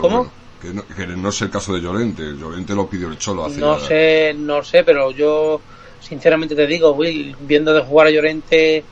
¿Cómo? 0.00 0.16
bueno, 0.16 0.39
que, 0.60 0.72
no, 0.72 0.82
que 0.86 1.06
no 1.06 1.28
es 1.28 1.42
el 1.42 1.50
caso 1.50 1.72
de 1.74 1.80
Llorente. 1.80 2.22
Llorente 2.22 2.74
lo 2.74 2.88
pidió 2.88 3.08
el 3.08 3.18
cholo 3.18 3.44
hace 3.44 3.60
No 3.60 3.78
ya- 3.78 3.86
sé, 3.86 4.34
no 4.36 4.62
sé, 4.62 4.84
pero 4.84 5.10
yo 5.12 5.62
sinceramente 6.00 6.54
te 6.54 6.66
digo, 6.66 6.92
Will, 6.92 7.36
viendo 7.40 7.72
de 7.74 7.82
jugar 7.82 8.06
a 8.08 8.10
Llorente 8.10 8.84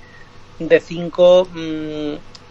de 0.59 0.81
5, 0.81 1.49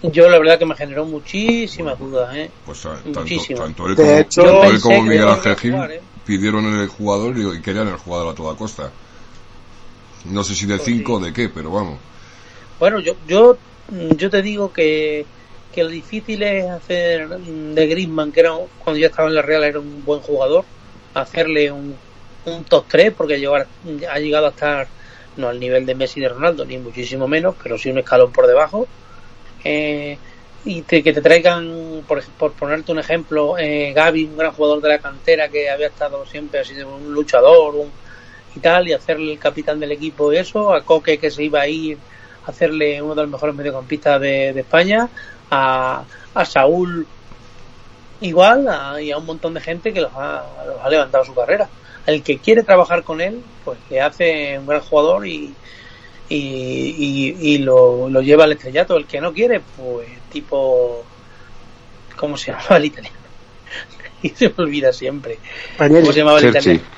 yo 0.03 0.30
la 0.30 0.39
verdad 0.39 0.60
que 0.60 0.65
me 0.65 0.75
generó 0.75 1.06
muchísimas 1.06 1.97
dudas, 1.99 2.36
¿eh? 2.36 2.51
Pues 2.65 2.86
a- 2.86 2.95
tanto, 3.13 3.41
tanto 3.56 3.88
él 3.88 3.95
De 3.95 4.03
como, 4.03 4.19
hecho, 4.21 4.43
tanto 4.43 4.45
yo 4.45 4.62
él 4.62 4.67
pensé 4.69 4.82
como 4.82 5.03
que 5.03 5.10
Miguel 5.10 5.27
Ángel 5.30 5.56
Gil 5.58 5.73
¿eh? 5.75 6.01
pidieron 6.25 6.65
el 6.80 6.88
jugador 6.88 7.38
y, 7.38 7.58
y 7.58 7.62
querían 7.62 7.88
el 7.88 7.97
jugador 7.97 8.34
a 8.34 8.36
toda 8.36 8.56
costa. 8.56 8.91
No 10.25 10.43
sé 10.43 10.56
si 10.56 10.65
de 10.65 10.75
Pues 10.77 10.86
5 10.86 11.13
o 11.13 11.19
sí. 11.19 11.25
de 11.25 11.34
qué, 11.34 11.49
pero 11.49 11.71
vamos. 11.71 11.97
Bueno, 12.80 12.99
yo, 12.99 13.13
yo, 13.25 13.58
yo 14.17 14.30
te 14.30 14.41
digo 14.41 14.71
que, 14.71 15.25
que 15.78 15.84
lo 15.84 15.90
difícil 15.90 16.44
es 16.44 16.69
hacer 16.69 17.28
de 17.30 17.88
Griezmann, 17.88 18.32
que 18.32 18.42
era 18.42 18.52
cuando 18.78 19.00
yo 19.00 19.08
estaba 19.08 19.30
en 19.30 19.36
la 19.36 19.42
Real 19.44 19.63
era 19.63 19.80
un 19.80 20.04
buen 20.04 20.21
jugador, 20.21 20.67
hacerle 21.13 21.71
un, 21.71 22.02
un 22.46 22.65
top 22.65 22.88
3, 22.90 23.13
porque 23.15 23.40
llevar, 23.40 23.69
ha 24.10 24.19
llegado 24.19 24.48
a 24.48 24.50
estar 24.50 24.92
no 25.36 25.50
al 25.50 25.60
nivel 25.60 25.86
de 25.86 25.96
Messi 25.96 26.19
y 26.19 26.23
de 26.23 26.30
Ronaldo, 26.30 26.65
ni 26.65 26.80
muchísimo 26.80 27.28
menos, 27.28 27.56
pero 27.62 27.78
sí 27.78 27.90
un 27.92 28.00
escalón 28.00 28.32
por 28.32 28.48
debajo. 28.48 28.90
Eh, 29.63 30.19
y 30.63 30.84
te- 30.84 31.04
que 31.04 31.13
te 31.13 31.21
traigan, 31.21 32.04
por, 32.08 32.21
por 32.36 32.56
ponerte 32.56 32.92
un 32.92 33.00
ejemplo, 33.00 33.58
eh, 33.58 33.94
Gaby, 33.94 34.25
un 34.25 34.38
gran 34.38 34.52
jugador 34.52 34.82
de 34.82 34.90
la 34.90 35.00
cantera 35.00 35.50
que 35.50 35.69
había 35.69 35.88
estado 35.88 36.25
siempre, 36.25 36.60
ha 36.60 36.63
sido 36.65 36.96
un 36.96 37.12
luchador 37.13 37.75
un, 37.75 38.00
y 38.54 38.60
tal, 38.60 38.88
y 38.88 38.94
hacerle 38.94 39.34
el 39.34 39.40
capitán 39.40 39.80
del 39.80 39.92
equipo 39.92 40.32
eso, 40.32 40.73
a 40.73 40.84
Coque 40.86 41.19
que 41.19 41.32
se 41.32 41.44
iba 41.44 41.62
a 41.62 41.67
ir 41.67 42.04
hacerle 42.44 43.02
uno 43.02 43.13
de 43.15 43.23
los 43.23 43.32
mejores 43.32 43.56
mediocampistas 43.56 44.21
de, 44.21 44.54
de 44.54 44.62
España, 44.62 45.12
a, 45.50 46.08
a 46.33 46.45
Saúl 46.45 47.08
igual, 48.19 48.67
a- 48.67 49.02
y 49.02 49.12
a 49.12 49.17
un 49.17 49.25
montón 49.25 49.54
de 49.54 49.62
gente 49.62 49.93
que 49.93 50.02
los 50.02 50.12
ha, 50.15 50.65
los 50.65 50.81
ha 50.81 50.89
levantado 50.89 51.23
su 51.23 51.35
carrera. 51.35 51.71
El 52.06 52.23
que 52.23 52.39
quiere 52.41 52.63
trabajar 52.63 53.04
con 53.04 53.21
él, 53.21 53.43
pues 53.63 53.79
le 53.89 54.02
hace 54.02 54.58
un 54.60 54.65
gran 54.65 54.81
jugador 54.81 55.27
y, 55.27 55.60
y, 56.29 56.37
y, 57.39 57.54
y 57.56 57.58
lo, 57.60 58.10
lo 58.10 58.21
lleva 58.21 58.45
al 58.45 58.54
estrellato. 58.54 58.98
El 58.98 59.08
que 59.08 59.21
no 59.21 59.33
quiere, 59.33 59.62
pues 59.62 60.08
tipo. 60.29 61.12
¿Cómo 62.17 62.37
se 62.37 62.52
llamaba 62.52 62.77
el 62.77 62.85
italiano? 62.85 63.17
y 64.21 64.29
se 64.29 64.50
me 64.50 64.56
olvida 64.58 64.91
siempre. 64.93 65.41
¿Cómo 65.77 66.12
se 66.12 66.19
llamaba 66.19 66.39
el 66.39 66.45
italiano? 66.45 66.89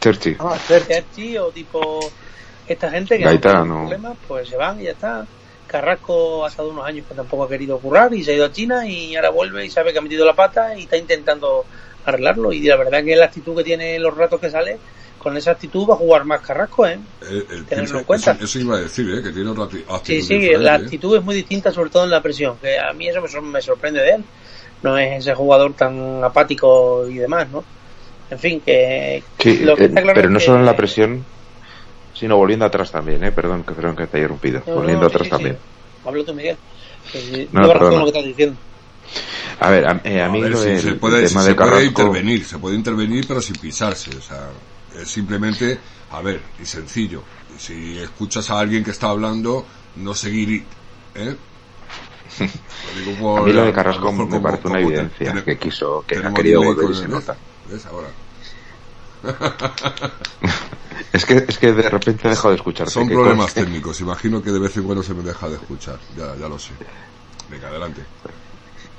Cherchi. 0.00 0.36
Ah, 0.38 0.56
Cerchi 0.58 1.36
o 1.38 1.52
tipo. 1.52 2.14
Esta 2.66 2.90
gente 2.90 3.18
que 3.18 3.28
no 3.28 3.40
tiene 3.40 3.64
problemas, 3.80 4.18
pues 4.26 4.48
se 4.48 4.56
van 4.56 4.80
y 4.80 4.84
ya 4.84 4.92
está. 4.92 5.28
Carrasco 5.70 6.44
ha 6.44 6.48
estado 6.48 6.70
unos 6.70 6.84
años 6.84 7.06
que 7.06 7.14
tampoco 7.14 7.44
ha 7.44 7.48
querido 7.48 7.78
currar 7.78 8.12
y 8.12 8.24
se 8.24 8.32
ha 8.32 8.34
ido 8.34 8.44
a 8.46 8.50
China 8.52 8.86
y 8.88 9.14
ahora 9.14 9.30
vuelve 9.30 9.64
y 9.64 9.70
sabe 9.70 9.92
que 9.92 9.98
ha 9.98 10.02
metido 10.02 10.26
la 10.26 10.34
pata 10.34 10.76
y 10.76 10.82
está 10.82 10.96
intentando 10.96 11.64
arreglarlo. 12.04 12.52
Y 12.52 12.62
la 12.62 12.76
verdad 12.76 13.04
que 13.04 13.14
la 13.14 13.26
actitud 13.26 13.56
que 13.56 13.62
tiene 13.62 13.98
los 14.00 14.16
ratos 14.16 14.40
que 14.40 14.50
sale, 14.50 14.80
con 15.16 15.36
esa 15.36 15.52
actitud 15.52 15.86
va 15.88 15.94
a 15.94 15.98
jugar 15.98 16.24
más 16.24 16.40
Carrasco, 16.40 16.86
¿eh? 16.88 16.98
El- 17.20 17.46
el- 17.50 17.66
Tenerlo 17.66 17.98
en 18.00 18.04
cuenta. 18.04 18.32
eso- 18.32 18.44
eso 18.44 18.58
iba 18.58 18.76
a 18.76 18.80
decir, 18.80 19.08
¿eh? 19.14 19.22
que 19.22 19.30
tiene 19.30 19.48
otra 19.50 19.64
acti- 19.64 19.84
actitud 19.88 20.02
Sí, 20.02 20.22
sí, 20.22 20.50
la 20.56 20.74
¿eh? 20.74 20.78
actitud 20.78 21.16
es 21.16 21.22
muy 21.22 21.36
distinta, 21.36 21.70
sobre 21.70 21.90
todo 21.90 22.02
en 22.04 22.10
la 22.10 22.20
presión, 22.22 22.58
que 22.58 22.76
a 22.78 22.92
mí 22.92 23.08
eso 23.08 23.20
me, 23.20 23.28
sor- 23.28 23.42
me 23.42 23.62
sorprende 23.62 24.00
de 24.00 24.10
él. 24.10 24.24
No 24.82 24.98
es 24.98 25.18
ese 25.20 25.34
jugador 25.34 25.74
tan 25.74 26.24
apático 26.24 27.06
y 27.08 27.14
demás, 27.18 27.48
¿no? 27.50 27.64
En 28.30 28.38
fin, 28.40 28.60
que 28.60 29.22
Sí, 29.38 29.58
lo 29.58 29.76
que 29.76 29.84
eh, 29.84 29.86
está 29.86 30.02
claro 30.02 30.14
pero 30.16 30.28
es 30.28 30.32
no 30.32 30.38
que- 30.40 30.44
solo 30.46 30.58
en 30.58 30.66
la 30.66 30.76
presión, 30.76 31.24
sino 32.20 32.36
volviendo 32.36 32.66
atrás 32.66 32.92
también, 32.92 33.24
¿eh? 33.24 33.32
Perdón, 33.32 33.64
que, 33.64 33.72
perdón 33.74 33.96
que 33.96 34.06
te 34.06 34.18
haya 34.18 34.26
interrumpido. 34.26 34.62
No, 34.66 34.74
volviendo 34.76 35.02
no, 35.02 35.06
atrás 35.08 35.24
sí, 35.24 35.30
también. 35.30 35.56
sí. 35.56 36.08
Habla 36.08 36.24
tú, 36.24 36.34
Miguel. 36.34 36.56
No, 37.14 37.62
lleva 37.62 37.74
razón 37.74 37.78
perdona. 37.78 37.98
lo 37.98 38.04
que 38.04 38.08
estás 38.10 38.24
diciendo. 38.24 38.56
A 39.60 39.70
ver, 39.70 39.86
a, 39.88 40.00
eh, 40.04 40.22
a 40.22 40.28
mí 40.28 40.38
A 40.40 40.42
ver, 40.48 40.56
se 40.80 40.92
puede, 40.94 41.22
el 41.22 41.28
sí, 41.28 41.34
tema 41.34 41.42
se 41.42 41.48
de 41.50 41.54
puede 41.54 41.70
Carrasco... 41.70 41.88
intervenir, 42.02 42.44
se 42.44 42.58
puede 42.58 42.76
intervenir 42.76 43.26
pero 43.26 43.40
sin 43.42 43.56
pisarse, 43.56 44.10
o 44.16 44.20
sea, 44.20 44.48
es 45.00 45.08
simplemente, 45.08 45.78
a 46.12 46.20
ver, 46.20 46.40
y 46.60 46.64
sencillo, 46.64 47.22
si 47.58 47.98
escuchas 47.98 48.48
a 48.50 48.60
alguien 48.60 48.84
que 48.84 48.90
está 48.92 49.08
hablando, 49.10 49.66
no 49.96 50.14
seguir, 50.14 50.64
¿eh? 51.14 51.34
Lo 52.38 53.00
digo 53.00 53.20
por- 53.20 53.40
A 53.42 53.44
mí 53.44 53.52
lo 53.52 53.64
de 53.64 53.72
Carrasco 53.72 54.12
me 54.12 54.26
como- 54.28 54.42
parece 54.42 54.68
una 54.68 54.80
evidencia 54.80 55.44
que 55.44 55.58
quiso, 55.58 56.04
que 56.06 56.16
ha 56.18 56.32
querido 56.32 56.62
volver 56.62 56.84
y 56.84 56.86
con 56.86 56.94
se 56.94 57.08
nota. 57.08 57.36
¿Ves? 57.70 57.86
Ahora. 57.86 58.08
Es 61.12 61.24
que, 61.24 61.44
es 61.48 61.58
que 61.58 61.72
de 61.72 61.90
repente 61.90 62.28
he 62.28 62.30
dejado 62.30 62.50
de 62.50 62.56
escucharte. 62.56 62.92
Son 62.92 63.08
problemas 63.08 63.46
conste. 63.46 63.64
técnicos, 63.64 64.00
imagino 64.00 64.40
que 64.40 64.52
de 64.52 64.60
vez 64.60 64.76
en 64.76 64.84
cuando 64.84 65.02
se 65.02 65.12
me 65.12 65.24
deja 65.24 65.48
de 65.48 65.56
escuchar, 65.56 65.98
ya, 66.16 66.36
ya 66.36 66.48
lo 66.48 66.56
sé. 66.56 66.72
Venga, 67.50 67.68
adelante. 67.68 68.02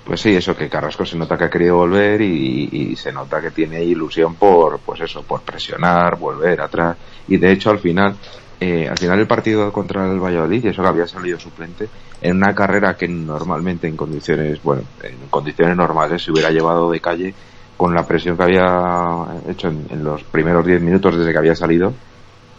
Pues 0.03 0.19
sí, 0.19 0.35
eso 0.35 0.55
que 0.55 0.67
Carrasco 0.67 1.05
se 1.05 1.17
nota 1.17 1.37
que 1.37 1.45
ha 1.45 1.49
querido 1.49 1.77
volver 1.77 2.21
y, 2.21 2.69
y 2.71 2.95
se 2.97 3.13
nota 3.13 3.39
que 3.39 3.51
tiene 3.51 3.83
ilusión 3.83 4.35
por, 4.35 4.79
pues 4.79 4.99
eso, 5.01 5.23
por 5.23 5.41
presionar, 5.41 6.17
volver 6.17 6.59
atrás. 6.59 6.97
Y 7.29 7.37
de 7.37 7.51
hecho 7.51 7.69
al 7.69 7.79
final, 7.79 8.17
eh, 8.59 8.87
al 8.89 8.97
final 8.97 9.19
el 9.19 9.27
partido 9.27 9.71
contra 9.71 10.05
el 10.11 10.19
Valladolid, 10.19 10.65
y 10.65 10.67
eso 10.67 10.81
que 10.81 10.87
había 10.87 11.07
salido 11.07 11.39
suplente, 11.39 11.87
en 12.21 12.37
una 12.37 12.53
carrera 12.53 12.95
que 12.95 13.07
normalmente 13.07 13.87
en 13.87 13.95
condiciones, 13.95 14.61
bueno, 14.61 14.83
en 15.01 15.17
condiciones 15.29 15.77
normales 15.77 16.21
se 16.23 16.31
hubiera 16.31 16.51
llevado 16.51 16.91
de 16.91 16.99
calle 16.99 17.33
con 17.81 17.95
la 17.95 18.05
presión 18.05 18.37
que 18.37 18.43
había 18.43 19.25
hecho 19.49 19.69
en, 19.69 19.87
en 19.89 20.03
los 20.03 20.21
primeros 20.21 20.63
10 20.63 20.81
minutos 20.83 21.17
desde 21.17 21.31
que 21.31 21.37
había 21.39 21.55
salido, 21.55 21.91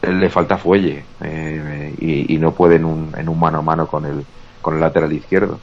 le 0.02 0.28
falta 0.28 0.58
fuelle 0.58 1.04
eh, 1.20 1.94
y, 2.00 2.34
y 2.34 2.38
no 2.38 2.50
puede 2.50 2.74
en 2.74 2.84
un, 2.84 3.14
en 3.16 3.28
un 3.28 3.38
mano 3.38 3.58
a 3.58 3.62
mano 3.62 3.86
con 3.86 4.04
el, 4.04 4.24
con 4.60 4.74
el 4.74 4.80
lateral 4.80 5.12
izquierdo. 5.12 5.60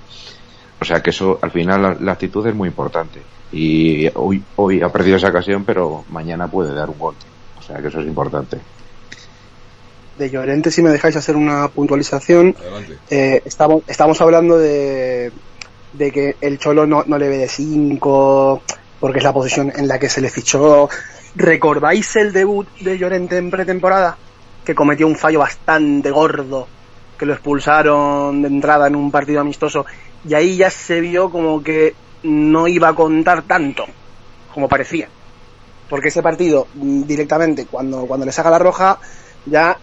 O 0.80 0.86
sea 0.86 1.02
que 1.04 1.10
eso, 1.10 1.40
al 1.42 1.52
final, 1.52 1.82
la, 1.82 1.94
la 2.00 2.14
actitud 2.14 2.48
es 2.48 2.56
muy 2.56 2.70
importante. 2.70 3.20
Y 3.52 4.10
hoy, 4.16 4.42
hoy 4.56 4.82
ha 4.82 4.88
perdido 4.94 5.18
esa 5.18 5.28
ocasión, 5.28 5.66
pero 5.66 6.06
mañana 6.10 6.48
puede 6.48 6.74
dar 6.74 6.90
un 6.90 6.98
gol. 6.98 7.16
O 7.60 7.62
sea 7.62 7.82
que 7.82 7.90
eso 7.90 8.00
es 8.00 8.08
importante. 8.08 8.60
de 10.18 10.30
Llorente, 10.30 10.72
si 10.72 10.82
me 10.82 10.90
dejáis 10.90 11.18
hacer 11.18 11.36
una 11.36 11.68
puntualización, 11.68 12.56
Adelante. 12.58 12.98
eh, 13.10 13.42
estamos, 13.44 13.84
estamos 13.88 14.22
hablando 14.22 14.58
de, 14.58 15.34
de 15.92 16.12
que 16.14 16.38
el 16.40 16.60
Cholo 16.60 16.88
no, 16.88 17.04
no 17.06 17.18
le 17.18 17.28
ve 17.28 17.38
de 17.40 17.50
5, 17.50 18.62
porque 19.00 19.20
es 19.20 19.24
la 19.24 19.34
posición 19.34 19.72
en 19.76 19.88
la 19.88 20.00
que 20.00 20.10
se 20.10 20.22
le 20.22 20.30
fichó. 20.30 20.90
¿Recordáis 21.36 22.16
el 22.16 22.34
debut 22.34 22.68
de 22.80 22.98
Llorente 22.98 23.38
en 23.38 23.50
pretemporada? 23.50 24.18
Que 24.66 24.76
cometió 24.76 25.08
un 25.08 25.16
fallo 25.16 25.40
bastante 25.40 26.12
gordo, 26.12 26.68
que 27.18 27.26
lo 27.26 27.34
expulsaron 27.34 28.42
de 28.42 28.48
entrada 28.48 28.88
en 28.88 28.96
un 28.96 29.12
partido 29.12 29.42
amistoso, 29.42 29.86
y 30.28 30.34
ahí 30.34 30.58
ya 30.58 30.70
se 30.70 31.02
vio 31.02 31.30
como 31.30 31.64
que 31.64 31.96
no 32.24 32.68
iba 32.68 32.90
a 32.90 32.96
contar 32.96 33.44
tanto, 33.44 33.86
como 34.54 34.68
parecía. 34.68 35.08
Porque 35.90 36.10
ese 36.10 36.22
partido, 36.22 36.68
mm, 36.76 37.04
directamente, 37.04 37.66
cuando, 37.66 38.06
cuando 38.06 38.26
le 38.26 38.32
saca 38.32 38.50
la 38.50 38.60
roja, 38.60 39.00
ya 39.46 39.78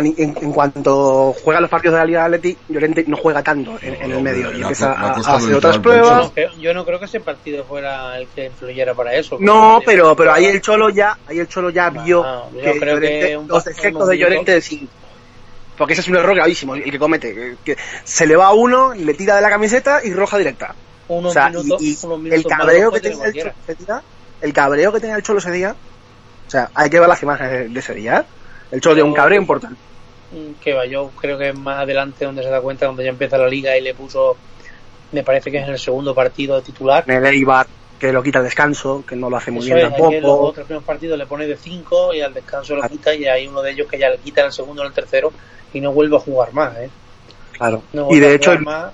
en, 0.00 0.14
en 0.40 0.52
cuanto 0.52 1.34
juega 1.44 1.60
los 1.60 1.68
partidos 1.68 1.94
de 1.94 1.98
la 2.00 2.04
Liga 2.06 2.20
de 2.20 2.36
Atleti, 2.36 2.56
Llorente 2.68 3.04
no 3.06 3.16
juega 3.16 3.42
tanto 3.42 3.78
en, 3.82 3.94
en 3.94 4.12
el 4.12 4.22
medio 4.22 4.50
y 4.52 4.60
empieza 4.62 4.92
a, 4.92 5.10
hacer 5.12 5.54
otras 5.54 5.78
pruebas. 5.78 6.08
Yo 6.08 6.16
no 6.24 6.32
creo- 6.32 6.52
yo 6.58 6.74
no 6.74 6.84
creo 6.86 6.98
que 6.98 7.04
ese 7.04 7.20
partido 7.20 7.64
fuera 7.64 8.16
el 8.18 8.26
que 8.28 8.46
influyera 8.46 8.94
para 8.94 9.14
eso. 9.14 9.36
No, 9.40 9.80
pero, 9.84 10.16
pero 10.16 10.32
ahí 10.32 10.46
el 10.46 10.60
Cholo 10.62 10.88
ya, 10.90 11.18
ahí 11.26 11.38
el 11.38 11.48
Cholo 11.48 11.70
ya 11.70 11.90
vio 11.90 12.22
No, 12.22 12.50
yo 12.52 12.60
que 12.60 13.36
un 13.36 13.48
los 13.48 13.64
defectos 13.64 14.08
de 14.08 14.18
Llorente 14.18 14.52
de 14.52 14.60
5. 14.62 14.86
Porque 15.76 15.92
ese 15.94 16.02
es 16.02 16.08
un 16.08 16.16
error 16.16 16.34
gravísimo 16.34 16.74
el 16.74 16.90
que 16.90 16.98
comete. 16.98 17.56
que- 17.64 17.76
se 18.04 18.26
le 18.26 18.36
va 18.36 18.46
a 18.46 18.52
uno, 18.52 18.94
le 18.94 19.14
tira 19.14 19.36
de 19.36 19.42
la 19.42 19.50
camiseta 19.50 20.00
y 20.04 20.12
roja 20.14 20.38
directa. 20.38 20.74
Unos 21.08 21.30
o 21.30 21.32
sea, 21.34 21.50
minutos- 21.50 21.82
y, 21.82 21.92
y 21.92 21.98
unos 22.04 22.32
el 22.32 22.44
cabreo 22.46 22.90
que 22.92 23.00
tenía 23.00 23.24
el. 23.26 23.32
Cholo 23.34 23.52
ese 23.68 23.74
día, 23.84 24.02
el 24.40 24.52
cabreo 24.52 24.92
que 24.92 25.00
tenía 25.00 25.16
el 25.16 25.22
Cholo 25.22 25.38
ese 25.40 25.50
día, 25.50 25.74
o 26.46 26.50
sea, 26.50 26.70
hay 26.74 26.88
que 26.88 26.98
ver 27.00 27.08
las 27.08 27.22
imágenes 27.22 27.52
de, 27.52 27.68
de 27.68 27.80
ese 27.80 27.94
día. 27.94 28.18
¿eh? 28.20 28.41
El 28.72 28.80
Cholo 28.80 28.96
tiene 28.96 29.08
un 29.08 29.14
cabreo 29.14 29.40
importante. 29.40 29.76
Que 30.64 30.72
va, 30.72 30.86
yo 30.86 31.10
creo 31.20 31.36
que 31.38 31.50
es 31.50 31.58
más 31.58 31.80
adelante 31.80 32.24
donde 32.24 32.42
se 32.42 32.48
da 32.48 32.60
cuenta, 32.60 32.86
cuando 32.86 33.02
ya 33.02 33.10
empieza 33.10 33.36
la 33.36 33.48
liga 33.48 33.76
y 33.76 33.82
le 33.82 33.94
puso, 33.94 34.36
me 35.12 35.22
parece 35.22 35.50
que 35.50 35.58
es 35.58 35.64
en 35.64 35.72
el 35.74 35.78
segundo 35.78 36.14
partido 36.14 36.56
de 36.56 36.62
titular. 36.62 37.04
En 37.06 37.16
el 37.24 37.26
Eibar, 37.34 37.66
que 38.00 38.12
lo 38.12 38.22
quita 38.22 38.38
el 38.38 38.44
descanso, 38.44 39.04
que 39.06 39.14
no 39.14 39.28
lo 39.28 39.36
hace 39.36 39.50
muy 39.50 39.60
Eso 39.66 39.74
bien 39.74 39.78
es, 39.78 39.84
en 39.84 39.90
los 39.90 40.10
tampoco. 40.12 40.42
otros 40.46 40.66
primeros 40.66 40.84
partidos 40.84 41.18
le 41.18 41.26
pone 41.26 41.46
de 41.46 41.56
5 41.56 42.14
y 42.14 42.22
al 42.22 42.32
descanso 42.32 42.74
lo 42.74 42.88
quita 42.88 43.14
y 43.14 43.26
hay 43.26 43.46
uno 43.46 43.60
de 43.60 43.72
ellos 43.72 43.86
que 43.88 43.98
ya 43.98 44.08
le 44.08 44.18
quita 44.18 44.40
en 44.40 44.46
el 44.46 44.52
segundo 44.52 44.80
o 44.80 44.84
en 44.86 44.88
el 44.88 44.94
tercero 44.94 45.32
y 45.74 45.80
no 45.80 45.92
vuelve 45.92 46.16
a 46.16 46.20
jugar 46.20 46.54
más, 46.54 46.74
¿eh? 46.78 46.90
Claro. 47.52 47.82
No 47.92 48.08
Y 48.10 48.18
de 48.20 48.34
hecho, 48.34 48.58
más 48.60 48.92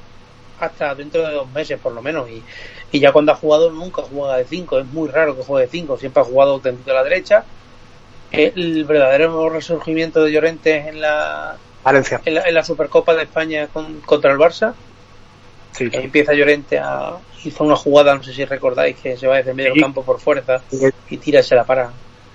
hasta 0.59 0.93
dentro 0.97 1.26
de 1.26 1.35
dos 1.35 1.49
meses 1.53 1.79
por 1.79 1.93
lo 1.93 2.03
menos 2.03 2.29
y, 2.29 2.43
y 2.91 2.99
ya 2.99 3.12
cuando 3.12 3.31
ha 3.31 3.37
jugado 3.37 3.70
nunca 3.70 4.03
juega 4.03 4.37
de 4.39 4.45
5, 4.45 4.81
es 4.81 4.87
muy 4.87 5.09
raro 5.09 5.37
que 5.37 5.45
juegue 5.45 5.66
de 5.66 5.70
5, 5.70 5.99
siempre 5.99 6.20
ha 6.20 6.24
jugado 6.24 6.59
tendido 6.59 6.91
a 6.93 6.97
la 6.97 7.05
derecha. 7.05 7.45
El 8.31 8.85
verdadero 8.85 9.49
resurgimiento 9.49 10.22
de 10.24 10.33
Llorente 10.33 10.76
es 10.79 10.87
en 10.89 11.01
la, 11.01 11.57
Valencia. 11.85 12.20
en 12.24 12.35
la, 12.35 12.43
en 12.49 12.55
la 12.55 12.64
Supercopa 12.64 13.14
de 13.14 13.22
España 13.22 13.68
con- 13.72 14.01
contra 14.01 14.33
el 14.33 14.39
Barça. 14.39 14.74
Sí. 15.72 15.89
empieza 15.93 16.33
Llorente 16.33 16.79
a 16.79 17.12
hizo 17.45 17.62
una 17.62 17.76
jugada, 17.76 18.14
no 18.14 18.22
sé 18.22 18.33
si 18.33 18.45
recordáis, 18.45 18.97
que 18.97 19.16
se 19.16 19.26
va 19.29 19.37
desde 19.37 19.51
el 19.51 19.57
medio 19.57 19.70
del 19.70 19.76
Sí. 19.76 19.83
campo 19.83 20.03
por 20.05 20.18
fuerza 20.18 20.61
y 21.09 21.16
tira 21.18 21.39
y 21.41 21.43
se 21.45 21.55
la 21.55 21.62
para 21.64 21.91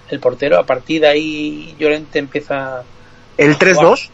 el 0.10 0.20
portero. 0.20 0.58
A 0.58 0.66
partir 0.66 1.02
de 1.02 1.08
ahí 1.08 1.76
Llorente 1.78 2.20
empieza 2.20 2.84
El 3.38 3.58
3-2, 3.58 4.10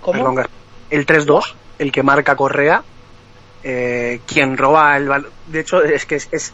¿Cómo? 0.00 0.34
perdón, 0.34 0.46
el 0.90 1.06
3-2, 1.06 1.54
el 1.78 1.92
que 1.92 2.02
marca 2.02 2.34
Correa, 2.34 2.82
eh, 3.62 4.20
quien 4.26 4.56
roba 4.56 4.96
el 4.96 5.08
balón. 5.08 5.30
De 5.46 5.60
hecho, 5.60 5.82
es 5.82 6.04
que 6.04 6.16
es, 6.16 6.28
es 6.32 6.52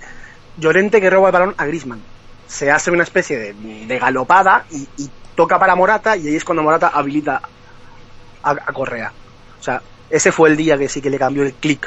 Llorente 0.58 1.00
que 1.00 1.08
roba 1.08 1.28
el 1.28 1.32
balón 1.32 1.54
a 1.56 1.64
Grisman. 1.66 2.02
Se 2.50 2.70
hace 2.70 2.90
una 2.90 3.04
especie 3.04 3.38
de, 3.38 3.52
de 3.86 3.98
galopada 3.98 4.66
y, 4.70 4.86
y 4.96 5.10
toca 5.36 5.58
para 5.58 5.76
Morata 5.76 6.16
y 6.16 6.26
ahí 6.28 6.36
es 6.36 6.44
cuando 6.44 6.62
Morata 6.62 6.88
habilita 6.88 7.40
a, 8.42 8.50
a 8.50 8.72
Correa. 8.72 9.12
O 9.58 9.62
sea, 9.62 9.80
ese 10.10 10.32
fue 10.32 10.48
el 10.50 10.56
día 10.56 10.76
que 10.76 10.88
sí 10.88 11.00
que 11.00 11.10
le 11.10 11.18
cambió 11.18 11.44
el 11.44 11.54
clic 11.54 11.86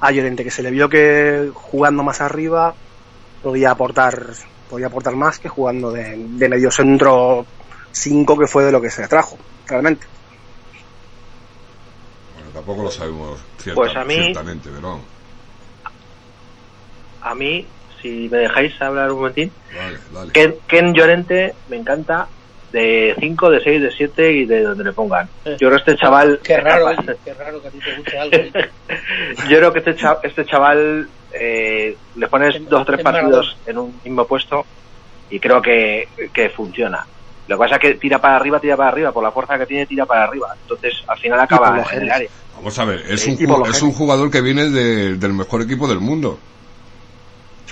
a 0.00 0.10
Llorente, 0.12 0.44
que 0.44 0.50
se 0.50 0.62
le 0.62 0.70
vio 0.70 0.88
que 0.88 1.50
jugando 1.54 2.02
más 2.02 2.20
arriba 2.20 2.74
podía 3.42 3.70
aportar 3.70 4.22
podía 4.68 4.88
aportar 4.88 5.16
más 5.16 5.38
que 5.38 5.48
jugando 5.48 5.90
de, 5.90 6.14
de 6.18 6.48
medio 6.50 6.70
centro 6.70 7.46
5 7.90 8.38
que 8.38 8.46
fue 8.46 8.64
de 8.64 8.72
lo 8.72 8.82
que 8.82 8.90
se 8.90 9.08
trajo, 9.08 9.38
realmente. 9.66 10.06
Bueno, 12.34 12.50
tampoco 12.52 12.82
lo 12.82 12.90
sabemos 12.90 13.40
cierta- 13.58 13.80
Pues 13.80 13.96
a 13.96 14.04
mí- 14.04 14.14
ciertamente, 14.16 14.68
pero 14.74 15.00
A 17.22 17.34
mí, 17.34 17.66
si 18.02 18.28
me 18.30 18.38
dejáis 18.38 18.72
hablar 18.80 19.10
un 19.12 19.18
momentín, 19.18 19.52
vale, 19.76 19.98
dale. 20.12 20.32
Ken, 20.32 20.54
Ken 20.66 20.94
Llorente 20.94 21.54
me 21.68 21.76
encanta 21.76 22.28
de 22.72 23.14
5, 23.18 23.50
de 23.50 23.60
6, 23.60 23.80
de 23.82 23.90
7 23.90 24.32
y 24.32 24.44
de 24.46 24.62
donde 24.62 24.84
le 24.84 24.92
pongan. 24.92 25.28
Eh. 25.44 25.56
Yo 25.58 25.68
creo 25.68 25.70
que 25.70 25.90
este 25.92 25.96
chaval... 25.96 26.38
Qué 26.44 26.58
raro, 26.58 26.86
oye, 26.86 27.16
qué 27.24 27.32
raro 27.34 27.62
que 27.62 27.68
a 27.68 27.70
ti 27.70 27.78
te 27.78 27.96
guste 27.96 28.18
algo. 28.18 28.36
¿eh? 28.36 28.52
Yo 29.48 29.56
creo 29.58 29.72
que 29.72 29.78
este, 29.78 29.96
cha- 29.96 30.18
este 30.22 30.44
chaval 30.44 31.08
eh, 31.32 31.96
le 32.14 32.28
pones 32.28 32.56
Es- 32.56 32.68
dos 32.68 32.82
o 32.82 32.84
tres 32.84 32.98
es 32.98 33.04
partidos 33.04 33.56
en 33.64 33.78
un 33.78 34.00
mismo 34.04 34.26
puesto 34.26 34.66
y 35.30 35.40
creo 35.40 35.62
que, 35.62 36.08
que 36.32 36.50
funciona. 36.50 37.06
Lo 37.46 37.56
que 37.56 37.60
pasa 37.60 37.76
es 37.76 37.80
que 37.80 37.94
tira 37.94 38.18
para 38.18 38.36
arriba, 38.36 38.60
tira 38.60 38.76
para 38.76 38.90
arriba, 38.90 39.12
por 39.12 39.22
la 39.24 39.32
fuerza 39.32 39.58
que 39.58 39.64
tiene, 39.64 39.86
tira 39.86 40.04
para 40.04 40.24
arriba. 40.24 40.48
Entonces, 40.60 40.92
al 41.06 41.18
final 41.18 41.40
acaba 41.40 41.82
en 41.92 42.02
el 42.02 42.10
área. 42.10 42.28
Vamos 42.54 42.78
a 42.78 42.84
ver, 42.84 43.00
es, 43.08 43.20
Sí, 43.22 43.30
un, 43.46 43.66
es 43.66 43.80
un 43.82 43.92
jugador 43.92 44.30
que 44.30 44.42
viene 44.42 44.68
de- 44.68 45.16
del 45.16 45.32
mejor 45.32 45.62
equipo 45.62 45.88
del 45.88 46.00
mundo. 46.00 46.38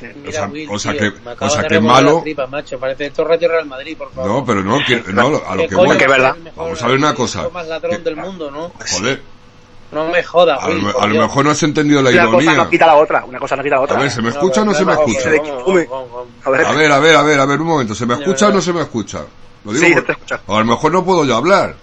Mira, 0.02 0.28
O 0.28 0.32
sea- 0.32 0.46
Will, 0.48 0.68
o 0.70 0.78
sea 0.78 0.92
tío, 0.92 1.00
que- 1.00 1.20
me 1.20 1.32
o 1.38 1.50
sea 1.50 1.66
que 1.66 1.80
malo- 1.80 2.16
la 2.18 2.22
tripa, 2.22 2.46
macho. 2.46 2.78
Parece 2.78 3.10
todo 3.10 3.26
Radio 3.28 3.48
Real 3.48 3.66
Madrid, 3.66 3.96
por 3.96 4.12
favor. 4.12 4.30
No, 4.30 4.44
pero 4.44 4.62
no, 4.62 4.78
que- 4.86 5.02
no, 5.12 5.26
a 5.46 5.54
lo 5.54 5.62
¿Qué 5.62 5.68
que 5.68 5.74
voy. 5.74 5.96
Que 5.96 6.04
a 6.04 6.08
verdad. 6.08 6.36
Vamos 6.54 6.82
a 6.82 6.86
ver 6.88 6.98
una 6.98 7.14
cosa. 7.14 7.40
equipo 7.40 7.54
más 7.54 7.66
ladrón 7.66 8.04
del 8.04 8.16
mundo, 8.16 8.50
¿no? 8.50 8.72
Joder, 8.90 9.22
No 9.92 10.08
me 10.10 10.22
jodas, 10.22 10.58
a 10.60 10.68
lo, 10.68 11.00
a 11.00 11.06
mejor 11.06 11.44
no 11.44 11.50
has 11.52 11.62
entendido 11.62 12.02
la 12.02 12.10
Una 12.10 12.24
cosa 12.26 12.42
ironía. 12.42 12.64
no 12.64 12.70
quita 12.70 12.86
la 12.86 12.96
otra, 12.96 13.24
una 13.24 13.38
cosa 13.38 13.54
no 13.56 13.62
quita 13.62 13.76
la 13.76 13.80
A 13.80 13.84
otra. 13.84 13.98
ver, 14.00 14.10
¿se 14.10 14.16
me 14.20 14.30
No, 14.30 14.34
escucha 14.34 14.62
o 14.62 14.64
no 14.64 14.74
se 14.74 14.84
me 14.84 14.92
escucha? 14.92 15.28
A 15.28 15.30
ver, 15.30 15.88
A 16.44 16.72
ver, 16.72 16.92
a 16.92 16.98
ver, 16.98 17.16
a 17.16 17.22
ver, 17.22 17.38
a 17.40 17.44
un 17.44 17.62
momento, 17.62 17.94
¿se 17.94 18.04
me 18.04 18.14
escucha 18.14 18.48
o 18.48 18.52
no 18.52 18.60
se 18.60 18.72
me 18.72 18.82
escucha? 18.82 19.24
Lo 19.64 19.72
Sí, 19.72 19.78
digo 19.78 19.88
se 19.88 19.94
por- 19.94 20.04
te 20.06 20.12
escucha. 20.12 20.40
A 20.46 20.58
lo 20.58 20.64
mejor 20.64 20.92
no 20.92 21.04
puedo 21.04 21.24
yo 21.24 21.36
hablar. 21.36 21.76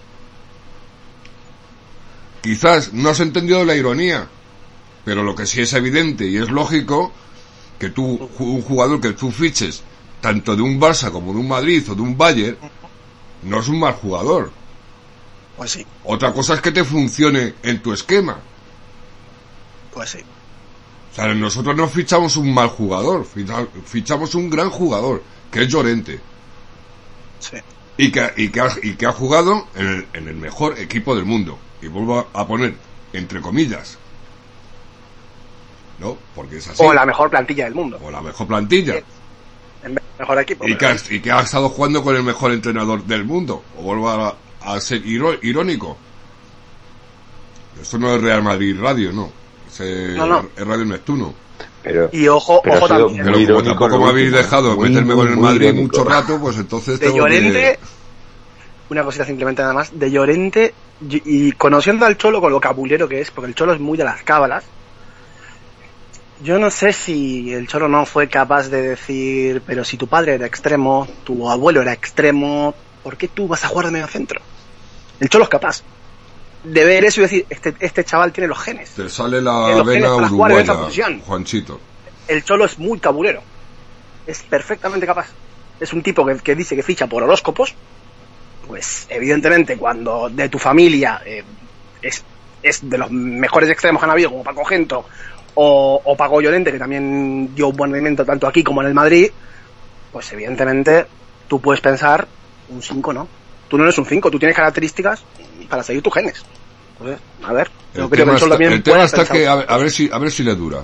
Quizás 2.42 2.92
no 2.92 3.08
has 3.08 3.20
entendido 3.20 3.64
la 3.64 3.74
ironía, 3.74 4.26
pero 5.04 5.22
lo 5.22 5.34
que 5.34 5.46
sí 5.46 5.62
es 5.62 5.72
evidente 5.72 6.26
y 6.26 6.36
es 6.36 6.50
lógico 6.50 7.10
que 7.78 7.90
tú, 7.90 8.28
un 8.38 8.62
jugador 8.62 9.00
que 9.00 9.12
tú 9.12 9.30
fiches 9.30 9.82
tanto 10.20 10.56
de 10.56 10.62
un 10.62 10.80
Barça 10.80 11.10
como 11.12 11.32
de 11.32 11.38
un 11.40 11.48
Madrid 11.48 11.82
o 11.90 11.94
de 11.94 12.02
un 12.02 12.16
Bayern, 12.16 12.56
no 13.42 13.60
es 13.60 13.68
un 13.68 13.78
mal 13.80 13.92
jugador. 13.94 14.50
pues 15.56 15.72
sí, 15.72 15.86
Otra 16.04 16.32
cosa 16.32 16.54
es 16.54 16.60
que 16.60 16.72
te 16.72 16.84
funcione 16.84 17.54
en 17.62 17.82
tu 17.82 17.92
esquema. 17.92 18.38
pues 19.92 20.10
sí. 20.10 20.18
O 21.12 21.14
sea, 21.14 21.32
nosotros 21.34 21.76
no 21.76 21.88
fichamos 21.88 22.36
un 22.36 22.52
mal 22.52 22.68
jugador, 22.68 23.24
ficha- 23.24 23.68
fichamos 23.84 24.34
un 24.34 24.50
gran 24.50 24.70
jugador, 24.70 25.22
que 25.50 25.62
es 25.62 25.68
Llorente. 25.68 26.20
Sí. 27.38 27.56
Y 27.96 28.10
que, 28.10 28.32
y 28.36 28.48
que, 28.48 28.60
ha, 28.60 28.68
y 28.82 28.94
que 28.94 29.06
ha 29.06 29.12
jugado 29.12 29.68
en 29.76 29.86
el, 29.86 30.06
en 30.14 30.26
el 30.28 30.34
mejor 30.36 30.76
equipo 30.78 31.14
del 31.14 31.24
mundo. 31.24 31.56
Y 31.80 31.86
vuelvo 31.86 32.26
a 32.32 32.46
poner, 32.46 32.74
entre 33.12 33.40
comillas. 33.40 33.98
¿No? 35.98 36.16
Porque 36.34 36.56
es 36.58 36.68
así. 36.68 36.82
O 36.82 36.92
la 36.92 37.06
mejor 37.06 37.30
plantilla 37.30 37.64
del 37.64 37.74
mundo. 37.74 37.98
O 38.02 38.10
la 38.10 38.20
mejor 38.20 38.46
plantilla. 38.46 38.94
El 39.82 39.98
mejor 40.18 40.38
equipo. 40.40 40.66
Y 40.66 40.76
que, 40.76 40.86
ha, 40.86 40.96
y 41.10 41.20
que 41.20 41.30
ha 41.30 41.40
estado 41.40 41.68
jugando 41.68 42.02
con 42.02 42.16
el 42.16 42.22
mejor 42.22 42.52
entrenador 42.52 43.04
del 43.04 43.24
mundo. 43.24 43.62
O 43.78 43.82
vuelvo 43.82 44.08
a, 44.10 44.34
a 44.62 44.80
ser 44.80 45.04
iro- 45.04 45.38
irónico. 45.42 45.96
Esto 47.80 47.98
no 47.98 48.14
es 48.14 48.20
Real 48.22 48.42
Madrid 48.42 48.76
Radio, 48.80 49.12
no. 49.12 49.30
Es, 49.68 49.80
No, 50.16 50.26
no. 50.26 50.48
es 50.56 50.66
Radio 50.66 50.84
Neptuno. 50.84 51.34
Pero, 51.82 52.08
Y 52.12 52.26
ojo, 52.28 52.60
Pero 52.62 52.76
ojo 52.76 52.88
también. 52.88 53.24
Pero 53.24 53.46
como 53.56 53.62
tampoco 53.62 53.98
me 53.98 54.08
habéis 54.10 54.32
dejado 54.32 54.74
muy, 54.76 54.88
meterme 54.88 55.14
muy, 55.14 55.24
con 55.24 55.32
el 55.34 55.38
Madrid 55.38 55.62
irónico. 55.68 55.82
mucho 55.98 56.04
rato, 56.08 56.40
pues 56.40 56.56
entonces 56.56 56.98
de 56.98 57.06
tengo 57.06 57.18
Llorente, 57.18 57.52
que... 57.52 57.78
una 58.88 59.04
cosita 59.04 59.26
simplemente 59.26 59.60
nada 59.62 59.74
más, 59.74 59.90
de 59.98 60.10
Llorente, 60.10 60.74
y, 61.06 61.48
y 61.48 61.52
conociendo 61.52 62.06
al 62.06 62.16
Cholo 62.16 62.40
con 62.40 62.52
lo 62.52 62.60
cabulero 62.60 63.06
que 63.06 63.20
es, 63.20 63.30
porque 63.30 63.48
el 63.48 63.54
Cholo 63.54 63.74
es 63.74 63.80
muy 63.80 63.98
de 63.98 64.04
las 64.04 64.22
cábalas, 64.22 64.64
yo 66.44 66.58
no 66.58 66.70
sé 66.70 66.92
si 66.92 67.54
el 67.54 67.66
Cholo 67.66 67.88
no 67.88 68.04
fue 68.04 68.28
capaz 68.28 68.68
de 68.68 68.82
decir, 68.82 69.62
pero 69.66 69.82
si 69.82 69.96
tu 69.96 70.06
padre 70.06 70.34
era 70.34 70.44
extremo, 70.44 71.08
tu 71.24 71.50
abuelo 71.50 71.80
era 71.80 71.94
extremo, 71.94 72.74
¿por 73.02 73.16
qué 73.16 73.28
tú 73.28 73.48
vas 73.48 73.64
a 73.64 73.68
jugar 73.68 73.86
de 73.86 73.92
medio 73.92 74.06
centro? 74.08 74.42
El 75.20 75.30
Cholo 75.30 75.44
es 75.44 75.50
capaz 75.50 75.82
de 76.62 76.84
ver 76.84 77.02
eso 77.06 77.20
y 77.20 77.22
decir, 77.22 77.46
este, 77.48 77.74
este 77.80 78.04
chaval 78.04 78.30
tiene 78.30 78.48
los 78.48 78.58
genes. 78.58 78.90
Te 78.90 79.08
sale 79.08 79.40
la 79.40 79.82
vena 79.82 80.14
uruguaya. 80.16 80.74
Juanchito. 81.24 81.80
el 82.28 82.44
Cholo 82.44 82.66
es 82.66 82.78
muy 82.78 82.98
cabulero. 82.98 83.42
Es 84.26 84.42
perfectamente 84.42 85.06
capaz. 85.06 85.28
Es 85.80 85.94
un 85.94 86.02
tipo 86.02 86.26
que, 86.26 86.36
que 86.36 86.54
dice 86.54 86.76
que 86.76 86.82
ficha 86.82 87.06
por 87.06 87.22
horóscopos. 87.22 87.74
Pues 88.68 89.06
evidentemente 89.08 89.78
cuando 89.78 90.28
de 90.28 90.50
tu 90.50 90.58
familia 90.58 91.22
eh, 91.24 91.42
es, 92.02 92.22
es 92.62 92.88
de 92.88 92.98
los 92.98 93.10
mejores 93.10 93.70
extremos 93.70 94.00
que 94.00 94.04
han 94.04 94.10
habido, 94.10 94.30
como 94.30 94.44
Paco 94.44 94.64
Gento 94.66 95.06
o, 95.54 96.00
o 96.04 96.16
Paco 96.16 96.40
Llorente, 96.40 96.72
que 96.72 96.78
también 96.78 97.54
dio 97.54 97.68
un 97.68 97.76
buen 97.76 97.90
rendimiento 97.92 98.24
tanto 98.24 98.46
aquí 98.46 98.62
como 98.64 98.80
en 98.82 98.88
el 98.88 98.94
Madrid, 98.94 99.30
pues 100.12 100.32
evidentemente 100.32 101.06
tú 101.48 101.60
puedes 101.60 101.80
pensar 101.80 102.26
un 102.68 102.82
5, 102.82 103.12
¿no? 103.12 103.28
Tú 103.68 103.76
no 103.78 103.84
eres 103.84 103.98
un 103.98 104.06
5, 104.06 104.30
tú 104.30 104.38
tienes 104.38 104.56
características 104.56 105.22
para 105.68 105.82
seguir 105.82 106.02
tus 106.02 106.12
genes. 106.14 106.44
Pues, 106.98 107.18
a 107.44 107.52
ver, 107.52 107.68
yo 107.94 108.04
El 108.04 108.08
creo 108.08 108.10
que 108.10 108.16
tema 108.16 108.32
el 108.32 108.36
está, 108.38 108.48
también 108.50 108.72
el 108.72 108.82
tema 108.82 108.94
puede 108.96 109.06
está 109.06 109.18
pensar- 109.18 109.36
que, 109.36 109.46
a 109.48 109.54
ver, 109.56 109.66
a 109.68 109.76
ver 109.78 109.90
si, 109.90 110.10
a 110.12 110.18
ver 110.18 110.30
si 110.30 110.42
le 110.44 110.54
dura. 110.54 110.78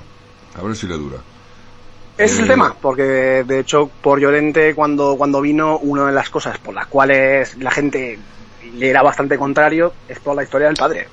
A 0.58 0.62
ver 0.62 0.74
si 0.76 0.86
le 0.86 0.94
dura. 0.94 1.16
Es 2.18 2.38
el 2.38 2.44
Eh, 2.44 2.48
tema, 2.48 2.74
porque 2.80 3.02
de 3.46 3.60
hecho 3.60 3.88
por 4.02 4.18
Llorente 4.20 4.74
cuando, 4.74 5.16
cuando 5.16 5.40
vino, 5.40 5.78
una 5.78 6.06
de 6.06 6.12
las 6.12 6.28
cosas 6.28 6.58
por 6.58 6.74
las 6.74 6.86
cuales 6.86 7.56
la 7.58 7.70
gente 7.70 8.18
le 8.74 8.90
era 8.90 9.02
bastante 9.02 9.38
contrario 9.38 9.92
es 10.08 10.18
por 10.18 10.34
la 10.36 10.42
historia 10.42 10.66
del 10.66 10.76
padre, 10.76 11.06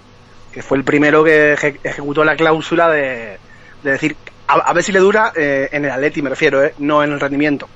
que 0.51 0.61
fue 0.63 0.77
el 0.77 0.83
primero 0.83 1.23
que 1.23 1.53
eje- 1.53 1.79
ejecutó 1.83 2.23
la 2.25 2.35
cláusula 2.35 2.89
de, 2.89 3.37
de 3.87 3.93
decir, 3.93 4.17
a, 4.47 4.53
a 4.55 4.73
ver 4.73 4.83
si 4.83 4.91
le 4.91 4.99
dura 4.99 5.31
eh, 5.35 5.69
en 5.71 5.85
el 5.85 5.91
Atleti 5.91 6.21
me 6.21 6.29
refiero, 6.29 6.63
eh, 6.63 6.73
no 6.77 7.03
en 7.03 7.11
el 7.11 7.19
rendimiento. 7.19 7.69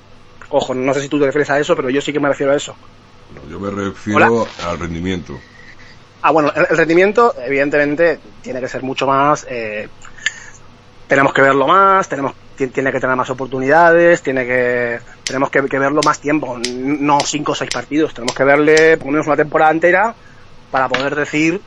Ojo, 0.50 0.74
no 0.74 0.94
sé 0.94 1.02
si 1.02 1.10
tú 1.10 1.20
te 1.20 1.26
refieres 1.26 1.50
a 1.50 1.60
eso, 1.60 1.76
pero 1.76 1.90
yo 1.90 2.02
sí 2.02 2.12
que 2.12 2.20
me 2.20 2.28
refiero 2.30 2.52
a 2.52 2.56
eso. 2.56 2.76
No, 3.30 3.50
yo 3.50 3.60
me 3.60 3.70
refiero 3.72 4.46
al 4.68 4.80
rendimiento. 4.80 5.40
Ah, 6.22 6.32
bueno, 6.32 6.52
el, 6.56 6.68
el 6.70 6.78
rendimiento, 6.78 7.34
evidentemente, 7.40 8.20
tiene 8.42 8.60
que 8.60 8.68
ser 8.68 8.84
mucho 8.84 9.08
más. 9.08 9.46
eh, 9.50 9.88
tenemos 11.08 11.34
que 11.34 11.42
verlo 11.42 11.68
más, 11.68 12.08
tenemos 12.08 12.34
ti- 12.56 12.68
tiene 12.68 12.92
que 12.92 13.00
tener 13.00 13.16
más 13.16 13.30
oportunidades, 13.30 14.22
tiene 14.22 14.46
que 14.46 15.00
tenemos 15.26 15.50
que, 15.50 15.62
que 15.66 15.80
verlo 15.80 16.02
más 16.04 16.20
tiempo, 16.20 16.58
no 16.58 17.20
cinco 17.26 17.52
o 17.52 17.56
seis 17.56 17.70
partidos, 17.72 18.14
tenemos 18.14 18.34
que 18.36 18.44
verle 18.44 18.98
por 18.98 19.08
lo 19.08 19.12
menos 19.14 19.28
una 19.28 19.36
temporada 19.36 19.72
entera 19.72 20.16
para 20.70 20.88
poder 20.88 21.16
decir, 21.16 21.62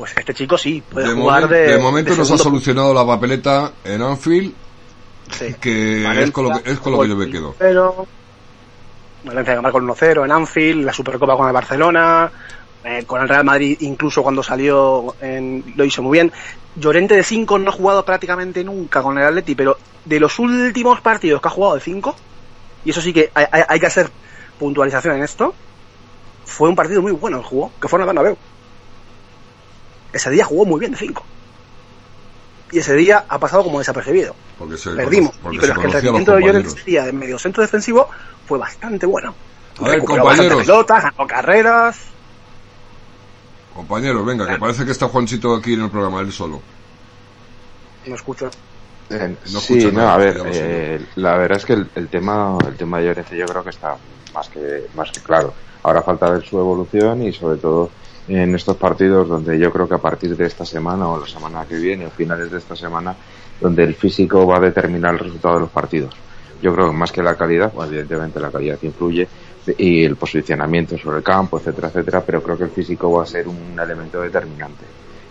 pues 0.00 0.16
este 0.16 0.32
chico 0.34 0.56
sí 0.56 0.82
puede 0.90 1.08
De, 1.08 1.14
jugar 1.14 1.44
momen- 1.44 1.48
de. 1.48 1.58
de 1.72 1.78
momento 1.78 2.10
de 2.12 2.16
nos 2.18 2.30
ha 2.30 2.38
solucionado 2.38 2.94
la 2.94 3.06
papeleta 3.06 3.72
en 3.84 4.00
Anfield, 4.00 4.52
sí. 5.30 5.54
que 5.60 6.02
Valencia, 6.02 6.24
es 6.24 6.30
con 6.30 6.44
lo 6.48 6.58
que, 6.62 6.70
es 6.70 6.78
con 6.78 6.92
lo 6.92 7.00
que 7.02 7.08
yo 7.08 7.16
me 7.16 7.30
quedo. 7.30 7.54
Pero 7.58 8.06
Valencia 9.24 9.54
que 9.54 9.60
marcó 9.60 9.78
el 9.78 9.84
1-0 9.84 10.24
en 10.24 10.32
Anfield, 10.32 10.84
la 10.86 10.92
Supercopa 10.94 11.36
con 11.36 11.46
el 11.46 11.52
Barcelona, 11.52 12.32
eh, 12.82 13.04
con 13.06 13.20
el 13.20 13.28
Real 13.28 13.44
Madrid 13.44 13.76
incluso 13.80 14.22
cuando 14.22 14.42
salió 14.42 15.14
en- 15.20 15.62
lo 15.76 15.84
hizo 15.84 16.02
muy 16.02 16.16
bien. 16.16 16.32
Llorente 16.76 17.14
de 17.16 17.22
5 17.22 17.58
no 17.58 17.68
ha 17.70 17.74
jugado 17.74 18.04
prácticamente 18.04 18.64
nunca 18.64 19.02
con 19.02 19.18
el 19.18 19.24
Atleti, 19.24 19.54
pero 19.54 19.76
de 20.06 20.18
los 20.18 20.38
últimos 20.38 21.00
partidos 21.02 21.42
que 21.42 21.48
ha 21.48 21.50
jugado 21.50 21.74
de 21.74 21.80
5, 21.82 22.16
y 22.86 22.90
eso 22.90 23.02
sí 23.02 23.12
que 23.12 23.30
hay, 23.34 23.44
hay- 23.52 23.64
hay 23.68 23.80
que 23.80 23.86
hacer 23.86 24.08
puntualización 24.58 25.16
en 25.16 25.22
esto, 25.24 25.52
fue 26.46 26.68
un 26.70 26.74
partido 26.76 27.02
muy 27.02 27.12
bueno 27.12 27.36
el 27.38 27.44
jugó, 27.44 27.70
que 27.80 27.86
fue 27.88 27.98
en 27.98 28.02
el 28.02 28.06
Bernabéu. 28.06 28.36
Ese 30.12 30.30
día 30.30 30.44
jugó 30.44 30.64
muy 30.64 30.80
bien 30.80 30.92
de 30.92 30.98
5. 30.98 31.24
Y 32.72 32.78
ese 32.78 32.94
día 32.94 33.24
ha 33.28 33.38
pasado 33.38 33.64
como 33.64 33.80
desapercibido 33.80 34.34
Porque 34.58 34.76
se, 34.76 34.90
perdimos. 34.90 35.34
porque 35.42 35.56
y 35.56 35.60
se 35.60 35.66
pero 35.66 35.72
es 35.72 35.78
que 35.80 35.86
el 35.86 35.92
rendimiento 35.92 36.32
de 36.36 36.40
compañeros. 36.42 36.74
ese 36.76 36.84
día 36.84 37.04
de 37.04 37.12
medio 37.12 37.38
centro 37.38 37.62
defensivo 37.62 38.08
fue 38.46 38.58
bastante 38.58 39.06
bueno. 39.06 39.34
A 39.78 39.84
ver, 39.84 39.94
Recuperó 39.94 40.24
bastante 40.24 40.50
compañeros. 40.54 40.66
pelotas, 40.66 41.02
ganó 41.16 41.26
carreras. 41.26 41.98
Compañeros, 43.74 44.24
venga, 44.26 44.46
que 44.46 44.58
parece 44.58 44.84
que 44.84 44.90
está 44.92 45.08
Juanchito 45.08 45.54
aquí 45.54 45.74
en 45.74 45.82
el 45.82 45.90
programa, 45.90 46.20
él 46.20 46.32
solo. 46.32 46.60
No 48.06 48.14
escucho. 48.14 48.50
Eh, 49.10 49.36
No 49.52 49.60
sí, 49.60 49.78
escucho 49.78 49.92
no, 49.92 50.08
a 50.08 50.16
ver, 50.16 50.40
eh, 50.46 51.04
la 51.16 51.36
verdad 51.36 51.58
es 51.58 51.64
que 51.64 51.72
el, 51.72 51.90
el 51.96 52.08
tema 52.08 52.56
el 52.66 52.76
tema 52.76 52.98
de 52.98 53.06
Llorente 53.06 53.36
yo 53.36 53.46
creo 53.46 53.64
que 53.64 53.70
está 53.70 53.96
más 54.32 54.48
que 54.48 54.86
más 54.94 55.10
que 55.10 55.20
claro. 55.20 55.52
Ahora 55.82 56.02
falta 56.02 56.30
ver 56.30 56.44
su 56.46 56.58
evolución 56.58 57.22
y 57.24 57.32
sobre 57.32 57.56
todo 57.58 57.90
en 58.30 58.54
estos 58.54 58.76
partidos 58.76 59.28
donde 59.28 59.58
yo 59.58 59.72
creo 59.72 59.88
que 59.88 59.94
a 59.96 59.98
partir 59.98 60.36
de 60.36 60.46
esta 60.46 60.64
semana 60.64 61.08
o 61.08 61.18
la 61.18 61.26
semana 61.26 61.64
que 61.66 61.76
viene 61.76 62.06
o 62.06 62.10
finales 62.10 62.50
de 62.50 62.58
esta 62.58 62.76
semana 62.76 63.14
donde 63.60 63.82
el 63.84 63.94
físico 63.94 64.46
va 64.46 64.56
a 64.56 64.60
determinar 64.60 65.14
el 65.14 65.18
resultado 65.20 65.54
de 65.54 65.60
los 65.62 65.70
partidos. 65.70 66.14
Yo 66.62 66.72
creo 66.74 66.90
que 66.90 66.96
más 66.96 67.10
que 67.12 67.22
la 67.22 67.36
calidad, 67.36 67.72
pues 67.72 67.88
evidentemente 67.88 68.38
la 68.38 68.50
calidad 68.50 68.78
influye 68.82 69.26
y 69.76 70.04
el 70.04 70.16
posicionamiento 70.16 70.96
sobre 70.96 71.18
el 71.18 71.22
campo, 71.24 71.58
etcétera, 71.58 71.88
etcétera, 71.88 72.22
pero 72.24 72.42
creo 72.42 72.56
que 72.56 72.64
el 72.64 72.70
físico 72.70 73.10
va 73.12 73.22
a 73.24 73.26
ser 73.26 73.48
un 73.48 73.78
elemento 73.78 74.20
determinante. 74.20 74.84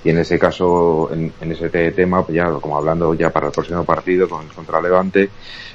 Y 0.03 0.09
en 0.11 0.17
ese 0.19 0.39
caso, 0.39 1.09
en, 1.11 1.33
en 1.41 1.51
ese 1.51 1.69
te- 1.69 1.91
tema, 1.91 2.23
pues 2.25 2.35
ya 2.35 2.49
como 2.51 2.77
hablando 2.77 3.13
ya 3.15 3.31
para 3.31 3.47
el 3.47 3.53
próximo 3.53 3.83
partido 3.83 4.29
con, 4.29 4.47
contra 4.47 4.81
Levante, 4.81 5.29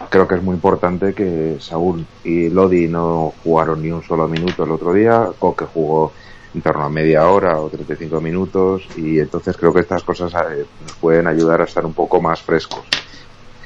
creo 0.08 0.26
que 0.26 0.36
es 0.36 0.42
muy 0.42 0.54
importante 0.54 1.12
que 1.14 1.56
Saúl 1.60 2.06
y 2.22 2.48
Lodi 2.48 2.88
no 2.88 3.34
jugaron 3.42 3.82
ni 3.82 3.90
un 3.90 4.02
solo 4.02 4.26
minuto 4.28 4.64
el 4.64 4.70
otro 4.70 4.92
día, 4.94 5.28
Coque 5.38 5.66
jugó 5.66 6.12
en 6.54 6.62
torno 6.62 6.84
a 6.84 6.88
media 6.88 7.26
hora 7.26 7.60
o 7.60 7.68
35 7.68 8.20
minutos 8.20 8.86
y 8.96 9.18
entonces 9.18 9.56
creo 9.56 9.72
que 9.72 9.80
estas 9.80 10.02
cosas 10.04 10.32
eh, 10.34 10.64
nos 10.80 10.94
pueden 10.96 11.26
ayudar 11.26 11.60
a 11.60 11.64
estar 11.64 11.84
un 11.84 11.92
poco 11.92 12.20
más 12.20 12.40
frescos. 12.40 12.84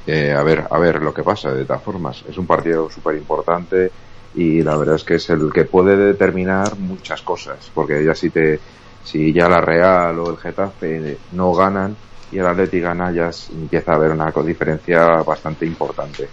Eh, 0.07 0.33
a 0.33 0.43
ver, 0.43 0.67
a 0.71 0.79
ver 0.79 1.03
lo 1.03 1.13
que 1.13 1.23
pasa 1.23 1.53
de 1.53 1.67
todas 1.67 1.83
formas. 1.83 2.25
Es 2.29 2.39
un 2.39 2.47
partido 2.47 2.89
súper 2.89 3.17
importante 3.17 3.91
y 4.35 4.63
la 4.63 4.77
verdad 4.77 4.97
es 4.97 5.05
que 5.05 5.17
es 5.17 5.29
el 5.31 5.53
que 5.53 5.65
puede 5.65 5.97
determinar 5.97 6.79
muchas 6.79 7.21
cosas, 7.23 7.71
porque 7.75 8.03
ya 8.05 8.15
si 8.15 8.31
te 8.31 8.59
si 9.05 9.33
ya 9.33 9.49
la 9.49 9.61
Real 9.61 10.19
o 10.19 10.31
el 10.31 10.37
Getafe 10.37 11.19
no 11.33 11.53
ganan 11.53 11.97
y 12.31 12.39
el 12.39 12.47
Atleti 12.47 12.81
gana 12.81 13.11
ya 13.11 13.31
empieza 13.53 13.93
a 13.93 13.97
haber 13.97 14.11
una 14.11 14.33
diferencia 14.45 15.23
bastante 15.23 15.65
importante. 15.65 16.29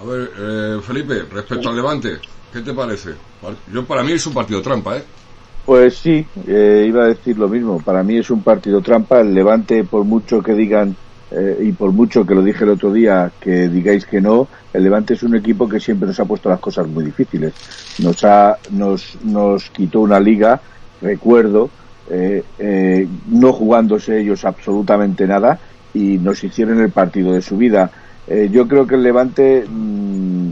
A 0.00 0.04
ver, 0.04 0.30
eh, 0.36 0.80
Felipe, 0.82 1.22
respecto 1.30 1.68
al 1.68 1.76
Levante, 1.76 2.18
¿qué 2.54 2.60
te 2.60 2.72
parece? 2.72 3.10
Yo 3.72 3.84
para 3.84 4.04
mí 4.04 4.12
es 4.12 4.24
un 4.28 4.32
partido 4.32 4.62
trampa, 4.62 4.96
¿eh? 4.96 5.02
Pues 5.66 5.96
sí, 5.96 6.24
eh, 6.46 6.84
iba 6.86 7.02
a 7.02 7.08
decir 7.08 7.36
lo 7.36 7.48
mismo. 7.48 7.80
Para 7.80 8.04
mí 8.04 8.16
es 8.16 8.30
un 8.30 8.42
partido 8.42 8.80
trampa. 8.80 9.20
El 9.20 9.34
Levante, 9.34 9.82
por 9.82 10.04
mucho 10.04 10.40
que 10.40 10.54
digan 10.54 10.94
eh, 11.32 11.58
y 11.62 11.72
por 11.72 11.90
mucho 11.90 12.24
que 12.24 12.34
lo 12.34 12.42
dije 12.42 12.62
el 12.62 12.70
otro 12.70 12.92
día, 12.92 13.32
que 13.40 13.68
digáis 13.68 14.06
que 14.06 14.20
no, 14.20 14.46
el 14.72 14.84
Levante 14.84 15.14
es 15.14 15.24
un 15.24 15.34
equipo 15.34 15.68
que 15.68 15.80
siempre 15.80 16.06
nos 16.06 16.20
ha 16.20 16.26
puesto 16.26 16.48
las 16.48 16.60
cosas 16.60 16.86
muy 16.86 17.04
difíciles. 17.04 17.54
Nos 17.98 18.22
ha, 18.22 18.56
nos, 18.70 19.18
nos 19.24 19.70
quitó 19.70 20.00
una 20.00 20.20
liga, 20.20 20.60
recuerdo, 21.02 21.70
eh, 22.08 23.08
no 23.30 23.52
jugándose 23.52 24.20
ellos 24.20 24.44
absolutamente 24.44 25.26
nada 25.26 25.58
y 25.92 26.18
nos 26.18 26.44
hicieron 26.44 26.80
el 26.80 26.90
partido 26.90 27.32
de 27.32 27.42
su 27.42 27.56
vida. 27.56 27.90
Yo 28.50 28.66
creo 28.66 28.86
que 28.86 28.94
el 28.94 29.02
Levante 29.02 29.66
mm, 29.68 30.50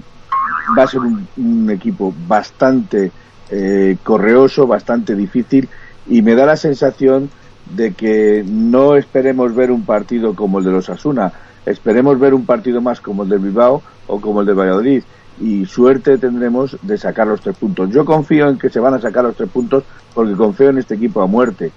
va 0.77 0.85
a 0.85 0.87
ser 0.87 1.01
un, 1.01 1.27
un 1.37 1.71
equipo 1.71 2.15
bastante 2.27 3.11
eh, 3.51 3.99
correoso, 4.03 4.67
bastante 4.67 5.15
difícil 5.15 5.69
y 6.09 6.23
me 6.23 6.35
da 6.35 6.47
la 6.47 6.57
sensación 6.57 7.29
de 7.67 7.93
que 7.93 8.45
no 8.47 8.97
esperemos 8.97 9.55
ver 9.55 9.71
un 9.71 9.85
partido 9.85 10.35
como 10.35 10.59
el 10.59 10.65
de 10.65 10.71
los 10.71 10.89
Asuna, 10.89 11.33
esperemos 11.67 12.19
ver 12.19 12.33
un 12.33 12.47
partido 12.47 12.81
más 12.81 13.01
como 13.01 13.25
el 13.25 13.29
del 13.29 13.41
Bilbao 13.41 13.83
o 14.07 14.21
como 14.21 14.41
el 14.41 14.47
de 14.47 14.55
Valladolid 14.55 15.03
y 15.39 15.67
suerte 15.67 16.19
tendremos 16.19 16.79
de 16.83 16.97
sacar 16.97 17.27
los 17.27 17.41
tres 17.41 17.57
puntos. 17.57 17.91
Yo 17.91 18.05
confío 18.05 18.49
en 18.49 18.59
que 18.59 18.71
se 18.71 18.81
van 18.81 18.95
a 18.95 19.01
sacar 19.01 19.25
los 19.25 19.37
tres 19.37 19.51
puntos 19.51 19.85
porque 20.15 20.35
confío 20.35 20.71
en 20.71 20.79
este 20.79 20.95
equipo 20.95 21.21
a 21.21 21.27
muerte, 21.27 21.73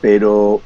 pero 0.00 0.60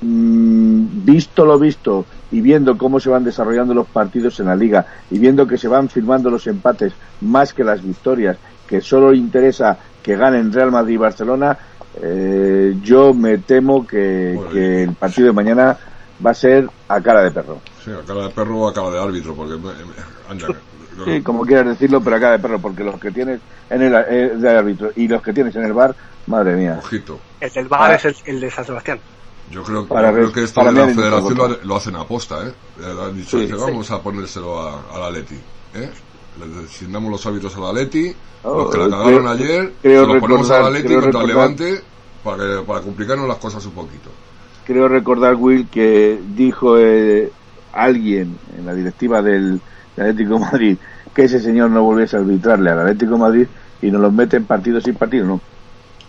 mm, 0.00 1.04
visto 1.04 1.44
lo 1.44 1.58
visto 1.58 2.06
y 2.32 2.40
viendo 2.40 2.76
cómo 2.76 2.98
se 2.98 3.10
van 3.10 3.22
desarrollando 3.24 3.74
los 3.74 3.86
partidos 3.86 4.40
en 4.40 4.46
la 4.46 4.56
liga 4.56 4.84
y 5.10 5.18
viendo 5.18 5.46
que 5.46 5.56
se 5.58 5.68
van 5.68 5.88
firmando 5.88 6.30
los 6.30 6.46
empates 6.48 6.92
más 7.20 7.52
que 7.54 7.62
las 7.62 7.82
victorias, 7.82 8.36
que 8.66 8.80
solo 8.80 9.12
interesa 9.14 9.78
que 10.02 10.16
ganen 10.16 10.52
Real 10.52 10.72
Madrid 10.72 10.94
y 10.94 10.96
Barcelona, 10.98 11.56
eh, 12.02 12.74
yo 12.82 13.12
me 13.14 13.38
temo 13.38 13.86
que, 13.86 14.38
que 14.50 14.82
el 14.84 14.94
partido 14.94 15.28
de 15.28 15.32
mañana 15.34 15.76
va 16.24 16.30
a 16.30 16.34
ser 16.34 16.66
a 16.88 17.00
cara 17.00 17.22
de 17.22 17.30
perro. 17.30 17.60
Sí, 17.84 17.90
a 17.90 18.04
cara 18.06 18.24
de 18.24 18.30
perro 18.30 18.60
o 18.60 18.68
a 18.68 18.74
cara 18.74 18.90
de 18.90 19.00
árbitro, 19.00 19.34
porque... 19.34 19.54
me- 19.54 19.60
me- 19.74 20.30
anda, 20.30 20.46
Sí, 21.06 21.22
como 21.22 21.44
quieras 21.46 21.66
decirlo, 21.68 22.02
pero 22.02 22.16
a 22.16 22.20
cara 22.20 22.32
de 22.32 22.38
perro, 22.38 22.58
porque 22.60 22.84
los 22.84 23.00
que 23.00 23.10
tienes 23.10 23.40
en 23.70 23.80
el 23.82 23.94
eh, 24.08 24.32
de 24.36 24.48
árbitro 24.50 24.90
y 24.94 25.08
los 25.08 25.22
que 25.22 25.32
tienes 25.32 25.56
en 25.56 25.64
el 25.64 25.72
bar, 25.72 25.94
madre 26.26 26.54
mía. 26.54 26.76
Ojito. 26.78 27.18
El 27.40 27.50
del 27.50 27.66
bar 27.68 27.92
Ah. 27.92 27.94
es 27.94 28.04
el, 28.04 28.16
el 28.26 28.40
de 28.40 28.50
San 28.50 28.64
Sebastián. 28.66 28.98
Yo 29.50 29.62
creo, 29.62 29.86
Para 29.86 30.08
yo 30.08 30.14
creo 30.14 30.26
ver- 30.26 30.34
que 30.34 30.44
esto 30.44 30.64
de 30.64 30.72
la 30.72 30.86
federación 30.88 31.36
lo, 31.36 31.48
lo 31.64 31.76
hacen 31.76 31.96
aposta, 31.96 32.46
¿eh? 32.46 32.52
Eh, 32.80 32.94
Han 33.06 33.16
dicho, 33.16 33.38
Sí, 33.38 33.46
sí. 33.46 33.52
vamos 33.52 33.90
a 33.90 34.00
ponérselo 34.02 34.58
a, 34.60 34.80
a 34.94 34.98
la 34.98 35.10
Leti, 35.10 35.34
¿eh? 35.74 35.90
Le 36.38 36.64
asignamos 36.64 37.10
los 37.10 37.26
árbitros 37.26 37.54
a 37.56 37.60
la 37.60 37.72
Leti, 37.72 38.14
Oh, 38.44 38.58
los 38.62 38.70
que 38.70 38.78
la 38.78 38.86
eh, 38.86 38.90
cagaron 38.90 39.12
creo- 39.18 39.30
ayer, 39.30 39.72
creo 39.82 40.06
se 40.06 40.12
los 40.12 40.20
ponemos 40.20 40.50
a 40.50 40.60
la 40.62 40.70
Leti 40.70 40.94
contra 40.94 41.22
Levante 41.24 41.80
para, 42.24 42.36
que- 42.38 42.62
para 42.66 42.80
complicarnos 42.80 43.28
las 43.28 43.36
cosas 43.38 43.64
un 43.66 43.72
poquito. 43.72 44.10
Creo 44.66 44.88
recordar, 44.88 45.34
Will, 45.34 45.68
que 45.68 46.18
dijo 46.34 46.78
eh, 46.78 47.30
alguien 47.72 48.36
en 48.56 48.64
la 48.66 48.74
directiva 48.74 49.20
del, 49.22 49.60
del 49.96 50.06
Atlético 50.10 50.34
de 50.34 50.40
Madrid 50.40 50.76
que 51.14 51.24
ese 51.24 51.40
señor 51.40 51.68
no 51.70 51.82
volviese 51.82 52.16
a 52.16 52.20
arbitrarle 52.20 52.70
al 52.70 52.80
Atlético 52.80 53.12
de 53.12 53.18
Madrid 53.18 53.46
y 53.82 53.90
nos 53.90 54.00
los 54.00 54.12
mete 54.12 54.38
en 54.38 54.46
partido 54.46 54.80
sin 54.80 54.94
partido, 54.94 55.26
¿no? 55.26 55.40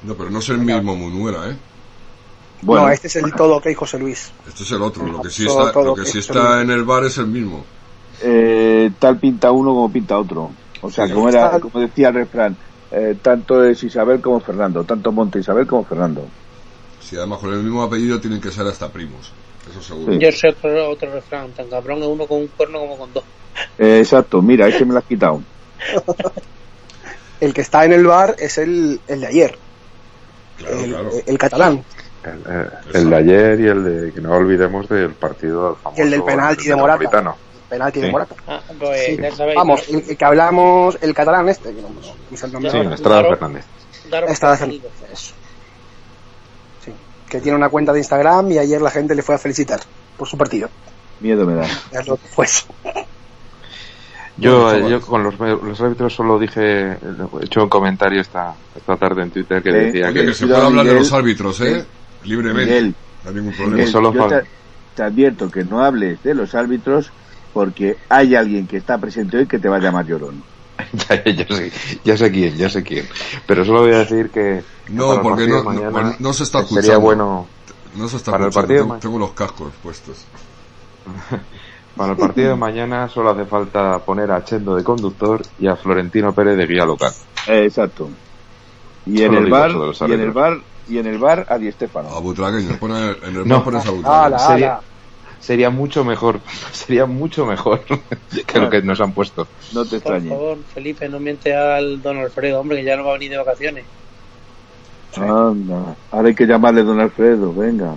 No, 0.03 0.13
pero 0.15 0.29
no 0.29 0.39
es 0.39 0.47
el 0.49 0.59
mismo 0.59 0.95
Munuera, 0.95 1.49
¿eh? 1.49 1.57
Bueno, 2.63 2.85
No, 2.87 2.91
este 2.91 3.07
es 3.07 3.15
el 3.17 3.33
todo 3.33 3.59
que 3.61 3.73
José 3.75 3.99
Luis. 3.99 4.31
Este 4.47 4.63
es 4.63 4.71
el 4.71 4.81
otro, 4.81 5.05
lo 5.05 5.21
que 5.21 5.29
sí 5.29 5.45
está, 5.45 5.71
todo 5.71 5.83
lo 5.83 5.95
que 5.95 6.05
sí 6.05 6.19
es 6.19 6.29
está 6.29 6.61
en 6.61 6.69
el 6.71 6.83
bar 6.83 7.03
es 7.05 7.17
el 7.17 7.27
mismo. 7.27 7.63
eh, 8.21 8.91
tal 8.99 9.17
pinta 9.19 9.51
uno 9.51 9.71
como 9.73 9.91
pinta 9.91 10.17
otro. 10.17 10.51
O 10.81 10.89
sea, 10.91 11.07
Sí. 11.07 11.13
como 11.13 11.29
era, 11.29 11.59
como 11.59 11.79
decía 11.79 12.09
el 12.09 12.15
refrán, 12.15 12.55
eh, 12.91 13.17
tanto 13.21 13.63
es 13.63 13.83
Isabel 13.83 14.21
como 14.21 14.39
Fernando, 14.39 14.83
tanto 14.83 15.11
monta 15.11 15.39
Isabel 15.39 15.65
como 15.67 15.83
Fernando. 15.83 16.25
Si 17.01 17.17
además 17.17 17.39
con 17.39 17.53
el 17.53 17.63
mismo 17.63 17.83
apellido 17.83 18.19
tienen 18.21 18.39
que 18.39 18.51
ser 18.51 18.65
hasta 18.67 18.89
primos, 18.89 19.31
eso 19.69 19.81
seguro. 19.81 20.13
Sí. 20.13 20.19
Yo 20.19 20.31
sé 20.31 20.49
otro, 20.49 20.89
otro 20.89 21.11
refrán, 21.11 21.51
tan 21.51 21.67
cabrón 21.69 21.99
es 22.01 22.07
uno 22.07 22.25
con 22.27 22.37
un 22.39 22.47
cuerno 22.47 22.79
como 22.79 22.97
con 22.97 23.13
dos. 23.13 23.23
Eh, 23.77 23.99
exacto, 23.99 24.41
mira, 24.41 24.67
ese 24.67 24.85
me 24.85 24.93
lo 24.93 24.99
has 24.99 25.05
quitado. 25.05 25.41
El 27.41 27.53
que 27.53 27.61
está 27.61 27.83
en 27.83 27.91
el 27.93 28.05
bar 28.05 28.35
es 28.39 28.57
el, 28.57 29.01
el 29.07 29.19
de 29.19 29.27
ayer, 29.27 29.57
Claro, 30.57 30.79
el, 30.79 30.89
claro. 30.91 31.09
el 31.25 31.37
catalán. 31.37 31.83
El, 32.23 32.39
eh, 32.47 32.69
el 32.93 33.09
de 33.09 33.15
ayer 33.15 33.59
y 33.59 33.67
el 33.67 33.83
de 33.83 34.11
que 34.13 34.21
no 34.21 34.31
olvidemos 34.33 34.87
del 34.87 35.11
partido 35.11 35.67
del 35.67 35.75
famoso 35.77 36.01
Y 36.01 36.05
el 36.05 36.11
del 36.11 36.23
penalti 36.23 36.67
de 36.67 36.75
Morata. 36.75 36.99
Metropolitano. 36.99 37.37
Penalti 37.69 37.99
de. 38.01 38.11
Morata. 38.11 38.35
Ah, 38.47 38.61
pues 38.79 39.05
Sí. 39.05 39.17
ya 39.21 39.31
sabéis. 39.35 39.55
Vamos, 39.55 39.89
el, 39.89 40.03
el 40.09 40.17
que 40.17 40.25
hablamos, 40.25 40.97
el 41.01 41.13
catalán 41.13 41.49
este, 41.49 41.73
que 41.73 41.81
no, 41.81 41.89
no 41.89 42.37
sé 42.37 42.45
el 42.45 42.51
nombre 42.53 42.71
Sí, 42.71 42.77
ahora. 42.77 42.95
Estrada. 42.95 43.23
Fernández. 43.23 43.65
Estrada 44.29 44.57
Fernández, 44.57 44.91
eso. 45.11 45.33
Sí, 46.85 46.93
que 47.29 47.41
tiene 47.41 47.57
una 47.57 47.69
cuenta 47.69 47.91
de 47.93 47.99
Instagram 47.99 48.51
y 48.51 48.57
ayer 48.59 48.81
la 48.81 48.91
gente 48.91 49.15
le 49.15 49.21
fue 49.21 49.35
a 49.35 49.37
felicitar 49.37 49.79
por 50.17 50.27
su 50.27 50.37
partido. 50.37 50.69
Miedo 51.19 51.45
me 51.45 51.55
da. 51.55 51.65
Es 51.91 52.07
lo 52.07 52.15
que 52.17 52.27
fue. 52.27 52.45
Yo, 54.35 54.73
eh, 54.73 54.89
yo 54.89 54.99
con 54.99 55.23
los, 55.23 55.39
los 55.39 55.79
árbitros 55.79 56.13
solo 56.13 56.39
dije, 56.39 56.93
he 56.93 56.97
hecho 57.43 57.61
un 57.63 57.69
comentario 57.69 58.19
esta, 58.19 58.55
esta 58.75 58.97
tarde 58.97 59.21
en 59.21 59.29
Twitter 59.31 59.61
que 59.61 59.71
decía 59.71 60.07
Oye, 60.07 60.21
que, 60.21 60.25
que 60.27 60.33
se 60.33 60.47
puede 60.47 60.61
hablar 60.65 60.85
de 60.87 60.93
los 60.95 61.13
árbitros, 61.13 61.61
¿eh? 61.61 61.85
Libremente. 62.23 62.65
Miguel, 62.71 62.95
No 63.23 63.29
hay 63.29 63.35
ningún 63.35 63.51
Miguel, 63.51 63.67
problema. 63.67 63.91
solo 63.91 64.13
yo 64.13 64.27
te, 64.27 64.43
te 64.95 65.03
advierto 65.03 65.49
que 65.49 65.63
no 65.63 65.83
hables 65.83 66.21
de 66.23 66.33
los 66.35 66.55
árbitros 66.55 67.11
porque 67.53 67.97
hay 68.09 68.35
alguien 68.35 68.67
que 68.67 68.77
está 68.77 68.97
presente 68.97 69.37
hoy 69.37 69.47
que 69.47 69.59
te 69.59 69.69
va 69.69 69.77
a 69.77 69.79
llamar 69.79 70.05
llorón. 70.05 70.43
ya, 71.09 71.23
ya 71.23 71.45
sé, 71.55 71.71
ya 72.03 72.17
sé 72.17 72.31
quién, 72.31 72.55
ya 72.57 72.69
sé 72.69 72.83
quién. 72.83 73.07
Pero 73.45 73.63
solo 73.63 73.81
voy 73.81 73.93
a 73.93 73.99
decir 73.99 74.29
que 74.31 74.63
No, 74.89 75.13
el 75.13 75.21
porque 75.21 75.47
no- 75.47 75.63
no- 75.63 76.15
no 76.19 76.33
se 76.33 76.43
está 76.43 76.59
Sería 76.63 76.79
escuchando. 76.79 76.99
bueno 77.01 77.47
No 77.95 78.07
se 78.07 78.17
está 78.17 78.31
Para 78.31 78.45
el 78.45 78.49
escuchando, 78.49 78.67
partido, 78.67 78.83
tengo, 78.85 78.99
tengo 78.99 79.19
los 79.19 79.31
cascos 79.33 79.71
puestos. 79.83 80.25
Para 81.95 82.13
el 82.13 82.17
partido 82.17 82.49
de 82.49 82.55
mañana 82.55 83.07
solo 83.07 83.29
hace 83.29 83.45
falta 83.45 83.99
poner 83.99 84.31
a 84.31 84.43
Chendo 84.43 84.75
de 84.75 84.83
conductor 84.83 85.41
y 85.59 85.67
a 85.67 85.75
Florentino 85.75 86.33
Pérez 86.33 86.57
de 86.57 86.65
guía 86.65 86.85
local. 86.85 87.11
Eh, 87.47 87.65
exacto. 87.65 88.09
Y 89.05 89.21
en 89.21 89.35
el 89.35 89.47
bar, 89.49 89.69
y 90.07 90.11
en 90.11 90.19
el 90.21 90.31
bar, 90.31 90.53
y 90.87 90.97
en 90.97 91.07
el 91.07 91.17
bar 91.17 91.45
a 91.49 91.57
Di 91.57 91.67
A 91.67 91.71
Stéfano. 91.71 92.21
Butragueño, 92.21 92.77
pone, 92.79 93.11
en 93.23 93.35
el 93.35 93.47
No. 93.47 93.55
bar 93.55 93.63
pones 93.65 93.85
a 93.85 93.91
Butragueño. 93.91 94.37
¡Hala, 94.37 94.81
Sería, 95.39 95.69
mucho 95.69 96.05
mejor, 96.05 96.39
sería 96.71 97.05
mucho 97.05 97.45
mejor 97.45 97.83
que 98.47 98.59
lo 98.59 98.69
que 98.69 98.81
nos 98.81 99.01
han 99.01 99.13
puesto. 99.13 99.47
No 99.73 99.83
te 99.83 99.89
Por 99.89 99.97
extrañes. 99.97 100.29
favor, 100.29 100.57
Felipe, 100.65 101.09
no 101.09 101.19
miente 101.19 101.53
al 101.53 102.01
don 102.01 102.17
Alfredo, 102.17 102.61
hombre, 102.61 102.77
que 102.77 102.85
ya 102.85 102.95
no 102.95 103.03
va 103.03 103.11
a 103.11 103.13
venir 103.13 103.31
de 103.31 103.37
vacaciones. 103.37 103.85
Anda. 105.15 105.95
Ahora 106.11 106.27
hay 106.29 106.35
que 106.35 106.45
llamarle 106.47 106.83
don 106.83 106.99
Alfredo, 106.99 107.53
venga. 107.53 107.95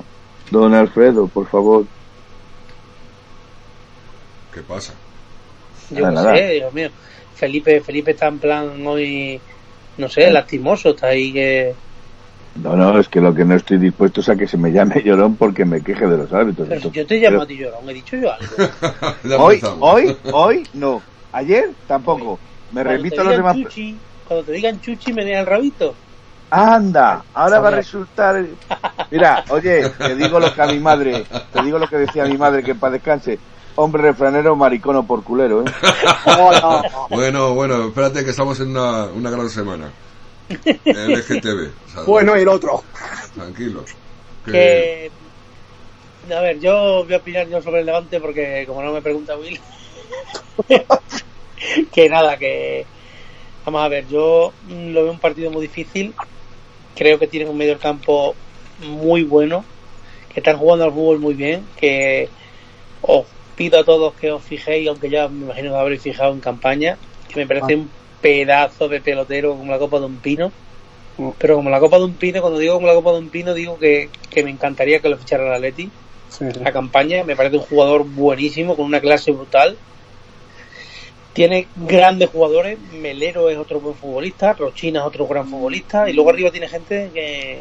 Don 0.51 0.75
Alfredo, 0.75 1.29
por 1.29 1.47
favor. 1.49 1.87
¿Qué 4.53 4.63
pasa? 4.63 4.95
Yo 5.91 6.11
nada. 6.11 6.35
sé, 6.37 6.51
Dios 6.55 6.73
mío. 6.73 6.91
Felipe, 7.33 7.81
Felipe 7.81 8.13
está 8.13 8.27
en 8.29 8.39
plan 8.41 8.87
hoy, 8.87 9.41
no 9.97 10.09
sé, 10.09 10.31
lastimoso, 10.31 10.91
está 10.91 11.09
ahí 11.09 11.33
que... 11.33 11.75
No, 12.63 12.77
no, 12.77 12.99
es 12.99 13.09
que 13.09 13.21
lo 13.21 13.35
que 13.35 13.45
no 13.45 13.55
estoy 13.55 13.79
dispuesto 13.79 14.21
es 14.21 14.29
a 14.29 14.37
que 14.37 14.47
se 14.47 14.57
me 14.57 14.71
llame 14.73 15.03
llorón 15.05 15.37
porque 15.37 15.65
me 15.65 15.81
queje 15.83 16.07
de 16.07 16.17
los 16.17 16.33
árbitros. 16.33 16.69
Pero 16.69 16.81
si 16.81 16.87
Entonces, 16.89 17.03
yo 17.03 17.07
te 17.07 17.17
llamo 17.17 17.31
pero- 17.31 17.43
a 17.43 17.47
ti 17.47 17.57
llorón, 17.57 17.91
he 17.91 17.95
dicho 17.95 18.17
yo 18.17 18.33
algo. 18.33 19.39
Hoy, 19.45 19.61
hoy, 19.81 20.17
hoy, 20.33 20.69
no. 20.75 21.03
Ayer 21.33 21.71
tampoco. 21.87 22.39
Me 22.73 22.83
Cuando 22.83 22.91
remito 22.93 23.21
a 23.21 23.25
los 23.25 23.33
digan 23.37 23.55
demás. 23.55 23.69
Chuchi, 23.73 23.97
cuando 24.27 24.45
te 24.45 24.53
digan 24.53 24.81
chuchi, 24.81 25.13
menea 25.13 25.41
el 25.41 25.47
rabito. 25.47 25.95
Anda, 26.51 27.25
ahora 27.35 27.59
va 27.61 27.69
a 27.69 27.73
resultar. 27.73 28.45
Mira, 29.11 29.45
oye, 29.51 29.91
te 29.91 30.15
digo 30.15 30.39
lo 30.39 30.53
que 30.55 30.63
a 30.63 30.67
mi 30.67 30.79
madre, 30.79 31.25
te 31.53 31.63
digo 31.63 31.79
lo 31.79 31.89
que 31.89 31.97
decía 31.97 32.25
mi 32.25 32.39
madre 32.39 32.63
que 32.63 32.75
para 32.75 32.93
descanse. 32.95 33.39
Hombre 33.75 34.01
refranero, 34.03 34.57
maricono 34.57 35.07
por 35.07 35.23
culero, 35.23 35.63
¿eh? 35.63 35.65
Bueno, 37.11 37.55
bueno, 37.55 37.89
espérate 37.89 38.25
que 38.25 38.31
estamos 38.31 38.59
en 38.61 38.71
una, 38.71 39.05
una 39.07 39.31
gran 39.31 39.51
semana. 39.51 39.91
LGTB. 40.49 41.71
o 41.87 41.89
sea, 41.93 42.03
Bueno, 42.07 42.37
y 42.37 42.43
el 42.43 42.49
otro. 42.49 42.83
Tranquilo. 43.35 43.85
Que- 44.45 45.11
Que... 46.29 46.35
A 46.35 46.41
ver, 46.41 46.59
yo 46.59 47.05
voy 47.05 47.15
a 47.15 47.19
opinar 47.19 47.49
yo 47.49 47.63
sobre 47.63 47.81
el 47.81 47.87
Levante 47.87 48.21
porque 48.21 48.65
como 48.67 48.83
no 48.83 48.93
me 48.93 49.01
pregunta 49.03 49.37
Will... 49.37 49.61
que 51.93 52.09
nada, 52.09 52.37
que... 52.37 52.85
Vamos 53.65 53.83
a 53.83 53.89
ver, 53.89 54.07
yo 54.09 54.53
lo 54.69 55.03
veo 55.03 55.13
un 55.13 55.19
partido 55.21 55.51
muy 55.51 55.63
difícil. 55.63 56.15
Creo 56.95 57.19
que 57.19 57.27
tienen 57.27 57.49
un 57.49 57.57
medio 57.57 57.73
del 57.73 57.81
campo 57.81 58.35
muy 58.79 59.23
bueno. 59.25 59.65
Que 60.33 60.41
están 60.41 60.57
jugando 60.59 60.85
al 60.85 60.93
fútbol 60.93 61.19
muy 61.19 61.35
bien. 61.35 61.65
Que 61.77 62.29
os 63.03 63.27
pido 63.57 63.79
a 63.81 63.85
todos 63.85 64.15
que 64.15 64.31
os 64.31 64.43
fijéis, 64.43 64.89
aunque 64.89 65.11
ya 65.11 65.29
me 65.29 65.45
imagino 65.47 65.73
que 65.73 65.79
habréis 65.79 66.03
fijado 66.03 66.33
en 66.33 66.41
campaña, 66.41 66.97
que 67.29 67.41
me 67.41 67.47
parece 67.47 67.75
un 67.75 67.91
pedazo 68.27 68.89
de 68.89 69.01
pelotero 69.01 69.57
como 69.57 69.71
la 69.71 69.79
copa 69.79 70.01
de 70.01 70.07
un 70.07 70.17
pino. 70.17 70.51
Pero 71.39 71.55
como 71.55 71.71
la 71.71 71.79
copa 71.79 71.99
de 71.99 72.05
un 72.05 72.15
pino, 72.15 72.41
cuando 72.41 72.59
digo 72.59 72.75
como 72.75 72.89
la 72.89 72.95
copa 72.95 73.13
de 73.13 73.19
un 73.19 73.31
pino, 73.31 73.55
digo 73.55 73.79
que, 73.79 74.11
que 74.29 74.43
me 74.43 74.51
encantaría 74.51 74.99
que 74.99 75.09
lo 75.09 75.17
fichara 75.17 75.47
el 75.47 75.53
Atleti. 75.53 75.89
La 76.61 76.73
campaña 76.73 77.23
me 77.23 77.37
parece 77.37 77.57
un 77.57 77.63
jugador 77.63 78.05
buenísimo, 78.05 78.75
con 78.75 78.85
una 78.85 79.01
clase 79.01 79.31
brutal. 79.31 79.79
Tiene 81.33 81.69
grandes 81.77 82.31
jugadores, 82.31 82.79
Melero 83.01 83.49
es 83.49 83.59
otro 83.59 83.79
buen 83.79 83.95
futbolista, 83.95 84.55
Rochina 84.55 85.01
es 85.01 85.07
otro 85.07 85.27
gran 85.27 85.49
futbolista, 85.49 86.11
y 86.11 86.13
luego 86.15 86.31
arriba 86.31 86.51
tiene 86.51 86.69
gente 86.69 87.11
que, 87.15 87.59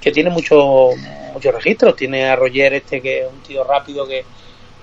que 0.00 0.12
tiene 0.12 0.30
muchos 0.30 0.96
muchos 1.32 1.54
registros. 1.54 1.96
Tiene 1.96 2.26
a 2.26 2.36
Roger 2.36 2.74
este 2.74 3.00
que 3.00 3.22
es 3.22 3.26
un 3.32 3.40
tío 3.40 3.64
rápido 3.64 4.06
que, 4.06 4.24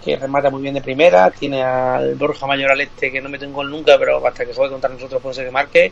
que 0.05 0.15
remata 0.17 0.51
muy 0.51 0.61
bien 0.61 0.75
de 0.75 0.81
primera, 0.81 1.31
tiene 1.31 1.63
al 1.63 2.13
Borja 2.13 2.45
Mayoral 2.45 2.79
este 2.79 3.11
que 3.11 3.19
no 3.19 3.27
mete 3.27 3.47
un 3.47 3.53
gol 3.53 3.71
nunca, 3.71 3.97
pero 3.97 4.25
hasta 4.25 4.45
que 4.45 4.53
juegue 4.53 4.71
contra 4.71 4.91
nosotros 4.91 5.19
puede 5.19 5.33
ser 5.33 5.45
que 5.45 5.51
marque. 5.51 5.91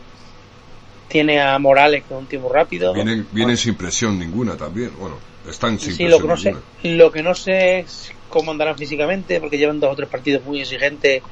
Tiene 1.08 1.40
a 1.40 1.58
Morales 1.58 2.04
que 2.04 2.14
es 2.14 2.20
un 2.20 2.40
muy 2.40 2.52
rápido. 2.52 2.94
Vienen, 2.94 3.26
vienen 3.32 3.56
sin 3.56 3.74
presión 3.74 4.16
ninguna 4.16 4.56
también. 4.56 4.92
Bueno, 4.98 5.16
están 5.50 5.80
sin 5.80 5.94
Sí, 5.94 6.04
lo 6.04 6.18
que, 6.20 6.28
presión 6.28 6.54
no 6.54 6.60
sé, 6.82 6.88
lo 6.96 7.10
que 7.10 7.22
no 7.24 7.34
sé 7.34 7.80
es 7.80 8.12
cómo 8.28 8.52
andarán 8.52 8.78
físicamente, 8.78 9.40
porque 9.40 9.58
llevan 9.58 9.80
dos 9.80 9.92
o 9.92 9.96
tres 9.96 10.08
partidos 10.08 10.44
muy 10.44 10.60
exigentes 10.60 11.22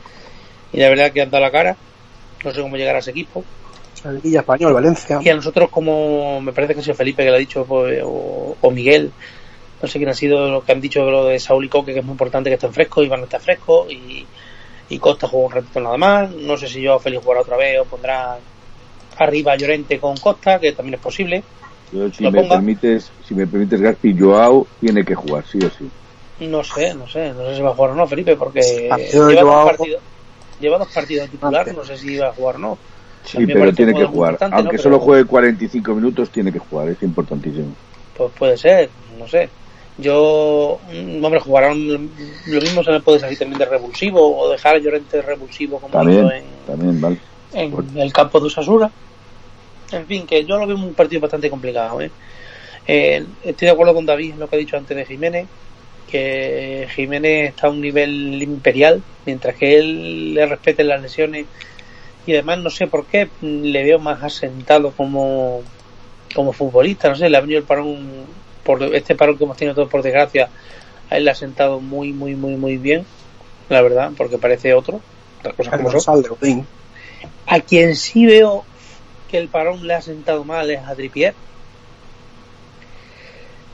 y 0.73 0.79
la 0.79 0.89
verdad 0.89 1.13
que 1.13 1.23
han 1.23 1.31
dado 1.31 1.45
la 1.45 1.53
cara. 1.53 1.77
No 2.45 2.53
sé 2.53 2.61
cómo 2.61 2.77
llegar 2.77 2.97
a 2.97 2.99
ese 2.99 3.13
equipo. 3.13 3.45
Sevilla, 3.95 4.41
Español, 4.41 4.73
Valencia. 4.73 5.21
Y 5.23 5.29
a 5.29 5.37
nosotros, 5.37 5.71
como 5.71 6.41
me 6.41 6.53
parece 6.53 6.75
que 6.75 6.81
ha 6.81 6.83
sido 6.83 6.97
Felipe 6.97 7.23
que 7.23 7.31
lo 7.31 7.37
ha 7.37 7.39
dicho, 7.39 7.65
pues, 7.65 8.03
o, 8.05 8.57
o 8.61 8.71
Miguel, 8.73 9.13
no 9.83 9.89
sé 9.89 9.99
quién 9.99 10.11
ha 10.11 10.15
sido 10.15 10.49
lo 10.49 10.65
que 10.65 10.73
han 10.73 10.81
dicho 10.81 11.03
lo 11.11 11.27
de 11.27 11.41
Saúl 11.41 11.65
y 11.65 11.69
Coque, 11.69 11.93
que 11.93 11.99
es 11.99 12.05
muy 12.05 12.13
importante 12.13 12.49
que 12.49 12.55
estén 12.55 12.73
frescos, 12.73 13.05
Iván 13.05 13.25
está 13.25 13.41
fresco, 13.41 13.87
y, 13.91 14.25
y 14.89 14.99
Costa 14.99 15.27
jugó 15.27 15.47
un 15.47 15.53
ratito 15.53 15.81
nada 15.81 15.97
más. 15.97 16.31
No 16.31 16.57
sé 16.57 16.69
si 16.69 16.81
yo 16.81 16.99
Félix 17.01 17.23
jugará 17.23 17.41
otra 17.43 17.57
vez 17.57 17.81
o 17.81 17.85
pondrá 17.85 18.39
arriba 19.19 19.57
Llorente 19.57 19.99
con 19.99 20.17
Costa, 20.17 20.61
que 20.61 20.73
también 20.73 20.95
es 20.95 21.01
posible. 21.01 21.43
Yo, 21.93 22.09
si 22.11 22.25
me 22.25 22.31
ponga. 22.43 22.55
permites, 22.55 23.11
si 23.27 23.35
me 23.35 23.47
permites, 23.47 23.81
Gaspi, 23.81 24.17
Joao 24.19 24.67
tiene 24.81 25.05
que 25.05 25.15
jugar, 25.15 25.45
sí 25.47 25.59
o 25.59 25.69
sí. 25.69 25.91
No 26.47 26.63
sé, 26.65 26.95
no 26.95 27.07
sé, 27.09 27.33
no 27.33 27.45
sé 27.47 27.57
si 27.57 27.63
va 27.63 27.71
a 27.71 27.75
jugar 27.75 27.91
o 27.91 27.95
no, 27.95 28.07
Felipe, 28.07 28.37
porque 28.37 28.61
lleva 28.61 28.97
dos, 29.43 29.65
partidos, 29.67 30.03
lleva 30.61 30.79
dos 30.79 30.89
partidos 30.89 31.29
titular, 31.29 31.75
no 31.75 31.85
sé 31.85 31.99
si 31.99 32.17
va 32.17 32.29
a 32.29 32.33
jugar 32.33 32.57
o 32.57 32.59
no. 32.59 32.79
Sí, 33.25 33.39
me 33.39 33.53
pero 33.53 33.73
tiene 33.73 33.95
que 33.95 34.05
jugar. 34.05 34.39
Aunque 34.41 34.77
¿no? 34.77 34.83
solo 34.83 34.97
Pero- 34.97 35.05
juegue 35.07 35.25
45 35.27 35.95
minutos, 35.95 36.31
tiene 36.31 36.51
que 36.53 36.59
jugar, 36.59 36.89
es 36.89 37.03
importantísimo. 37.03 37.75
Pues 38.17 38.33
puede 38.37 38.57
ser, 38.57 38.91
no 39.19 39.29
sé. 39.29 39.49
Yo, 39.99 40.81
mm, 40.91 41.25
hombre, 41.25 41.41
jugarán 41.41 41.87
lo 41.87 42.61
mismo 42.61 42.83
se 42.83 42.91
me 42.91 43.01
puede 43.01 43.21
salir 43.21 43.39
también 43.39 43.59
de 43.59 43.67
revulsivo 43.67 44.39
o 44.39 44.51
dejar 44.51 44.77
a 44.77 44.79
Llorente 44.79 45.19
de 45.19 45.23
revulsivo 45.23 45.79
como 45.79 45.93
También, 45.93 46.31
en, 46.31 46.45
también, 46.67 47.01
vale. 47.01 47.19
en 47.53 47.99
el 47.99 48.13
campo 48.13 48.41
de 48.41 48.47
Usasura. 48.47 48.91
En 49.93 50.07
fin, 50.07 50.27
que 50.27 50.45
yo 50.45 50.57
lo 50.57 50.67
veo 50.67 50.77
un 50.77 50.95
partido 50.95 51.21
bastante 51.21 51.51
complicado. 51.51 52.01
¿eh? 52.01 52.11
Eh, 52.87 53.25
estoy 53.45 53.67
de 53.67 53.73
acuerdo 53.73 53.95
con 53.95 54.07
David 54.07 54.33
en 54.33 54.41
lo 54.41 54.49
que 54.49 54.57
ha 54.57 54.59
dicho 54.59 54.77
antes 54.77 54.97
de 54.97 55.05
Jiménez, 55.05 55.47
que 56.11 56.89
Jiménez 56.95 57.51
está 57.51 57.67
a 57.67 57.71
un 57.71 57.81
nivel 57.81 58.43
imperial, 58.43 59.03
mientras 59.27 59.55
que 59.57 59.77
él 59.79 60.35
le 60.35 60.47
respete 60.47 60.83
las 60.85 61.03
lesiones 61.03 61.47
y 62.27 62.33
además 62.33 62.59
no 62.61 62.71
sé 62.71 62.87
por 62.87 63.07
qué 63.07 63.29
le 63.41 63.83
veo 63.83 63.99
más 63.99 64.23
asentado 64.23 64.93
como, 64.93 65.63
como 66.35 66.53
futbolista, 66.53 67.09
no 67.09 67.17
sé, 67.17 67.29
le 67.29 67.37
ha 67.37 67.41
venido 67.41 67.59
el 67.59 67.65
parón, 67.65 68.27
por 68.63 68.83
este 68.95 69.15
parón 69.15 69.39
que 69.39 69.45
hemos 69.45 69.57
tenido 69.57 69.75
todos 69.75 69.89
por 69.89 70.03
desgracia, 70.03 70.51
a 71.11 71.17
él 71.17 71.25
le 71.25 71.31
ha 71.31 71.35
sentado 71.35 71.81
muy, 71.81 72.13
muy, 72.13 72.35
muy, 72.37 72.57
muy 72.57 72.77
bien, 72.77 73.07
la 73.69 73.83
verdad, 73.83 74.13
porque 74.17 74.39
parece 74.39 74.75
otro, 74.75 75.01
las 75.45 75.55
cosas 75.55 75.77
como 75.77 75.91
son. 75.91 76.01
Sal 76.01 76.23
de 76.23 76.31
Odín. 76.31 76.67
A 77.47 77.61
quien 77.61 77.97
sí 77.97 78.27
veo 78.27 78.65
que 79.29 79.39
el 79.39 79.49
parón 79.49 79.87
le 79.87 79.95
ha 79.95 80.03
sentado 80.03 80.45
mal 80.45 80.71
es 80.71 80.81
a 80.81 80.95
Trippier. 80.95 81.35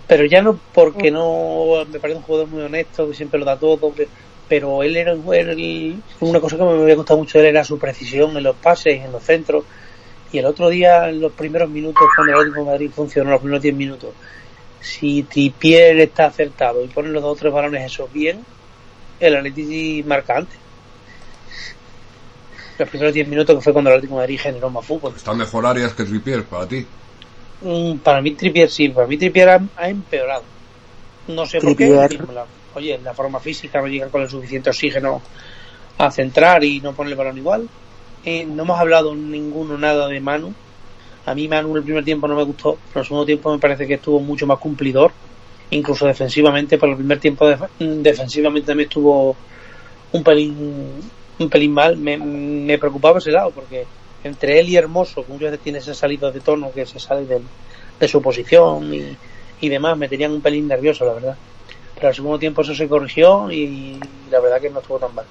Pero 0.06 0.24
ya 0.24 0.40
no 0.40 0.58
porque 0.72 1.10
no 1.10 1.84
me 1.86 2.00
parece 2.00 2.16
un 2.18 2.24
jugador 2.24 2.48
muy 2.48 2.62
honesto, 2.62 3.08
que 3.08 3.14
siempre 3.14 3.38
lo 3.38 3.44
da 3.44 3.58
todo, 3.58 3.94
pero 4.48 4.82
él 4.82 4.96
era, 4.96 5.12
el- 5.12 6.02
una 6.20 6.40
cosa 6.40 6.56
que 6.56 6.62
me 6.64 6.70
había 6.82 6.94
gustado 6.94 7.18
mucho 7.18 7.38
él 7.38 7.44
era 7.46 7.62
su 7.62 7.78
precisión 7.78 8.34
en 8.36 8.42
los 8.42 8.56
pases, 8.56 9.04
en 9.04 9.12
los 9.12 9.22
centros. 9.22 9.66
Y 10.32 10.38
el 10.38 10.46
otro 10.46 10.68
día, 10.70 11.08
en 11.10 11.20
los 11.20 11.32
primeros 11.34 11.68
minutos, 11.70 12.02
cuando 12.16 12.32
el 12.32 12.38
Atlético 12.38 12.60
de 12.64 12.70
Madrid 12.70 12.90
funcionó, 12.90 13.30
los 13.30 13.40
primeros 13.40 13.62
10 13.62 13.74
minutos, 13.74 14.14
si 14.80 15.24
Trippier 15.24 15.98
está 16.00 16.26
acertado 16.26 16.84
y 16.84 16.88
pone 16.88 17.10
los 17.10 17.22
dos 17.22 17.32
o 17.32 17.36
tres 17.36 17.52
balones 17.52 17.84
esos 17.86 18.10
bien, 18.12 18.44
el 19.20 19.36
Atlético 19.36 20.08
marca 20.08 20.36
antes. 20.36 20.58
Los 22.78 22.88
primeros 22.88 23.12
10 23.12 23.28
minutos 23.28 23.56
que 23.56 23.62
fue 23.62 23.72
cuando 23.72 23.90
el 23.90 23.96
Atlético 23.96 24.14
de 24.16 24.22
Madrid 24.22 24.40
generó 24.40 24.70
más 24.70 24.86
fútbol. 24.86 25.14
Está 25.16 25.34
mejor 25.34 25.66
Arias 25.66 25.94
que 25.94 26.04
Trippier 26.04 26.44
para 26.44 26.66
ti. 26.68 26.86
Mm, 27.60 27.98
Para 27.98 28.20
mí 28.22 28.36
Trippier 28.36 28.70
sí, 28.70 28.88
para 28.90 29.06
mí 29.06 29.18
Trippier 29.18 29.48
ha, 29.48 29.60
ha 29.76 29.88
empeorado. 29.90 30.44
No 31.26 31.44
sé 31.46 31.60
por 31.60 31.76
qué. 31.76 31.88
La- 31.88 32.46
oye, 32.74 32.98
la 32.98 33.14
forma 33.14 33.40
física 33.40 33.80
no 33.80 33.88
llega 33.88 34.10
con 34.10 34.22
el 34.22 34.30
suficiente 34.30 34.70
oxígeno 34.70 35.22
a 35.98 36.10
centrar 36.10 36.64
y 36.64 36.80
no 36.80 36.94
pone 36.94 37.10
el 37.10 37.16
balón 37.16 37.38
igual. 37.38 37.68
Eh, 38.22 38.46
no 38.46 38.62
hemos 38.62 38.78
hablado 38.78 39.14
ninguno 39.14 39.76
nada 39.78 40.08
de 40.08 40.20
Manu. 40.20 40.54
A 41.30 41.34
mí 41.34 41.48
Manu 41.48 41.76
el 41.76 41.82
primer 41.84 42.04
tiempo 42.04 42.26
no 42.28 42.36
me 42.36 42.44
gustó, 42.44 42.80
pero 42.88 43.00
el 43.00 43.06
segundo 43.06 43.26
tiempo 43.26 43.52
me 43.52 43.58
parece 43.58 43.86
que 43.86 43.94
estuvo 43.94 44.20
mucho 44.20 44.46
más 44.46 44.58
cumplidor, 44.58 45.14
incluso 45.70 46.06
defensivamente. 46.06 46.78
Por 46.78 46.88
el 46.90 46.96
primer 46.96 47.20
tiempo 47.20 47.46
def- 47.48 47.70
defensivamente 47.78 48.66
también 48.68 48.88
estuvo 48.88 49.38
un 50.12 50.22
pelín 50.24 51.12
un 51.38 51.50
pelín 51.50 51.72
mal. 51.72 51.96
Me, 51.98 52.16
me 52.18 52.78
preocupaba 52.78 53.18
ese 53.18 53.30
lado 53.30 53.52
porque 53.52 53.88
entre 54.22 54.58
él 54.60 54.68
y 54.68 54.76
Hermoso, 54.76 55.24
que 55.24 55.32
muchas 55.32 55.50
veces 55.50 55.62
tiene 55.62 55.78
esa 55.78 55.94
salida 55.94 56.30
de 56.32 56.40
tono 56.40 56.72
que 56.72 56.86
se 56.86 56.98
sale 56.98 57.26
de 58.00 58.08
su 58.08 58.20
posición 58.22 58.92
y, 58.92 59.18
y 59.60 59.68
demás, 59.68 59.96
me 59.96 60.08
tenían 60.08 60.32
un 60.32 60.42
pelín 60.42 60.66
nervioso, 60.68 61.04
la 61.04 61.14
verdad. 61.14 61.38
Pero 61.94 62.08
al 62.08 62.14
segundo 62.14 62.38
tiempo 62.38 62.62
eso 62.62 62.74
se 62.74 62.88
corrigió 62.88 63.50
y 63.50 64.00
la 64.28 64.40
verdad 64.40 64.60
que 64.60 64.70
no 64.70 64.80
estuvo 64.80 65.00
tan 65.00 65.14
mal. 65.14 65.26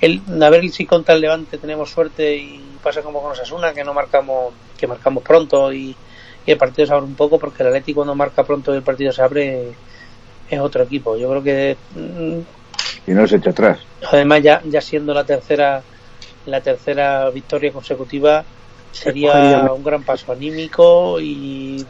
El, 0.00 0.24
a 0.42 0.50
ver 0.50 0.68
si 0.70 0.86
contra 0.86 1.14
el 1.14 1.20
Levante 1.22 1.58
tenemos 1.58 1.90
suerte 1.90 2.36
y 2.36 2.78
pasa 2.78 3.02
como 3.02 3.22
con 3.22 3.32
Osasuna, 3.32 3.74
que 3.74 3.84
no 3.84 3.94
marcamos, 3.94 4.54
que 4.76 4.86
marcamos 4.86 5.22
pronto 5.24 5.72
y, 5.72 6.00
y 6.44 6.50
el 6.52 6.58
partido 6.58 6.86
se 6.86 6.92
abre 6.94 7.06
un 7.06 7.16
poco, 7.16 7.38
porque 7.38 7.62
el 7.62 7.68
Atlético 7.68 7.98
cuando 8.00 8.14
marca 8.14 8.44
pronto 8.44 8.72
y 8.74 8.78
el 8.78 8.82
partido 8.84 9.12
se 9.12 9.22
abre 9.22 9.80
es 10.46 10.60
otro 10.60 10.82
equipo. 10.84 11.16
Yo 11.16 11.28
creo 11.30 11.42
que 11.42 11.80
mm, 11.90 12.40
Y 13.06 13.12
no 13.12 13.26
se 13.26 13.36
echa 13.36 13.50
atrás. 13.50 13.88
además 14.12 14.42
ya, 14.42 14.60
ya 14.64 14.80
siendo 14.80 15.14
la 15.14 15.24
tercera 15.24 15.86
la 16.44 16.62
tercera 16.62 17.30
victoria 17.30 17.72
consecutiva 17.72 18.48
sería 18.90 19.70
un 19.72 19.82
gran 19.82 20.04
paso 20.04 20.32
anímico 20.32 21.20
y 21.20 21.86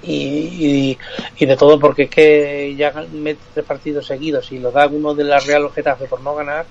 y, 0.00 0.90
y, 0.92 0.98
y 1.36 1.46
de 1.46 1.56
todo 1.56 1.78
porque 1.80 2.04
es 2.04 2.10
que 2.10 2.74
ya 2.76 2.92
mete 3.10 3.48
tres 3.52 3.66
partidos 3.66 4.06
seguidos 4.06 4.52
y 4.52 4.58
lo 4.60 4.70
da 4.70 4.86
uno 4.88 5.14
de 5.14 5.24
la 5.24 5.40
Real 5.40 5.64
o 5.64 5.70
Getafe 5.70 6.06
por 6.06 6.20
no 6.22 6.34
ganar 6.36 6.70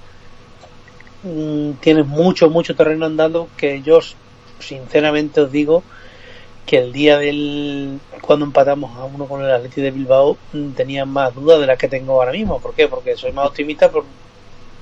mm, 1.21 1.73
tienes 1.79 2.05
mucho 2.07 2.49
mucho 2.49 2.75
terreno 2.75 3.05
andando 3.05 3.51
que 3.55 3.81
yo 3.81 3.99
sinceramente 4.59 5.41
os 5.41 5.51
digo 5.51 5.83
que 6.65 6.77
el 6.79 6.91
día 6.91 7.17
del 7.17 7.99
cuando 8.21 8.45
empatamos 8.45 8.97
a 8.97 9.05
uno 9.05 9.25
con 9.25 9.41
el 9.43 9.51
Atleti 9.51 9.81
de 9.81 9.91
Bilbao 9.91 10.37
mm, 10.51 10.71
tenía 10.71 11.05
más 11.05 11.33
dudas 11.33 11.59
de 11.59 11.67
las 11.67 11.77
que 11.77 11.87
tengo 11.87 12.13
ahora 12.13 12.33
mismo. 12.33 12.59
¿Por 12.59 12.73
qué? 12.73 12.87
Porque 12.87 13.15
soy 13.15 13.31
más 13.31 13.47
optimista 13.47 13.89
por, 13.89 14.03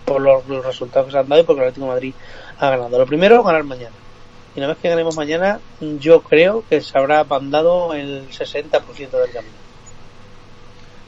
por 0.04 0.20
los, 0.22 0.48
los 0.48 0.66
resultados 0.66 1.08
que 1.08 1.12
se 1.12 1.18
han 1.20 1.30
dado 1.30 1.42
y 1.42 1.46
porque 1.46 1.62
el 1.62 1.68
Atlético 1.68 1.86
de 1.86 1.94
Madrid 1.94 2.14
ha 2.58 2.70
ganado. 2.70 2.98
Lo 2.98 3.06
primero, 3.06 3.44
ganar 3.44 3.64
mañana. 3.64 3.96
Y 4.56 4.60
una 4.60 4.70
vez 4.70 4.78
que 4.82 4.90
ganemos 4.90 5.16
mañana, 5.16 5.60
yo 6.00 6.22
creo 6.22 6.64
que 6.70 6.82
se 6.82 6.98
habrá 6.98 7.24
mandado 7.24 7.94
el 7.94 8.30
60% 8.30 8.82
del 8.98 9.32
camino. 9.32 9.56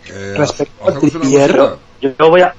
Eh, 0.09 0.35
Respecto 0.37 0.87
a. 0.87 1.77
Yo, 1.99 2.11
yo 2.17 2.29
voy 2.29 2.41
a 2.41 2.53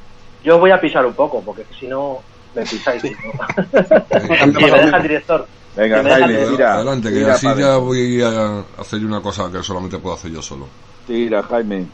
yo 0.45 0.59
voy 0.59 0.71
a 0.71 0.81
pisar 0.81 1.05
un 1.05 1.15
poco, 1.15 1.43
porque 1.43 1.65
si 1.79 1.87
no 1.87 2.21
me 2.55 2.63
pisáis. 2.63 3.03
¿no? 3.05 3.11
y 3.11 3.13
me 4.65 4.71
deja 4.71 4.97
el 4.97 5.03
director. 5.03 5.47
Venga, 5.79 6.03
me 6.03 6.11
Jaime, 6.11 6.47
tira. 6.51 6.75
Adelante, 6.75 7.09
que 7.09 7.15
tira 7.19 7.35
así 7.35 7.47
ya 7.57 7.77
voy 7.77 8.21
a 8.23 8.65
hacer 8.79 9.05
una 9.05 9.21
cosa 9.21 9.51
que 9.51 9.63
solamente 9.63 9.99
puedo 9.99 10.17
hacer 10.17 10.31
yo 10.33 10.43
solo. 10.43 10.67
Tira, 11.07 11.43
Jaime. 11.45 11.87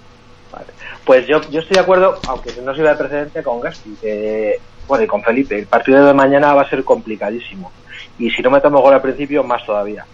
Vale. 0.51 0.67
Pues 1.05 1.27
yo, 1.27 1.41
yo 1.51 1.61
estoy 1.61 1.75
de 1.75 1.81
acuerdo, 1.81 2.19
aunque 2.27 2.53
no 2.63 2.75
sirva 2.75 2.91
de 2.91 2.97
precedente, 2.97 3.43
con 3.43 3.61
Gaspi, 3.61 3.91
que, 4.01 4.59
bueno, 4.89 5.05
y 5.05 5.07
con 5.07 5.23
Felipe. 5.23 5.59
El 5.59 5.67
partido 5.67 6.05
de 6.07 6.15
mañana 6.15 6.55
va 6.55 6.63
a 6.63 6.71
ser 6.71 6.83
complicadísimo. 6.83 7.71
Y 8.19 8.31
si 8.31 8.41
no 8.41 8.51
metemos 8.51 8.81
gol 8.81 8.95
al 8.95 9.03
principio, 9.03 9.45
más 9.45 9.65
todavía. 9.67 10.07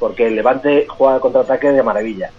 Porque 0.00 0.26
el 0.26 0.34
Levante 0.34 0.86
juega 0.88 1.14
de 1.14 1.20
contraataque 1.20 1.68
de 1.70 1.82
maravilla. 1.82 2.30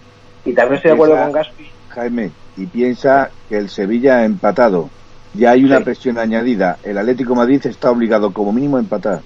Y 0.44 0.52
también 0.52 0.76
estoy 0.76 0.90
de 0.90 0.94
acuerdo 0.96 1.16
con 1.16 1.32
Gaspi. 1.32 1.70
Jaime, 1.88 2.30
y 2.58 2.66
piensa 2.66 3.30
que 3.48 3.56
el 3.56 3.70
Sevilla 3.70 4.18
ha 4.18 4.24
empatado. 4.24 4.90
Ya 5.32 5.52
hay 5.52 5.64
una 5.64 5.78
Sí. 5.78 5.84
presión 5.84 6.18
añadida. 6.18 6.78
El 6.82 6.98
Atlético 6.98 7.30
de 7.30 7.36
Madrid 7.36 7.66
está 7.66 7.90
obligado 7.90 8.32
como 8.32 8.52
mínimo 8.52 8.76
a 8.76 8.80
empatar. 8.80 9.22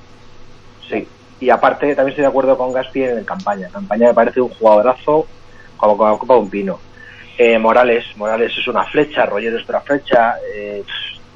Sí. 0.88 1.06
Y 1.40 1.50
aparte, 1.50 1.94
también 1.94 2.10
estoy 2.10 2.22
de 2.22 2.28
acuerdo 2.28 2.56
con 2.58 2.72
Gaspi 2.72 3.04
en 3.04 3.18
el 3.18 3.24
campaña. 3.24 3.68
Campaña 3.72 4.08
me 4.08 4.14
parece 4.14 4.40
un 4.40 4.48
jugadorazo 4.48 5.26
como 5.76 5.96
Copa 5.96 6.34
de 6.34 6.40
un 6.40 6.50
Pino. 6.50 6.78
Eh, 7.36 7.58
Morales, 7.58 8.04
Morales 8.16 8.52
es 8.58 8.66
una 8.66 8.84
flecha, 8.84 9.24
Roger 9.26 9.54
es 9.54 9.62
otra 9.62 9.80
flecha. 9.80 10.34
eh, 10.54 10.82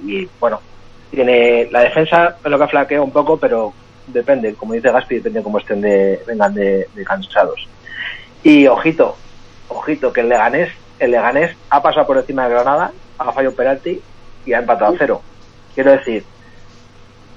y 0.04 0.28
bueno, 0.40 0.60
Tiene 1.10 1.68
la 1.70 1.80
defensa 1.80 2.36
lo 2.42 2.58
que 2.58 2.66
flaquea 2.68 3.02
un 3.02 3.12
poco, 3.12 3.36
pero 3.36 3.72
depende, 4.06 4.54
como 4.54 4.72
dice 4.72 4.90
Gaspi, 4.90 5.16
depende 5.16 5.42
cómo 5.42 5.58
estén 5.58 5.80
de, 5.80 6.22
vengan 6.26 6.54
de, 6.54 6.88
de 6.94 7.04
cansados. 7.04 7.68
Y 8.42 8.66
ojito, 8.66 9.14
ojito, 9.68 10.12
que 10.12 10.22
el 10.22 10.30
Leganés, 10.30 10.72
el 10.98 11.10
Leganés 11.12 11.54
ha 11.70 11.82
pasado 11.82 12.06
por 12.06 12.16
encima 12.16 12.44
de 12.48 12.54
Granada, 12.54 12.92
ha 13.18 13.24
fallado 13.32 13.50
un 13.50 13.56
penalti 13.56 14.00
y 14.46 14.52
ha 14.54 14.58
empatado 14.58 14.94
a 14.94 14.98
cero. 14.98 15.22
Quiero 15.74 15.92
decir 15.92 16.24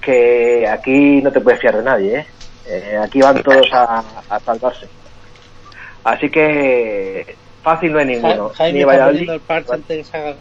que 0.01 0.67
aquí 0.67 1.21
no 1.21 1.31
te 1.31 1.41
puedes 1.41 1.59
fiar 1.59 1.75
de 1.77 1.83
nadie, 1.83 2.19
¿eh? 2.19 2.27
Eh, 2.67 2.97
aquí 3.03 3.21
van 3.21 3.41
todos 3.43 3.67
a, 3.73 4.03
a 4.29 4.39
salvarse. 4.39 4.87
Así 6.03 6.29
que 6.29 7.35
fácil 7.63 7.91
no 7.93 7.99
hay 7.99 8.05
ninguno. 8.05 8.49
Ja- 8.49 8.55
Jaime, 8.57 8.79
Ni 8.85 8.91
estás 8.91 9.07
poniendo 9.07 9.33
el 9.33 9.39
parche 9.41 9.73
antes 9.73 10.09
que. 10.09 10.35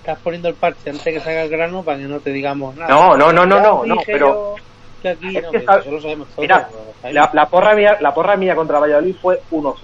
Estás 0.00 0.18
poniendo 0.20 0.48
el 0.48 0.54
parche 0.54 0.90
antes 0.90 1.04
que 1.04 1.20
se 1.20 1.30
haga 1.30 1.42
el 1.42 1.50
grano 1.50 1.82
para 1.82 1.98
que 1.98 2.04
no 2.04 2.20
te 2.20 2.30
digamos 2.32 2.74
nada. 2.76 2.88
No, 2.88 3.16
no, 3.16 3.32
no, 3.32 3.44
no, 3.46 3.60
no, 3.60 3.84
no, 3.84 3.96
pero- 4.06 4.54
que 5.02 5.08
aquí 5.10 5.36
Es 5.36 5.42
no, 5.44 5.50
que 5.50 5.58
que 5.58 5.64
está- 5.64 5.78
eso 5.78 5.90
lo 5.90 6.00
sabemos 6.00 6.28
todos. 6.28 6.40
Mira, 6.42 6.68
la, 7.10 7.30
la 7.32 7.46
porra 7.48 7.74
mía, 7.74 7.96
la 8.00 8.12
porra 8.12 8.36
mía 8.36 8.54
contra 8.54 8.78
Valladolid 8.78 9.16
fue 9.20 9.40
1-0. 9.50 9.76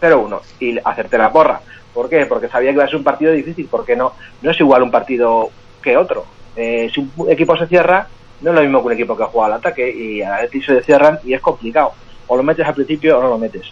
0-1. 0.00 0.40
Y 0.60 0.78
acerté 0.82 1.18
la 1.18 1.30
porra. 1.32 1.60
¿Por 1.92 2.08
qué? 2.08 2.26
Porque 2.26 2.48
sabía 2.48 2.70
que 2.70 2.74
iba 2.76 2.84
a 2.84 2.88
ser 2.88 2.96
un 2.96 3.04
partido 3.04 3.32
difícil, 3.32 3.66
porque 3.70 3.96
no, 3.96 4.12
no 4.42 4.50
es 4.50 4.60
igual 4.60 4.82
un 4.82 4.90
partido 4.90 5.50
que 5.82 5.96
otro. 5.96 6.24
Eh, 6.56 6.88
si 6.94 7.00
un 7.16 7.30
equipo 7.30 7.56
se 7.56 7.66
cierra, 7.66 8.06
no 8.40 8.50
es 8.50 8.56
lo 8.56 8.62
mismo 8.62 8.80
que 8.80 8.86
un 8.86 8.92
equipo 8.92 9.16
que 9.16 9.24
juega 9.24 9.46
al 9.46 9.52
ataque 9.54 9.90
y 9.90 10.22
al 10.22 10.32
Atleti 10.34 10.62
se 10.62 10.82
cierran 10.82 11.18
y 11.24 11.34
es 11.34 11.40
complicado. 11.40 11.92
O 12.26 12.36
lo 12.36 12.42
metes 12.42 12.66
al 12.66 12.74
principio 12.74 13.18
o 13.18 13.22
no 13.22 13.28
lo 13.28 13.38
metes. 13.38 13.66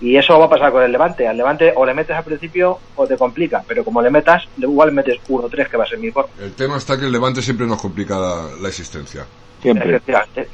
Y 0.00 0.16
eso 0.16 0.38
va 0.38 0.46
a 0.46 0.48
pasar 0.48 0.70
con 0.72 0.82
el 0.82 0.92
Levante. 0.92 1.26
Al 1.26 1.36
Levante 1.36 1.72
o 1.74 1.84
le 1.84 1.92
metes 1.92 2.16
al 2.16 2.24
principio 2.24 2.78
o 2.96 3.06
te 3.06 3.16
complica, 3.16 3.64
pero 3.66 3.84
como 3.84 4.00
le 4.00 4.10
metas, 4.10 4.44
igual 4.56 4.92
metes 4.92 5.18
1-3 5.28 5.68
que 5.68 5.76
va 5.76 5.84
a 5.84 5.88
ser 5.88 5.98
mi 5.98 6.10
forma. 6.10 6.30
El 6.40 6.52
tema 6.54 6.76
está 6.76 6.96
que 6.98 7.06
el 7.06 7.12
Levante 7.12 7.42
siempre 7.42 7.66
nos 7.66 7.80
complica 7.80 8.16
la, 8.18 8.48
la 8.60 8.68
existencia. 8.68 9.26
Siempre. 9.60 9.88
Efectivamente. 9.90 10.48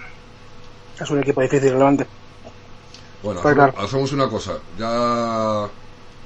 Es 1.01 1.11
un 1.11 1.21
equipo 1.21 1.43
difícil, 1.43 1.69
el 1.69 1.79
Levante. 1.79 2.07
Bueno, 3.23 3.41
Pues 3.43 3.53
hacemos, 3.55 3.73
claro. 3.73 3.87
hacemos 3.87 4.12
una 4.12 4.29
cosa. 4.29 4.53
Ya 4.79 5.67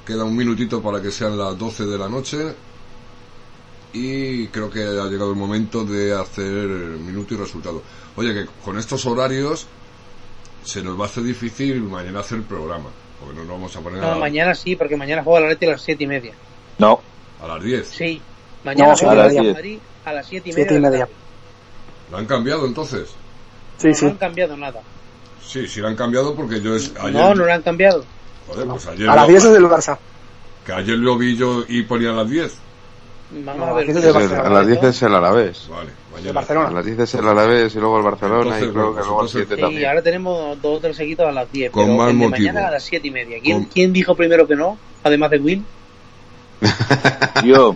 queda 0.05 0.23
un 0.23 0.35
minutito 0.35 0.81
para 0.81 1.01
que 1.01 1.11
sean 1.11 1.37
las 1.37 1.57
12 1.57 1.85
de 1.85 1.97
la 1.97 2.07
noche. 2.09 2.37
Y 3.93 4.47
creo 4.47 4.69
que 4.69 4.83
ha 4.83 5.05
llegado 5.05 5.31
el 5.31 5.35
momento 5.37 5.83
de 5.83 6.13
hacer 6.13 6.45
minuto 6.67 7.33
y 7.33 7.37
resultado. 7.37 7.81
Oye, 8.15 8.33
que 8.33 8.45
con 8.63 8.77
estos 8.77 9.05
horarios 9.05 9.65
se 10.63 10.83
nos 10.83 10.99
va 10.99 11.05
a 11.05 11.07
hacer 11.07 11.23
difícil 11.23 11.81
mañana 11.81 12.19
hacer 12.19 12.37
el 12.39 12.43
programa. 12.43 12.89
Porque 13.19 13.35
nos 13.35 13.47
lo 13.47 13.53
vamos 13.53 13.75
a 13.75 13.79
poner 13.81 13.99
No, 14.01 14.11
a, 14.11 14.15
mañana 14.15 14.53
sí, 14.55 14.75
porque 14.75 14.95
mañana 14.95 15.23
juega 15.23 15.41
la 15.41 15.47
Leti 15.49 15.65
a 15.65 15.71
las 15.71 15.81
7 15.81 16.03
y 16.03 16.07
media. 16.07 16.33
No, 16.77 17.01
a 17.41 17.47
las 17.47 17.63
10. 17.63 17.87
Sí. 17.87 18.21
Mañana 18.63 18.91
No, 18.91 18.97
juega 18.97 19.11
a 19.11 19.15
las 19.15 19.31
Real 19.33 19.43
10. 19.45 19.55
Madrid 19.55 19.79
a 20.05 20.13
las 20.13 20.27
7 20.27 20.49
y 20.49 20.53
Siete 20.53 20.73
media. 20.75 20.79
y 20.79 20.81
la 20.81 20.89
media. 20.91 21.07
¿La 22.11 22.17
han 22.19 22.25
cambiado 22.25 22.65
entonces? 22.65 23.09
Sí, 23.77 23.87
no, 23.89 23.93
sí. 23.95 24.05
no 24.05 24.11
han 24.11 24.17
cambiado 24.17 24.55
nada. 24.57 24.81
Sí, 25.45 25.67
sí 25.67 25.81
la 25.81 25.89
han 25.89 25.95
cambiado 25.95 26.35
porque 26.35 26.61
yo 26.61 26.75
es, 26.75 26.93
ayer... 26.99 27.13
No, 27.13 27.33
no 27.33 27.45
lo 27.45 27.51
han 27.53 27.61
cambiado. 27.63 28.05
Joder, 28.47 28.67
pues 28.67 28.85
ayer, 28.87 29.09
A 29.09 29.15
las 29.15 29.23
lo- 29.25 29.29
10 29.31 29.43
es 29.45 29.51
del 29.53 29.63
Barça. 29.65 29.97
que 30.65 30.73
ayer 30.73 30.97
lo 30.97 31.17
vi 31.17 31.35
yo 31.35 31.63
y 31.67 31.83
ponía 31.83 32.11
a 32.11 32.13
las 32.13 32.29
10. 32.29 32.53
Vamos 33.31 33.57
No, 33.57 33.65
a 33.65 33.73
ver. 33.73 33.89
a 34.45 34.49
las 34.49 34.67
10 34.67 34.83
es 34.83 35.01
el 35.03 35.13
Alavés. 35.15 35.67
Vale, 35.69 35.91
De 35.91 35.93
mañana. 36.13 36.29
A 36.29 36.33
Barcelona. 36.33 36.71
las 36.71 36.85
10 36.85 36.99
es 36.99 37.13
el 37.13 37.27
Alavés 37.27 37.75
y 37.75 37.79
luego 37.79 37.97
el 37.97 38.03
Barcelona 38.03 38.41
Entonces, 38.41 38.67
y 38.67 38.71
creo 38.71 38.73
que 38.95 38.99
luego 39.01 39.21
el 39.21 39.27
entonces- 39.27 39.31
7 39.47 39.55
Sí, 39.55 39.61
también. 39.61 39.85
ahora 39.89 40.01
tenemos 40.01 40.61
dos 40.61 40.77
o 40.77 40.81
tres 40.81 40.97
seguidos 40.97 41.27
a 41.27 41.31
las 41.31 41.51
10. 41.51 41.71
Con 41.71 41.85
pero 41.85 41.97
más 41.97 42.09
el 42.11 42.19
de 42.19 42.27
motivo. 42.27 42.47
mañana 42.49 42.67
a 42.67 42.71
las 42.71 42.83
7 42.83 43.07
y 43.07 43.11
media. 43.11 43.37
¿Quién, 43.43 43.57
Con- 43.63 43.65
¿Quién 43.71 43.93
dijo 43.93 44.15
primero 44.15 44.47
que 44.47 44.55
no? 44.55 44.77
Además 45.03 45.29
de 45.31 45.37
Will. 45.39 45.63
yo. 47.45 47.73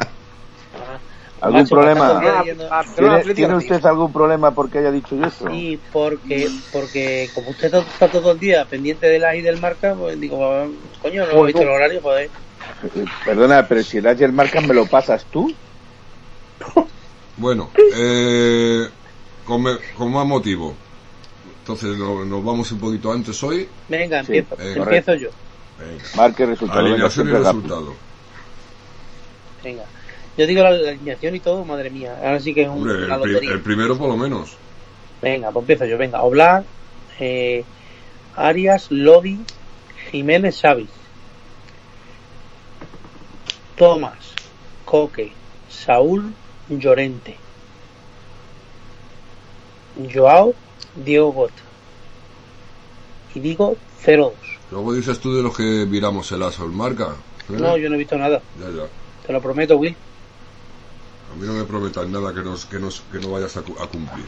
¿Algún 1.41 1.59
Macho, 1.61 1.75
problema? 1.75 2.21
leyendo- 2.39 2.69
Barcelona, 2.69 3.17
¿Tiene, 3.19 3.33
tiene 3.35 3.55
usted 3.57 3.85
algún 3.85 4.13
problema 4.13 4.51
porque 4.51 4.77
haya 4.79 4.91
dicho 4.91 5.15
yo 5.17 5.25
eso? 5.25 5.45
Sí, 5.49 5.77
porque, 5.91 6.49
porque 6.71 7.29
como 7.35 7.49
usted 7.49 7.73
está 7.73 8.07
todo 8.07 8.31
el 8.31 8.39
día 8.39 8.63
pendiente 8.65 9.07
de 9.07 9.19
la 9.19 9.35
y 9.35 9.41
del 9.41 9.59
marca, 9.59 9.93
pues 9.93 10.17
digo, 10.19 10.41
ah, 10.45 10.67
coño, 11.01 11.25
no 11.27 11.43
he 11.43 11.47
visto 11.47 11.61
el 11.61 11.67
horario, 11.69 11.99
joder. 12.01 12.29
Perdona, 13.25 13.67
pero 13.67 13.81
si 13.83 13.97
el 13.97 14.07
Ayer 14.07 14.31
marca 14.31 14.61
me 14.61 14.73
lo 14.73 14.85
pasas 14.85 15.25
tú. 15.25 15.53
Bueno, 17.35 17.71
eh, 17.95 18.87
con, 19.43 19.63
me- 19.63 19.77
con 19.97 20.11
más 20.11 20.25
motivo. 20.25 20.75
Entonces 21.61 21.97
no- 21.97 22.23
nos 22.23 22.43
vamos 22.45 22.71
un 22.71 22.79
poquito 22.79 23.11
antes 23.11 23.41
hoy. 23.41 23.67
Venga, 23.89 24.23
Sí, 24.23 24.37
empiezo, 24.37 24.55
empiezo 24.61 25.15
yo. 25.15 25.29
Venga. 25.79 26.03
Marque 26.15 26.45
resultado. 26.45 26.79
venga, 26.83 26.93
Alineación 26.93 27.27
y 27.29 27.31
resultado. 27.31 27.93
Venga. 29.63 29.83
Yo 30.37 30.45
digo 30.45 30.61
la, 30.61 30.71
la 30.71 30.89
alineación 30.91 31.35
y 31.35 31.39
todo, 31.39 31.65
madre 31.65 31.89
mía. 31.89 32.15
Ahora 32.23 32.39
sí 32.39 32.53
que 32.53 32.61
es 32.61 32.67
un- 32.69 32.75
Hombre, 32.87 33.05
una 33.05 33.17
lotería. 33.17 33.51
el 33.51 33.61
primero 33.61 33.97
por 33.97 34.09
lo 34.09 34.15
menos. 34.17 34.55
Venga, 35.19 35.49
pues 35.51 35.63
empiezo 35.63 35.85
yo. 35.85 35.97
Venga, 35.97 36.21
Oblak, 36.21 36.65
eh, 37.19 37.63
Arias, 38.35 38.91
Lodi, 38.91 39.39
Jiménez, 40.11 40.59
Xavi. 40.61 40.87
Tomás, 43.75 44.17
Coque, 44.85 45.31
Saúl, 45.69 46.33
Llorente. 46.69 47.37
Joao, 50.13 50.53
Diego 50.95 51.31
Gota. 51.31 51.53
Y 53.35 53.39
digo 53.39 53.75
0-2. 54.05 54.31
Luego 54.71 54.93
dices 54.93 55.19
tú 55.19 55.33
de 55.35 55.43
los 55.43 55.55
que 55.55 55.85
viramos 55.85 56.31
el 56.31 56.43
aso, 56.43 56.65
el 56.65 56.71
marca. 56.71 57.09
¿eh? 57.49 57.53
No, 57.57 57.77
yo 57.77 57.89
no 57.89 57.95
he 57.95 57.99
visto 57.99 58.17
nada. 58.17 58.41
Ya, 58.59 58.69
ya. 58.69 58.87
Te 59.25 59.33
lo 59.33 59.41
prometo, 59.41 59.77
Will. 59.77 59.95
A 61.31 61.35
mí 61.35 61.47
no 61.47 61.53
me 61.53 61.63
prometas 61.63 62.07
nada 62.07 62.33
que, 62.33 62.41
nos, 62.41 62.65
que, 62.65 62.79
nos, 62.79 63.01
que 63.11 63.19
no 63.19 63.31
vayas 63.31 63.57
a 63.57 63.61
cumplir. 63.61 64.25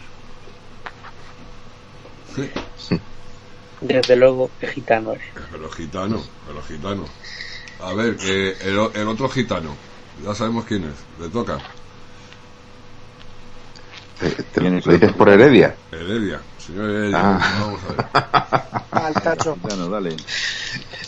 Sí, 2.36 3.00
Desde 3.82 4.16
luego, 4.16 4.50
que 4.60 4.68
gitano 4.68 5.14
eres. 5.14 5.28
pero 5.52 5.70
gitano, 5.70 6.22
pero 6.48 6.62
gitano. 6.64 7.06
A 7.80 7.94
ver, 7.94 8.18
que 8.18 8.56
el, 8.62 9.08
otro 9.08 9.30
gitano. 9.30 9.76
Ya 10.24 10.34
sabemos 10.34 10.66
quién 10.66 10.86
es. 10.86 10.96
Le 11.20 11.30
toca. 11.30 11.60
¿Te, 14.20 14.30
te 14.30 14.62
lo 14.62 14.72
dices 14.72 15.14
por 15.14 15.30
Heredia? 15.30 15.78
Heredia. 15.92 16.42
Señor 16.58 16.90
Heredia. 16.90 17.20
Ah. 17.22 17.40
Vamos 17.60 17.82
a 17.84 17.88
ver. 17.94 18.06
Al 18.92 19.14
cacho. 19.14 19.56
Bueno, 19.62 19.90
dale. 19.90 20.16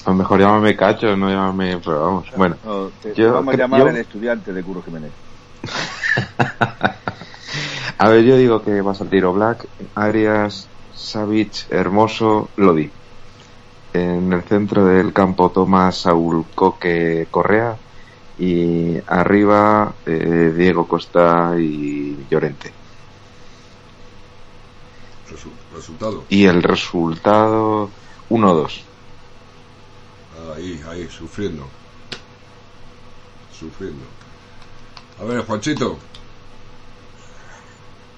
A 0.06 0.10
lo 0.12 0.16
mejor 0.16 0.40
llámame 0.40 0.76
Cacho, 0.76 1.16
no 1.18 1.30
llámame... 1.30 1.80
Pero 1.84 2.02
vamos, 2.02 2.28
bueno. 2.36 2.58
No, 2.64 2.90
te, 3.02 3.14
Yo 3.16 3.34
vamos 3.34 3.54
a 3.54 3.58
llamar 3.58 3.82
yo- 3.82 3.88
el 3.90 3.98
estudiante 3.98 4.54
de 4.54 4.64
Curro 4.64 4.82
Jiménez. 4.82 5.14
A 8.00 8.10
ver, 8.10 8.24
yo 8.24 8.38
digo 8.38 8.62
que 8.62 8.82
va 8.82 8.92
a 8.92 8.96
salir 8.96 9.26
Black, 9.26 9.68
Arias, 9.96 10.70
Savic, 10.94 11.66
Hermoso, 11.70 12.52
Lodi. 12.56 12.92
En 13.94 14.32
el 14.34 14.44
centro 14.44 14.86
del 14.86 15.14
campo 15.14 15.50
Tomás, 15.52 16.02
Saúl, 16.02 16.46
Coque, 16.56 17.28
Correa. 17.32 17.78
Y 18.40 18.98
arriba 19.08 19.94
eh, 20.06 20.54
Diego 20.56 20.88
Costa 20.88 21.54
y 21.58 22.16
Llorente. 22.30 22.72
Resu- 25.32 25.76
resultado. 25.76 26.24
Y 26.30 26.46
el 26.46 26.62
resultado 26.62 27.90
1-2. 28.30 28.82
Ahí, 30.56 30.82
ahí, 30.90 31.08
sufriendo. 31.10 31.64
Sufriendo. 33.58 34.04
A 35.20 35.24
ver, 35.24 35.44
Juanchito. 35.46 35.98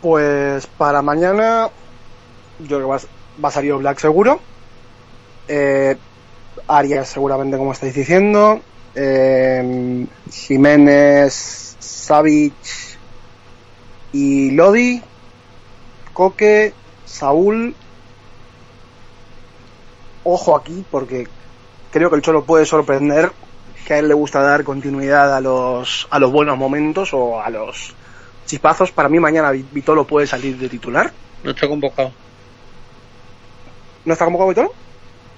Pues 0.01 0.67
para 0.67 1.01
mañana, 1.01 1.69
yo 2.59 2.67
creo 2.67 2.79
que 2.79 2.85
va, 2.85 2.95
a- 2.97 3.41
va 3.43 3.49
a 3.49 3.51
salir 3.51 3.73
Black 3.75 3.99
seguro. 3.99 4.41
Eh, 5.49 5.97
Arias 6.67 7.09
seguramente, 7.09 7.57
como 7.57 7.71
estáis 7.73 7.93
diciendo. 7.95 8.61
Eh, 8.95 10.05
Jiménez, 10.31 11.75
Savic 11.79 12.53
y 14.13 14.51
Lodi. 14.51 15.01
Coque, 16.13 16.73
Saúl. 17.05 17.75
Ojo 20.23 20.55
aquí, 20.55 20.85
porque 20.91 21.27
creo 21.91 22.09
que 22.09 22.15
el 22.17 22.21
Cholo 22.21 22.45
puede 22.45 22.65
sorprender 22.65 23.31
que 23.87 23.93
a 23.93 23.99
él 23.99 24.07
le 24.07 24.13
gusta 24.13 24.41
dar 24.41 24.63
continuidad 24.63 25.35
a 25.35 25.41
los, 25.41 26.07
a 26.11 26.19
los 26.19 26.31
buenos 26.31 26.57
momentos 26.57 27.13
o 27.13 27.41
a 27.41 27.49
los 27.49 27.95
chispazos. 28.45 28.91
Para 28.91 29.09
mí 29.09 29.19
mañana 29.19 29.51
Vi- 29.51 29.65
Vitolo 29.71 30.05
puede 30.05 30.27
salir 30.27 30.57
de 30.57 30.69
titular. 30.69 31.11
No 31.43 31.51
está 31.51 31.67
convocado. 31.67 32.11
¿No 34.05 34.13
está 34.13 34.25
convocado 34.25 34.49
Vitolo? 34.49 34.73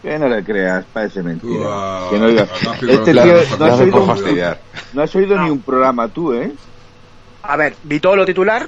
Que 0.02 0.18
no 0.18 0.28
le 0.28 0.44
creas, 0.44 0.84
parece 0.92 1.22
mentira. 1.22 2.08
Que 2.10 2.18
no 2.20 2.28
digas. 2.28 2.50
Este 2.82 3.12
tío, 3.14 3.36
no 3.60 3.66
has 3.66 3.80
oído 3.80 4.04
un-. 4.04 4.56
No 4.94 5.02
has 5.04 5.16
oído 5.16 5.38
ni 5.40 5.50
un 5.50 5.62
programa 5.62 6.08
tú, 6.08 6.34
¿eh? 6.34 6.52
A 7.44 7.56
ver, 7.56 7.76
Vitolo 7.84 8.26
titular. 8.26 8.68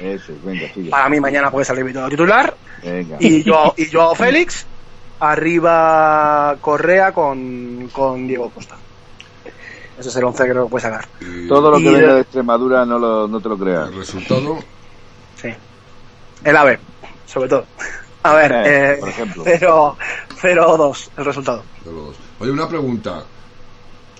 Eso, 0.00 0.32
venga, 0.44 0.66
sigue. 0.74 0.90
Para 0.90 1.08
mí 1.08 1.20
mañana 1.20 1.50
puede 1.50 1.64
salir 1.64 1.84
Vitolo 1.84 2.08
titular. 2.08 2.56
Venga. 2.82 3.16
Y 3.20 3.42
yo 3.44 3.74
y 3.76 3.90
Joao 3.90 4.14
Félix. 4.14 4.66
Arriba 5.20 6.56
Correa 6.60 7.12
con, 7.12 7.88
con 7.92 8.26
Diego 8.26 8.50
Costa. 8.50 8.76
ese 9.98 10.08
es 10.08 10.16
el 10.16 10.24
11 10.24 10.44
que 10.44 10.50
creo 10.50 10.64
que 10.64 10.70
puede 10.70 10.82
sacar. 10.82 11.06
Y 11.20 11.46
Todo 11.46 11.70
lo 11.70 11.76
que 11.76 11.84
Y- 11.84 11.94
venga 11.94 12.14
de 12.14 12.20
Extremadura 12.22 12.84
no, 12.84 12.98
lo, 12.98 13.28
no 13.28 13.40
te 13.40 13.48
lo 13.48 13.56
creas. 13.56 13.88
el 13.88 13.94
resultado, 13.98 14.58
Sí. 15.36 15.48
El 16.42 16.56
AVE, 16.56 16.78
sobre 17.26 17.48
todo. 17.48 17.66
A 18.24 18.34
ver, 18.34 18.52
Eh, 18.52 18.92
eh, 18.92 18.96
por 19.00 19.08
ejemplo. 19.08 19.42
0 19.44 19.96
0-2 20.40 21.08
el 21.16 21.24
resultado. 21.24 21.62
de 21.84 21.92
los 21.92 22.06
dos. 22.08 22.16
Oye, 22.40 22.50
una 22.50 22.68
pregunta. 22.68 23.24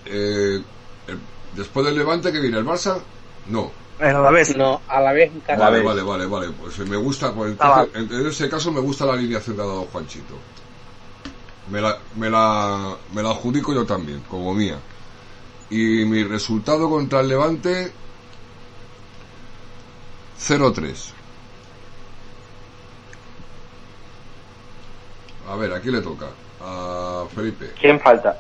Eh, 0.07 0.61
eh, 1.09 1.17
después 1.55 1.87
del 1.87 1.97
Levante, 1.97 2.33
que 2.33 2.41
viene 2.41 2.59
el 2.59 2.65
Barça? 2.67 2.99
No. 3.49 3.71
El 3.99 4.17
Alavés. 4.17 4.57
No, 4.57 4.81
a 4.89 5.01
la 5.01 5.13
vez 5.13 5.31
en 5.33 5.41
casa. 5.41 5.61
Vale, 5.63 5.77
vez. 5.79 5.87
vale, 5.87 6.03
vale, 6.03 6.27
vale. 6.27 6.51
Pues 6.61 6.79
me 6.81 6.97
gusta, 6.97 7.33
pues 7.33 7.55
Ah, 7.61 7.85
entonces, 7.95 8.17
en, 8.19 8.21
en 8.21 8.27
ese 8.31 8.49
caso 8.49 8.73
me 8.73 8.81
gusta 8.81 9.07
la 9.07 9.13
alineación 9.13 9.55
que 9.57 9.63
ha 9.63 9.67
dado 9.67 9.83
Juanchito. 9.93 10.35
Me 11.71 11.81
la, 11.81 11.97
me 12.17 12.29
la, 12.29 12.97
me 13.15 13.23
la 13.23 13.31
adjudico 13.31 13.73
yo 13.73 13.85
también, 13.87 14.21
como 14.29 14.53
mía. 14.55 14.79
Y 15.71 16.05
mi 16.05 16.25
resultado 16.25 16.91
contra 16.91 17.21
el 17.21 17.29
Levante 17.29 17.93
0-3. 20.41 21.13
A 25.49 25.57
ver, 25.57 25.73
aquí 25.73 25.91
le 25.91 26.01
toca. 26.01 26.27
A 26.61 27.25
Felipe. 27.35 27.71
¿Quién 27.81 27.99
falta? 28.01 28.37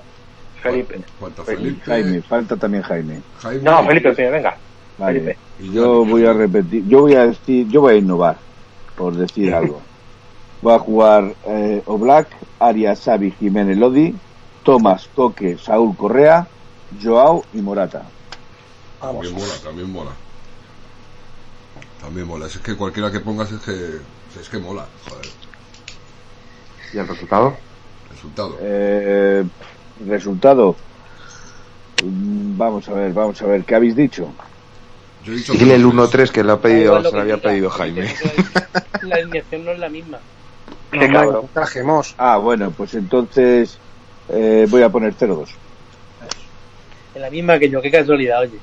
Felipe. 0.62 1.00
Falta 1.18 1.42
Felipe. 1.42 1.84
Jaime, 1.84 2.22
falta 2.22 2.56
también 2.56 2.82
Jaime. 2.84 3.20
Jaime. 3.40 3.62
No, 3.62 3.84
Felipe, 3.84 4.30
venga. 4.30 4.56
Vale. 4.98 5.20
Felipe. 5.20 5.38
Y 5.60 5.72
Yo 5.72 6.04
voy 6.04 6.24
a 6.24 6.32
repetir, 6.32 6.86
yo 6.86 7.00
voy 7.00 7.14
a 7.14 7.26
decir, 7.26 7.68
yo 7.68 7.80
voy 7.80 7.94
a 7.94 7.98
innovar, 7.98 8.36
por 8.96 9.14
decir 9.14 9.52
algo. 9.54 9.80
Voy 10.60 10.74
a 10.74 10.78
jugar 10.78 11.34
eh, 11.46 11.82
Oblak, 11.86 12.28
Arias, 12.60 13.00
Xavi, 13.04 13.32
Jiménez, 13.32 13.76
Lodi, 13.76 14.14
Tomás, 14.62 15.08
Coque, 15.12 15.58
Saúl 15.58 15.96
Correa, 15.96 16.46
Joao 17.02 17.44
y 17.52 17.60
Morata. 17.60 18.02
También 19.00 19.34
mola, 19.34 19.52
también 19.64 19.90
mola. 19.90 20.10
También 22.00 22.26
mola. 22.28 22.46
Es 22.46 22.58
que 22.58 22.76
cualquiera 22.76 23.10
que 23.10 23.18
pongas 23.18 23.50
es 23.50 23.60
que, 23.60 24.40
es 24.40 24.48
que 24.48 24.58
mola. 24.58 24.86
Joder. 25.08 25.26
¿Y 26.92 26.98
el 26.98 27.08
resultado? 27.08 27.56
Resultado. 28.10 28.56
Eh, 28.60 29.44
resultado. 30.06 30.76
Mm, 32.04 32.56
Vamos 32.58 32.88
a 32.88 32.92
ver, 32.94 33.12
vamos 33.12 33.40
a 33.42 33.46
ver, 33.46 33.64
¿qué 33.64 33.74
habéis 33.74 33.96
dicho? 33.96 34.34
Yo 35.24 35.32
he 35.32 35.36
dicho 35.36 35.52
Dile 35.52 35.74
el 35.76 35.84
0-3. 35.84 35.84
1-3 35.84 36.30
que 36.30 36.44
le 36.44 36.52
ha 36.52 36.60
pedido, 36.60 36.94
lo 36.96 37.04
se 37.04 37.04
lo 37.04 37.12
que 37.12 37.20
había 37.20 37.36
diga, 37.36 37.48
pedido 37.48 37.70
Jaime. 37.70 38.14
La 39.02 39.16
alineación 39.16 39.64
no 39.64 39.72
es 39.72 39.78
la 39.78 39.88
misma. 39.88 40.18
Qué 40.90 41.08
No, 41.08 41.48
trajemos. 41.52 42.14
Ah, 42.18 42.38
bueno, 42.38 42.72
pues 42.72 42.94
entonces 42.94 43.78
eh, 44.28 44.66
voy 44.68 44.82
a 44.82 44.90
poner 44.90 45.14
0-2. 45.14 45.48
Es 47.14 47.20
la 47.20 47.30
misma 47.30 47.58
que 47.58 47.70
yo, 47.70 47.80
qué 47.80 47.90
casualidad, 47.90 48.40
oye. 48.40 48.58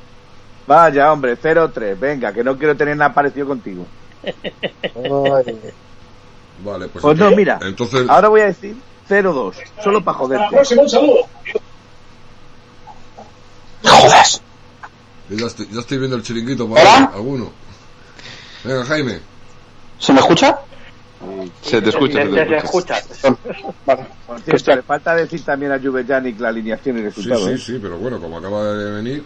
Vaya, 0.67 1.11
hombre, 1.11 1.35
0-3, 1.35 1.97
venga, 1.99 2.33
que 2.33 2.43
no 2.43 2.57
quiero 2.57 2.75
tener 2.77 2.95
nada 2.95 3.13
parecido 3.13 3.47
contigo. 3.47 3.85
Vale, 6.63 6.87
pues, 6.89 7.01
Pues 7.03 7.17
no, 7.17 7.31
mira, 7.31 7.57
Entonces, 7.61 8.05
ahora 8.09 8.27
voy 8.27 8.41
a 8.41 8.45
decir 8.47 8.75
0-2, 9.07 9.53
solo 9.81 10.03
para 10.03 10.17
joderte. 10.17 10.57
yo 15.29 15.37
ya, 15.37 15.45
estoy, 15.47 15.67
ya 15.71 15.79
estoy 15.79 15.97
viendo 15.99 16.15
el 16.17 16.23
chiringuito 16.23 16.67
para 16.69 16.81
¿Hola? 16.81 17.11
alguno. 17.13 17.51
Venga, 18.63 18.83
Jaime. 18.85 19.19
¿Se 19.99 20.13
me 20.13 20.19
escucha? 20.19 20.57
Se 21.61 21.81
te 21.81 21.89
escucha, 21.89 22.19
Te- 22.19 22.25
se 22.25 22.29
te- 22.31 22.39
te 22.39 22.45
te 22.45 22.57
escucha. 22.57 22.95
Por 24.25 24.39
cierto, 24.41 24.75
le 24.75 24.81
falta 24.83 25.15
decir 25.15 25.43
también 25.43 25.71
a 25.71 25.79
Juve 25.79 26.05
Yannick 26.05 26.39
la 26.39 26.49
alineación 26.49 26.97
y 26.97 26.99
Sí, 27.01 27.05
resultados. 27.05 27.45
sí, 27.45 27.51
¿eh? 27.51 27.57
sí, 27.57 27.79
pero 27.81 27.97
bueno, 27.97 28.19
como 28.19 28.37
acaba 28.37 28.73
de 28.73 28.91
venir, 28.91 29.23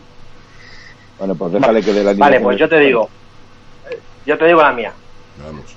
Bueno, 1.20 1.36
pues 1.36 1.54
déjale 1.54 1.82
que 1.82 1.94
dé 1.94 2.04
la 2.04 2.14
Vale, 2.14 2.38
alineación. 2.38 2.44
pues 2.44 2.60
yo 2.60 2.70
te 2.70 2.80
digo. 2.80 3.10
Yo 4.26 4.38
te 4.38 4.46
digo 4.46 4.62
la 4.62 4.72
mía. 4.74 4.94
vamos. 5.38 5.76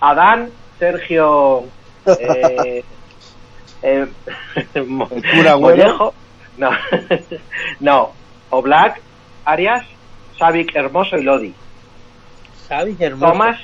Adán, 0.00 0.50
Sergio, 0.78 1.64
eh, 2.06 2.84
eh. 3.82 4.06
Mollejo, 4.86 6.14
no, 6.58 6.70
no, 7.80 8.12
Oblak, 8.50 9.00
Arias, 9.44 9.86
Savic, 10.38 10.74
Hermoso 10.74 11.16
y 11.16 11.22
Lodi. 11.22 11.54
¿Sabes? 12.68 13.00
Hermoso. 13.00 13.32
Tomás, 13.32 13.60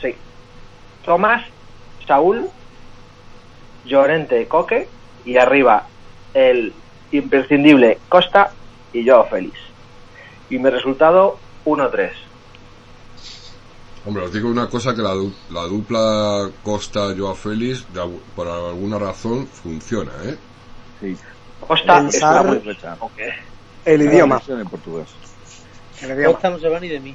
sí, 0.00 0.14
Tomás, 1.04 1.44
Saúl, 2.06 2.48
Llorente, 3.84 4.46
Coque 4.48 4.88
y 5.24 5.36
arriba 5.38 5.86
el 6.34 6.72
imprescindible 7.12 7.98
Costa 8.08 8.52
y 8.92 9.04
yo 9.04 9.24
Félix. 9.24 9.58
Y 10.50 10.58
mi 10.58 10.70
resultado 10.70 11.38
1-3. 11.64 12.10
Hombre, 14.06 14.24
os 14.24 14.32
digo 14.32 14.48
una 14.48 14.68
cosa 14.68 14.94
que 14.94 15.02
la, 15.02 15.10
du- 15.10 15.34
la 15.50 15.62
dupla 15.62 16.48
Costa-Joao 16.62 17.34
Félix, 17.34 17.84
de 17.92 18.00
algu- 18.00 18.20
por 18.34 18.46
alguna 18.46 18.98
razón, 18.98 19.46
funciona, 19.48 20.12
¿eh? 20.24 20.36
Sí. 21.00 21.16
Costa 21.66 22.02
muy 22.02 22.60
Fecha. 22.60 22.96
El 23.84 24.04
La 24.04 24.12
idioma. 24.12 24.36
versión 24.36 24.60
en 24.60 24.68
portugués. 24.68 25.08
El 26.02 26.10
idioma. 26.10 26.32
Costa 26.34 26.50
no 26.50 26.58
se 26.58 26.68
va 26.68 26.78
ni 26.80 26.88
de 26.88 27.00
mí. 27.00 27.14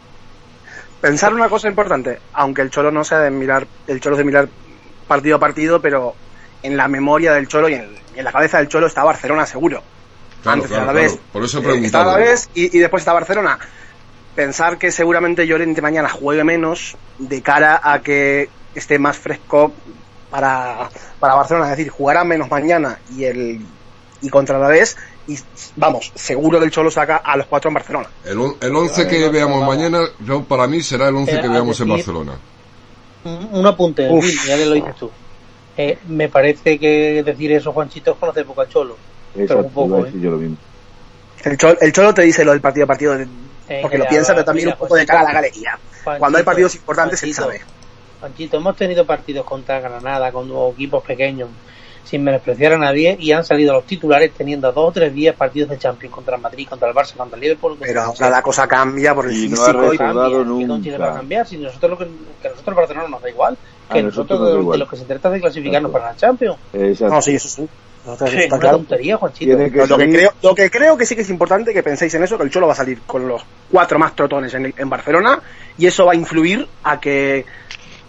Pensar 0.99 1.33
una 1.33 1.49
cosa 1.49 1.67
importante, 1.67 2.19
aunque 2.33 2.61
el 2.61 2.69
Cholo 2.69 2.91
no 2.91 3.03
sea 3.03 3.19
de 3.19 3.31
mirar, 3.31 3.67
el 3.87 3.99
Cholo 4.01 4.15
es 4.15 4.19
de 4.19 4.23
mirar 4.25 4.49
partido 5.07 5.37
a 5.37 5.39
partido, 5.39 5.81
pero 5.81 6.13
en 6.61 6.77
la 6.77 6.87
memoria 6.87 7.33
del 7.33 7.47
Cholo 7.47 7.69
y 7.69 7.73
en, 7.73 7.89
y 8.15 8.19
en 8.19 8.25
la 8.25 8.31
cabeza 8.31 8.57
del 8.59 8.67
Cholo 8.67 8.87
está 8.87 9.03
Barcelona 9.03 9.45
seguro. 9.45 9.81
Claro, 10.43 10.55
Antes 10.55 10.71
claro, 10.71 10.93
de 10.93 11.05
claro. 11.07 11.19
Por 11.31 11.43
eso 11.43 11.57
he 11.57 11.61
eh, 11.61 11.63
está 11.63 11.71
preguntado. 11.73 12.09
Alavés 12.11 12.49
y, 12.53 12.75
y 12.77 12.79
después 12.79 13.01
está 13.01 13.13
Barcelona. 13.13 13.59
Pensar 14.36 14.77
que 14.77 14.91
seguramente 14.91 15.45
Llorente 15.45 15.82
mañana 15.82 16.09
juegue 16.09 16.43
menos 16.43 16.95
de 17.17 17.41
cara 17.41 17.79
a 17.84 18.01
que 18.01 18.49
esté 18.73 18.97
más 18.97 19.17
fresco 19.17 19.73
para, 20.29 20.89
para 21.19 21.36
Barcelona. 21.36 21.65
Es 21.71 21.77
decir, 21.77 21.91
jugará 21.91 22.23
menos 22.23 22.49
mañana 22.49 22.99
y 23.15 23.25
el 23.25 23.59
y 24.23 24.29
contra 24.29 24.55
Alavés 24.57 24.95
y 25.27 25.38
vamos, 25.75 26.11
seguro 26.15 26.59
que 26.59 26.65
el 26.65 26.71
Cholo 26.71 26.91
saca 26.91 27.17
a 27.17 27.36
los 27.36 27.47
cuatro 27.47 27.69
en 27.69 27.73
Barcelona. 27.73 28.07
El, 28.23 28.39
on- 28.39 28.55
el 28.61 28.75
11 28.75 29.07
que 29.07 29.19
no, 29.25 29.32
veamos 29.32 29.59
no, 29.61 29.65
mañana, 29.67 29.99
yo, 30.19 30.43
para 30.43 30.67
mí 30.67 30.82
será 30.82 31.07
el 31.09 31.15
11 31.15 31.36
Eh, 31.36 31.41
que 31.41 31.47
veamos 31.49 31.79
en 31.82 31.89
Barcelona. 31.89 32.34
Un, 33.23 33.49
un 33.51 33.65
apunte, 33.65 34.07
Uf. 34.09 34.25
Ya 34.47 34.55
lo 34.57 34.73
dices 34.73 34.95
tú. 34.95 35.09
Eh, 35.77 35.97
me 36.07 36.29
parece 36.29 36.77
que 36.79 37.23
decir 37.23 37.51
eso, 37.51 37.71
Juanchito, 37.73 38.11
es 38.11 38.17
conocer 38.17 38.45
poco 38.45 38.61
al 38.61 38.69
Cholo. 38.69 38.95
Exacto, 39.36 39.63
un 39.65 39.71
poco, 39.71 40.05
¿eh? 40.05 40.11
yo 40.21 40.32
lo 40.32 40.38
mismo. 40.38 40.57
El 41.43 41.57
Cholo, 41.57 41.77
el 41.82 41.91
Cholo 41.91 42.13
te 42.13 42.21
dice 42.21 42.45
lo 42.45 42.51
del 42.51 42.61
partido 42.61 42.84
a 42.84 42.88
partido, 42.88 43.17
de- 43.17 43.27
porque 43.82 43.97
lo 43.97 44.03
mira, 44.03 44.09
piensa, 44.09 44.34
pero 44.34 44.45
también 44.45 44.65
mira, 44.67 44.76
un 44.76 44.80
poco 44.80 44.95
de 44.95 45.05
cara 45.05 45.22
a 45.22 45.24
la 45.26 45.34
galería. 45.34 45.78
Cuando 46.17 46.38
hay 46.38 46.43
partidos 46.43 46.76
importantes, 46.76 47.22
él 47.24 47.34
Juanchito, 47.36 47.43
sabe. 47.59 47.61
Juanchito, 48.19 48.57
hemos 48.57 48.76
tenido 48.76 49.05
partidos 49.05 49.45
contra 49.45 49.80
Granada, 49.80 50.32
con 50.32 50.51
equipos 50.74 51.03
pequeños, 51.03 51.49
sin 52.03 52.24
menospreciar 52.24 52.74
a 52.74 52.78
nadie, 52.78 53.15
y 53.19 53.32
han 53.32 53.43
salido 53.45 53.74
los 53.74 53.86
titulares 53.86 54.32
teniendo 54.34 54.72
dos 54.72 54.89
o 54.89 54.91
tres 54.91 55.13
días 55.13 55.36
partidos 55.36 55.69
de 55.69 55.78
Champions 55.78 56.13
contra 56.13 56.36
el 56.36 56.41
Madrid, 56.41 56.67
contra 56.67 56.89
el 56.89 56.95
Barça, 56.95 57.13
contra 57.15 57.36
el 57.38 57.41
Liverpool. 57.41 57.72
contra 57.72 57.88
Pero 57.88 58.01
el 58.01 58.05
ahora 58.07 58.30
la 58.30 58.41
cosa 58.41 58.67
cambia 58.67 59.13
por 59.15 59.28
el 59.28 59.34
Y 59.36 59.49
no 59.49 59.61
ha 59.61 59.65
físico 59.65 59.93
y 59.93 59.97
Cambia, 59.97 60.28
¿qué 60.28 60.43
nunca. 60.45 61.13
cambiar? 61.13 61.47
Si 61.47 61.57
nosotros 61.57 61.91
lo 61.91 61.97
que, 61.97 62.07
que 62.41 62.47
a 62.47 62.51
nosotros 62.51 62.76
Barcelona 62.76 63.07
nos 63.07 63.22
da 63.22 63.30
igual, 63.30 63.57
A 63.89 63.93
que 63.93 64.03
nosotros 64.03 64.39
nosotros 64.39 64.39
nos 64.39 64.47
da 64.47 64.51
de, 64.51 64.55
de 64.57 64.61
igual. 64.63 64.80
los 64.80 64.89
que 64.89 64.95
se 64.97 65.05
trata 65.05 65.30
de 65.30 65.39
clasificarnos 65.41 65.89
Exacto. 65.89 66.01
para 66.03 66.13
la 66.13 66.17
Champions. 66.19 66.57
Exacto. 66.74 67.15
No, 67.15 67.22
sí, 67.22 67.36
eso 67.36 67.47
sí. 67.49 67.69
No, 68.06 68.14
está- 68.14 68.26
Es 68.28 68.34
está 68.34 68.56
una 68.56 68.62
claro. 68.62 68.78
tontería, 68.78 69.18
Juanchito. 69.18 69.56
Tiene 69.56 69.66
que 69.72 69.78
Pero 69.80 69.86
lo, 69.88 69.97
que 69.97 70.10
creo, 70.10 70.32
lo 70.41 70.56
que 70.56 70.70
creo 70.72 70.97
que 70.97 71.06
sí 71.06 71.16
que 71.16 71.22
es 71.22 71.30
importante 71.30 71.74
que 71.74 71.84
penséis 71.84 72.14
en 72.16 72.24
eso, 72.24 72.38
que 72.38 72.43
el 72.43 72.49
Cholo 72.49 72.68
va 72.68 72.74
a 72.74 72.76
salir 72.76 73.02
con 73.06 73.28
los 73.28 73.43
cuatro 73.72 73.99
más 73.99 74.16
trotones 74.16 74.54
en, 74.56 74.66
el- 74.66 74.74
en 74.78 74.89
Barcelona 74.89 75.39
y 75.78 75.86
eso 75.86 76.06
va 76.06 76.14
a 76.14 76.16
influir 76.16 76.68
a 76.84 76.99
que 76.99 77.45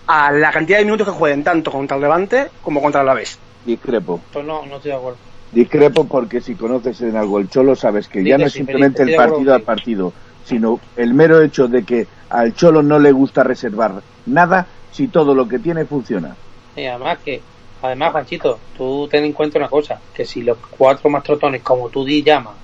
a 0.07 0.32
la 0.32 0.51
cantidad 0.51 0.78
de 0.78 0.84
minutos 0.84 1.07
que 1.09 1.12
jueguen 1.12 1.45
tanto 1.45 1.70
contra 1.70 1.97
el 1.97 2.03
Levante 2.03 2.49
como 2.62 2.80
contra 2.80 3.03
el 3.03 3.09
Alavés. 3.09 3.38
Discrepo. 3.64 4.20
Pues 4.32 4.45
no, 4.45 4.64
no 4.66 4.76
estoy 4.76 4.90
de 4.93 4.97
acuerdo. 4.97 5.18
Discrepo 5.53 6.05
porque 6.05 6.40
si 6.40 6.55
conoces 6.55 7.01
en 7.03 7.14
algo 7.16 7.38
el 7.38 7.49
Cholo 7.51 7.76
sabes 7.76 8.09
que 8.09 8.24
ya 8.24 8.38
no 8.38 8.47
es 8.47 8.53
simplemente 8.55 9.03
el 9.03 9.14
partido 9.14 9.55
a 9.55 9.59
partido, 9.59 10.12
sino 10.47 10.80
el 10.97 11.12
mero 11.12 11.43
hecho 11.43 11.68
de 11.68 11.84
que 11.84 12.07
al 12.30 12.55
Cholo 12.55 12.82
no 12.82 12.99
le 12.99 13.12
gusta 13.12 13.43
reservar 13.45 14.03
nada 14.24 14.66
si 14.90 15.09
todo 15.09 15.34
lo 15.34 15.47
que 15.47 15.59
tiene 15.59 15.84
funciona. 15.84 16.34
Y 16.74 16.86
además 16.86 17.18
que, 17.22 17.43
además, 17.82 18.12
Juanchito, 18.12 18.58
tú 18.76 19.08
ten 19.10 19.24
en 19.24 19.32
cuenta 19.32 19.58
una 19.58 19.68
cosa, 19.68 20.00
que 20.14 20.24
si 20.24 20.42
los 20.42 20.56
cuatro 20.76 21.10
más 21.10 21.22
trotones, 21.24 21.62
como 21.62 21.88
tú 21.88 22.04
di 22.04 22.22
llamas, 22.22 22.54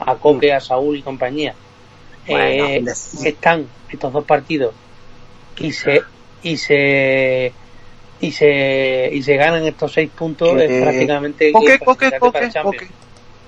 a 0.00 0.14
Coque, 0.16 0.52
a 0.52 0.60
Saúl 0.60 0.96
y 0.98 1.02
compañía, 1.02 1.54
eh, 2.26 2.84
están 3.24 3.66
estos 3.90 4.12
dos 4.12 4.24
partidos 4.24 4.74
y 5.58 5.72
se 5.72 6.02
y 6.42 6.56
se 6.56 7.52
y 8.20 8.32
se 8.32 9.10
y 9.12 9.22
se 9.22 9.36
ganan 9.36 9.64
estos 9.66 9.92
seis 9.92 10.10
puntos 10.10 10.48
Eh, 10.58 10.66
es 10.78 10.82
prácticamente 10.82 11.52
Coque, 11.52 11.78
que 11.78 11.84
Coque, 11.84 12.18
Coque. 12.18 12.50
Coque. 12.62 12.88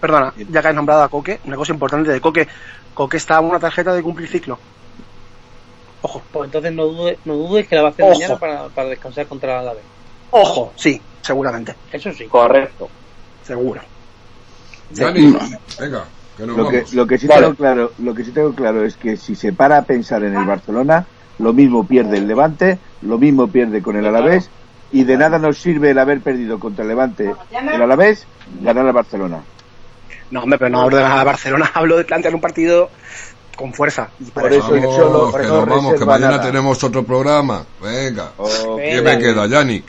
Perdona, 0.00 0.32
ya 0.36 0.60
que 0.62 0.68
has 0.68 0.74
nombrado 0.74 1.02
a 1.02 1.08
Coque, 1.08 1.40
una 1.44 1.56
cosa 1.56 1.72
importante 1.72 2.10
de 2.12 2.20
Coque. 2.20 2.46
Coque 2.94 3.16
está 3.16 3.36
a 3.36 3.40
una 3.40 3.58
tarjeta 3.58 3.94
de 3.94 4.02
cumplir 4.02 4.28
ciclo. 4.28 4.58
Ojo, 6.02 6.22
Pues 6.30 6.46
entonces 6.46 6.72
no 6.72 6.84
dudes, 6.86 7.18
no 7.24 7.34
dudes 7.34 7.66
que 7.66 7.74
la 7.74 7.82
va 7.82 7.88
a 7.88 7.90
hacer 7.90 8.04
Ojo. 8.04 8.14
mañana 8.14 8.38
para, 8.38 8.68
para 8.68 8.88
descansar 8.90 9.26
contra 9.26 9.54
la 9.54 9.60
Alavés. 9.60 9.82
ojo, 10.30 10.72
sí, 10.76 11.00
seguramente, 11.26 11.74
Eso 11.92 12.12
sí. 12.12 12.24
Correcto. 12.26 12.88
seguro. 13.44 13.80
Dani, 14.90 15.36
venga. 15.80 16.04
Que 16.36 16.46
nos 16.46 16.56
Lo 16.56 16.68
que, 16.68 16.84
lo 16.92 17.06
que 17.06 17.18
sí 17.18 17.26
Vale. 17.26 17.42
tengo 17.42 17.54
claro, 17.54 17.92
lo 17.98 18.14
que 18.14 18.24
sí 18.24 18.30
tengo 18.30 18.52
claro 18.54 18.84
es 18.84 18.96
que 18.96 19.16
si 19.16 19.34
se 19.34 19.52
para 19.52 19.78
a 19.78 19.82
pensar 19.82 20.22
en 20.22 20.36
el 20.36 20.44
Barcelona, 20.44 21.06
lo 21.38 21.52
mismo 21.52 21.86
pierde 21.86 22.18
el 22.18 22.28
Levante, 22.28 22.78
lo 23.02 23.16
mismo 23.18 23.48
pierde 23.48 23.80
con 23.82 23.96
el 23.96 24.06
Alavés 24.06 24.50
y 24.92 25.04
de 25.04 25.16
nada 25.16 25.38
nos 25.38 25.58
sirve 25.58 25.90
el 25.90 25.98
haber 25.98 26.20
perdido 26.20 26.58
contra 26.60 26.82
el 26.82 26.88
Levante, 26.88 27.32
el 27.50 27.82
Alavés, 27.82 28.26
ganar 28.60 28.86
al 28.86 28.92
Barcelona. 28.92 29.40
No, 30.30 30.42
hombre, 30.42 30.58
pero 30.58 30.70
no 30.70 30.82
hablo 30.82 30.96
de 30.98 31.02
ganar 31.02 31.18
a 31.20 31.24
Barcelona, 31.24 31.70
hablo 31.74 31.96
de 31.96 32.04
plantear 32.04 32.34
un 32.34 32.40
partido 32.40 32.90
con 33.56 33.72
fuerza. 33.72 34.10
Y 34.20 34.24
para 34.24 34.48
Por 34.48 34.52
eso- 34.58 34.76
eso 34.76 34.86
Vamos, 34.88 34.96
solo- 34.96 35.30
por 35.30 35.40
que 35.40 35.46
eso 35.46 35.56
nos 35.56 35.68
vamos, 35.68 35.94
que 35.98 36.04
mañana 36.04 36.36
nada. 36.36 36.42
tenemos 36.42 36.84
otro 36.84 37.02
programa. 37.02 37.64
Venga. 37.82 38.32
Oh, 38.36 38.76
¿Qué 38.76 39.00
me 39.00 39.18
queda, 39.18 39.46
Yannick? 39.46 39.84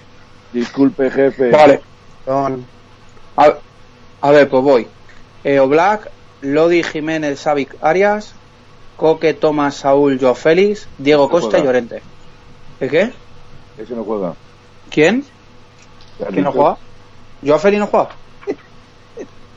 Disculpe, 0.54 1.10
jefe. 1.12 1.52
Vale. 1.52 1.82
A, 3.38 3.54
a 4.22 4.32
ver, 4.32 4.50
pues 4.50 4.64
voy. 4.64 4.88
Eh, 5.44 5.60
Oblak, 5.60 6.10
Lodi 6.42 6.84
Jiménez, 6.84 7.40
Savic 7.40 7.76
Arias, 7.82 8.34
Coque, 8.96 9.34
Tomás, 9.34 9.76
Saúl, 9.76 10.18
Joao 10.20 10.36
Félix, 10.36 10.88
Diego 10.98 11.30
Costa 11.30 11.60
y 11.60 11.64
Llorente. 11.64 12.02
¿El 12.80 12.90
qué? 12.90 13.14
Ese 13.78 13.94
no 13.96 14.04
juega. 14.04 14.34
¿Quién? 14.90 15.26
¿Quién 16.18 16.44
no 16.44 16.52
juega? 16.52 16.78
¿Joao 17.46 17.60
Félix 17.60 17.80
no 17.80 17.88
juega? 17.88 18.10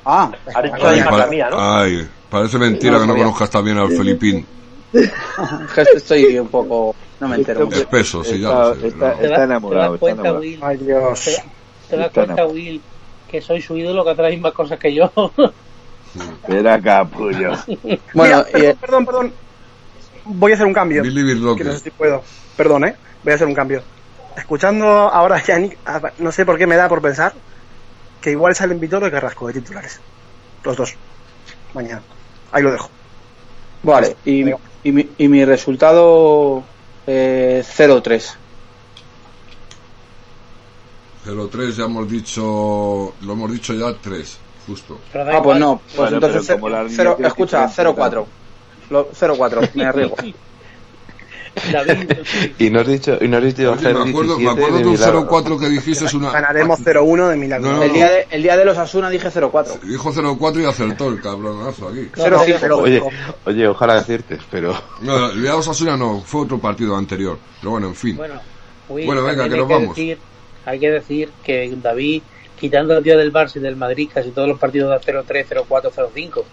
Ah, 0.05 0.33
dicho 0.63 0.87
Ay, 0.89 0.99
de 0.99 1.05
Pa- 1.05 1.11
marca 1.11 1.27
mía, 1.27 1.49
¿no? 1.51 1.57
Ay, 1.59 2.09
parece 2.31 2.59
mentira 2.59 2.93
No 2.95 3.01
que 3.01 3.07
no 3.07 3.17
conozcas 3.17 3.51
también 3.51 3.79
al 3.79 3.91
Felipín. 3.91 4.47
es 4.93 5.89
estoy 5.97 6.39
un 6.39 6.49
poco... 6.49 6.95
No 7.21 7.29
me 7.29 7.37
entero. 7.37 7.69
Espeso, 7.71 8.25
sí, 8.25 8.41
ya 8.41 8.49
Está, 8.49 8.69
lo 8.69 8.75
sé. 8.75 8.87
está- 8.89 9.09
no. 9.11 9.15
¿Te 9.17 9.25
está 9.25 9.37
das- 9.39 9.45
enamorado, 9.45 9.85
¿Te 9.87 9.91
das 9.93 9.99
cuenta, 10.01 10.21
enamorado. 10.23 10.41
Will? 10.41 10.61
Ay, 10.63 10.77
Dios. 10.79 11.25
¿Te, 11.25 11.43
te 11.91 11.97
das 11.97 12.13
cuenta, 12.13 12.47
Will, 12.47 12.83
que 13.29 13.41
soy 13.43 13.61
su 13.61 13.77
ídolo 13.77 14.05
que 14.05 14.11
hace 14.11 14.23
las 14.23 14.31
mismas 14.33 14.53
cosas 14.53 14.79
que 14.79 14.95
yo? 14.95 15.13
Era 16.49 16.81
capullo. 16.81 17.53
Bueno, 18.15 18.45
Mira, 18.55 18.71
y, 18.71 18.75
perdón, 18.75 18.77
perdón, 18.81 19.07
perdón. 19.07 19.33
Voy 20.25 20.53
a 20.53 20.55
hacer 20.55 20.67
un 20.67 20.73
cambio. 20.73 21.03
Billy 21.03 21.23
Birloque. 21.23 21.63
Que 21.63 21.69
no 21.69 21.73
sé 21.75 21.81
si 21.81 21.91
puedo. 21.91 22.23
Perdón, 22.57 22.85
¿eh? 22.85 22.97
Voy 23.23 23.33
a 23.33 23.35
hacer 23.37 23.47
un 23.47 23.55
cambio. 23.55 23.83
Escuchando 24.37 24.87
ahora 24.87 25.37
a 25.37 25.43
Yannick, 25.43 25.77
a- 25.87 26.13
no 26.19 26.33
sé 26.33 26.45
por 26.47 26.57
qué 26.59 26.67
me 26.67 26.77
da 26.77 26.89
por 26.89 27.01
pensar 27.03 27.33
que 28.21 28.31
igual 28.31 28.55
salen 28.55 28.81
Vitor 28.81 29.07
y 29.07 29.11
Carrasco 29.11 29.47
de 29.47 29.55
titulares. 29.55 30.01
Los 30.65 30.77
dos. 30.77 30.95
Mañana. 31.75 32.03
Ahí 32.53 32.63
lo 32.63 32.71
dejo. 32.73 32.91
vale, 33.83 34.17
y, 34.25 34.45
y, 34.85 34.93
mi, 34.93 35.09
y 35.17 35.29
mi 35.29 35.45
resultado 35.45 36.63
eh, 37.07 37.63
0-3. 37.65 38.37
0-3 41.25 41.77
ya 41.77 41.85
hemos 41.85 42.09
dicho, 42.11 43.15
lo 43.21 43.33
hemos 43.33 43.53
dicho 43.53 43.75
ya 43.75 43.93
3, 44.01 44.39
justo. 44.67 44.99
Ah, 45.15 45.41
pues 45.43 45.59
no, 45.59 45.79
pues 45.79 45.97
Bueno, 45.97 46.15
entonces 46.17 46.47
cero- 46.47 47.17
escucha, 47.23 47.67
diferente, 47.67 48.01
0-4. 48.01 48.27
Lo- 48.91 49.11
0-4, 49.13 49.75
me 49.75 49.85
arriesgo. 49.85 50.17
David, 51.73 52.13
Y 52.59 52.71
no 52.71 52.81
has 52.81 52.87
dicho, 52.87 53.19
y 53.21 53.29
no 53.29 53.39
has 53.39 53.45
dicho 53.45 53.73
Oye, 53.73 53.95
me 53.95 54.11
acuerdo, 54.11 54.39
me 54.39 54.45
0-17 54.45 54.51
acuerdo 54.51 54.77
de 54.77 54.83
de 54.83 54.89
un 54.89 54.93
milagro. 54.93 55.29
0-4 55.29 55.61
que 55.61 55.69
dijiste 55.69 56.05
es 56.05 56.15
una... 56.15 56.31
Ganaremos 56.31 56.81
0-1 56.81 57.29
de 57.29 57.37
milagro. 57.37 57.71
No, 57.71 57.77
no, 57.77 57.83
El 57.83 57.93
día 57.93 58.11
de, 58.11 58.27
el 58.31 58.43
día 58.43 58.57
de 58.57 58.65
los 58.65 58.79
Asuna 58.79 59.11
dije 59.11 59.29
0-4. 59.29 59.81
Dijo 59.81 60.13
0-4 60.13 60.63
y 60.63 60.65
acertó 60.65 61.09
el 61.09 61.21
cabronazo 61.21 61.89
aquí. 61.89 62.09
No, 62.17 62.77
Oye, 62.77 63.03
oye, 63.47 63.69
ojalá 63.69 63.97
aciertes, 63.97 64.41
pero 64.51 64.75
No, 65.01 65.31
el 65.31 65.43
día 65.43 65.51
de 65.53 65.57
Osasuna 65.57 65.97
no, 65.97 66.21
fue 66.21 66.43
otro 66.43 66.59
partido 66.59 66.97
anterior. 66.97 67.39
Pero 67.61 67.73
bueno, 67.73 67.89
en 67.89 67.95
fin. 67.95 68.17
Bueno, 68.17 68.41
Will, 68.89 69.07
Bueno, 69.07 69.23
venga, 69.23 69.49
que 69.49 69.55
hay 69.55 69.61
nos 69.61 69.69
vamos. 69.69 69.97
Decir, 69.97 70.19
hay 70.65 70.79
que 70.79 70.91
decir 70.91 71.31
que 71.43 71.77
David, 71.83 72.23
quitando 72.59 72.97
el 72.97 73.05
día 73.05 73.17
del 73.17 73.33
Barça 73.33 73.57
y 73.57 73.61
del 73.61 73.77
Madrid, 73.77 74.09
casi 74.13 74.31
todos 74.31 74.49
los 74.49 74.59
partidos 74.59 74.91
da 74.91 75.01
0-3, 75.01 75.47
0-4, 75.67 75.91
0-5. 75.93 76.45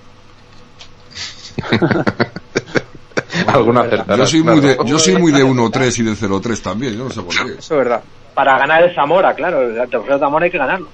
alguna. 3.53 3.85
Yo 4.15 4.27
soy 4.27 4.43
muy 4.43 4.59
de, 4.59 4.77
yo 4.85 4.99
soy 4.99 5.17
muy 5.17 5.31
de 5.31 5.43
1-3 5.43 5.99
y 5.99 6.03
de 6.03 6.11
0-3 6.11 6.61
también, 6.61 6.97
yo 6.97 7.05
no 7.05 7.09
sé 7.09 7.21
por 7.21 7.33
qué. 7.35 7.59
Eso 7.59 7.73
es 7.73 7.77
verdad. 7.77 8.03
Para 8.33 8.57
ganar 8.59 8.83
el 8.83 8.93
Zamora, 8.93 9.33
claro. 9.33 9.61
El 9.61 9.89
trofeo 9.89 10.13
de 10.13 10.19
Zamora 10.19 10.45
hay 10.45 10.51
que 10.51 10.57
ganarlo. 10.57 10.87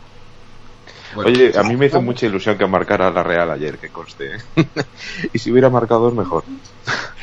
Bueno, 1.16 1.30
Oye, 1.30 1.52
a 1.56 1.64
mí 1.64 1.76
me 1.76 1.88
hizo 1.88 2.02
mucha 2.02 2.26
ilusión 2.26 2.58
que 2.58 2.66
marcara 2.66 3.12
la 3.12 3.22
Real 3.22 3.52
ayer, 3.52 3.78
que 3.78 3.90
conste. 3.90 4.36
¿eh? 4.36 4.40
y 5.34 5.38
si 5.38 5.52
hubiera 5.52 5.70
marcado 5.70 6.02
dos, 6.02 6.14
mejor. 6.14 6.44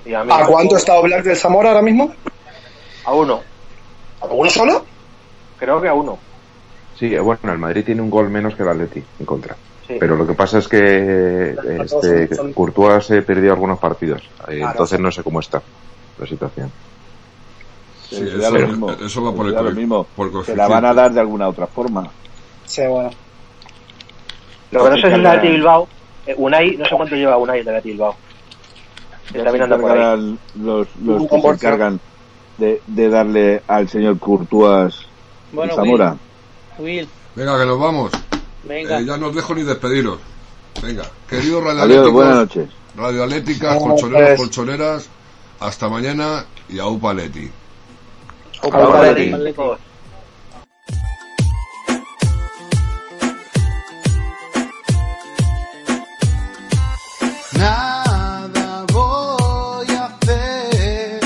Y 0.05 0.15
a, 0.15 0.21
¿A 0.21 0.47
cuánto 0.47 0.77
está 0.77 0.95
Oblak 0.95 1.25
del 1.25 1.37
Zamora 1.37 1.71
ahora 1.71 1.83
mismo? 1.83 2.15
A 3.05 3.13
uno. 3.13 3.41
¿A 4.21 4.27
uno 4.27 4.51
solo? 4.51 4.85
Creo 5.59 5.81
que 5.81 5.89
a 5.89 5.95
uno. 5.95 6.19
Sí, 6.99 7.17
bueno, 7.19 7.53
el 7.53 7.59
Madrid 7.59 7.85
tiene 7.85 8.03
un 8.03 8.11
gol 8.11 8.29
menos 8.29 8.55
que 8.55 8.63
el 8.63 8.69
Atleti 8.69 9.03
en 9.19 9.27
contra. 9.27 9.57
Sí. 9.91 9.97
Pero 9.99 10.15
lo 10.17 10.25
que 10.27 10.35
pasa 10.35 10.59
es 10.59 10.69
que 10.69 11.57
este, 11.83 12.35
son- 12.35 12.53
Courtois 12.53 13.05
se 13.05 13.23
perdió 13.23 13.53
algunos 13.53 13.79
partidos. 13.81 14.23
Eh, 14.49 14.59
Claro. 14.59 14.71
entonces 14.73 15.01
no 15.01 15.11
sé 15.11 15.23
cómo 15.25 15.41
está 15.41 15.61
la 16.19 16.27
situación. 16.27 16.71
sí, 18.09 18.23
eso, 18.23 18.39
da 18.39 18.51
lo 18.51 18.67
mismo. 18.69 18.91
eso 18.93 19.25
va 19.25 19.33
por 19.35 19.47
el, 19.49 19.55
lo 19.55 19.71
mismo. 19.73 20.07
por 20.15 20.29
el 20.29 20.45
Se 20.45 20.55
la 20.55 20.69
van 20.69 20.85
a 20.85 20.95
dar 20.95 21.13
de 21.13 21.19
alguna 21.21 21.49
otra 21.49 21.67
forma. 21.67 22.07
Sí, 22.67 22.83
bueno. 22.87 23.11
Lo 24.71 24.85
que 24.85 24.91
no 24.91 24.97
sé 24.99 25.09
es 25.09 25.15
el 25.15 25.27
Atleti 25.27 25.49
Bilbao. 25.57 25.89
Eh, 26.27 26.35
Unai, 26.39 26.77
no 26.77 26.85
sé 26.85 26.95
cuánto 26.95 27.17
lleva 27.17 27.37
Unai 27.37 27.61
el 27.61 27.69
Atleti 27.69 27.91
Bilbao. 27.91 28.15
Está 29.35 29.51
mirando 29.53 29.81
por 29.81 29.91
ahí. 29.91 30.39
los, 30.61 30.89
los 31.05 31.23
que 31.29 31.41
se 31.41 31.49
encargan 31.49 32.01
de, 32.59 32.81
de 32.87 33.09
darle 33.09 33.63
al 33.67 33.89
señor 33.89 34.19
Courtois 34.21 34.95
Bueno, 35.53 35.73
y 35.73 35.77
Zamora. 35.77 36.17
Will, 36.79 37.09
Venga, 37.35 37.59
que 37.59 37.67
nos 37.67 37.79
vamos. 37.81 38.13
Venga. 38.65 38.99
Eh, 39.01 39.05
ya 39.05 39.17
no 39.17 39.29
os 39.29 39.35
dejo 39.35 39.55
ni 39.55 39.63
despediros. 39.63 40.19
Venga, 40.83 41.05
queridos 41.29 41.63
Adiós, 41.63 41.65
radioatléticos, 41.65 42.13
buenas 42.13 42.37
noches. 42.37 42.69
radioatléticas, 42.97 43.79
colchoneros, 43.79 44.39
colchoneras, 44.39 45.09
hasta 45.61 45.89
mañana 45.89 46.47
y 46.69 46.79
a 46.79 46.85
Atleti. 46.85 47.51
Atleti. 48.63 49.31
Nada 57.55 58.85
voy 58.93 59.91
a 59.97 60.05
hacer 60.07 61.21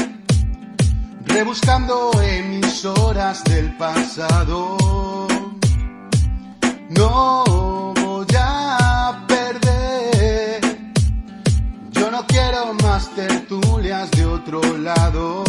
rebuscando 1.27 2.11
emisoras 2.23 3.45
del 3.45 3.77
pasado. 3.77 5.04
No 6.97 7.45
voy 7.95 8.27
a 8.39 9.25
perder. 9.27 10.61
Yo 11.93 12.11
no 12.11 12.27
quiero 12.27 12.75
más 12.83 13.11
tertulias 13.15 14.11
de 14.13 14.25
otro 14.27 14.61
lado. 14.79 15.45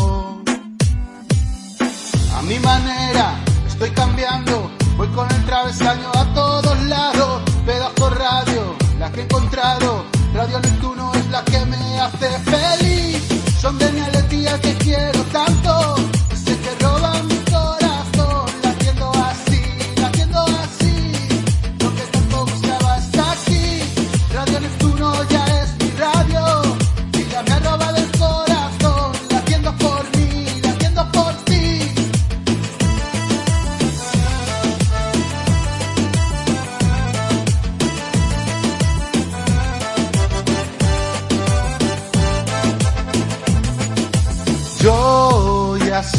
A 2.36 2.42
mi 2.44 2.60
manera 2.60 3.36
estoy 3.68 3.90
cambiando. 3.92 4.72
Voy 4.98 5.08
con 5.10 5.30
el 5.32 5.46
travesaño 5.46 6.10
a 6.14 6.34
todos 6.34 6.80
lados. 6.84 7.42
Pedazo 7.66 8.10
radio, 8.10 8.76
la 9.00 9.12
que 9.12 9.22
he 9.22 9.24
encontrado. 9.24 10.06
Radio 10.34 10.60
Neptuno 10.60 11.14
es 11.14 11.30
la 11.30 11.44
que 11.44 11.66
me 11.66 12.00
hace 12.00 12.30
feliz. 12.40 13.24
Son 13.60 13.78
de 13.78 13.92
mi 13.92 14.02
alegría 14.02 14.60
que 14.62 14.76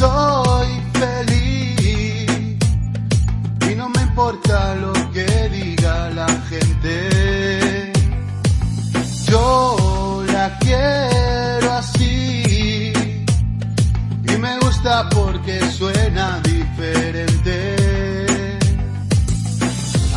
soy 0.06 0.68
feliz 1.00 2.56
y 3.70 3.74
no 3.74 3.88
me 3.88 4.02
importa 4.02 4.74
lo 4.76 4.95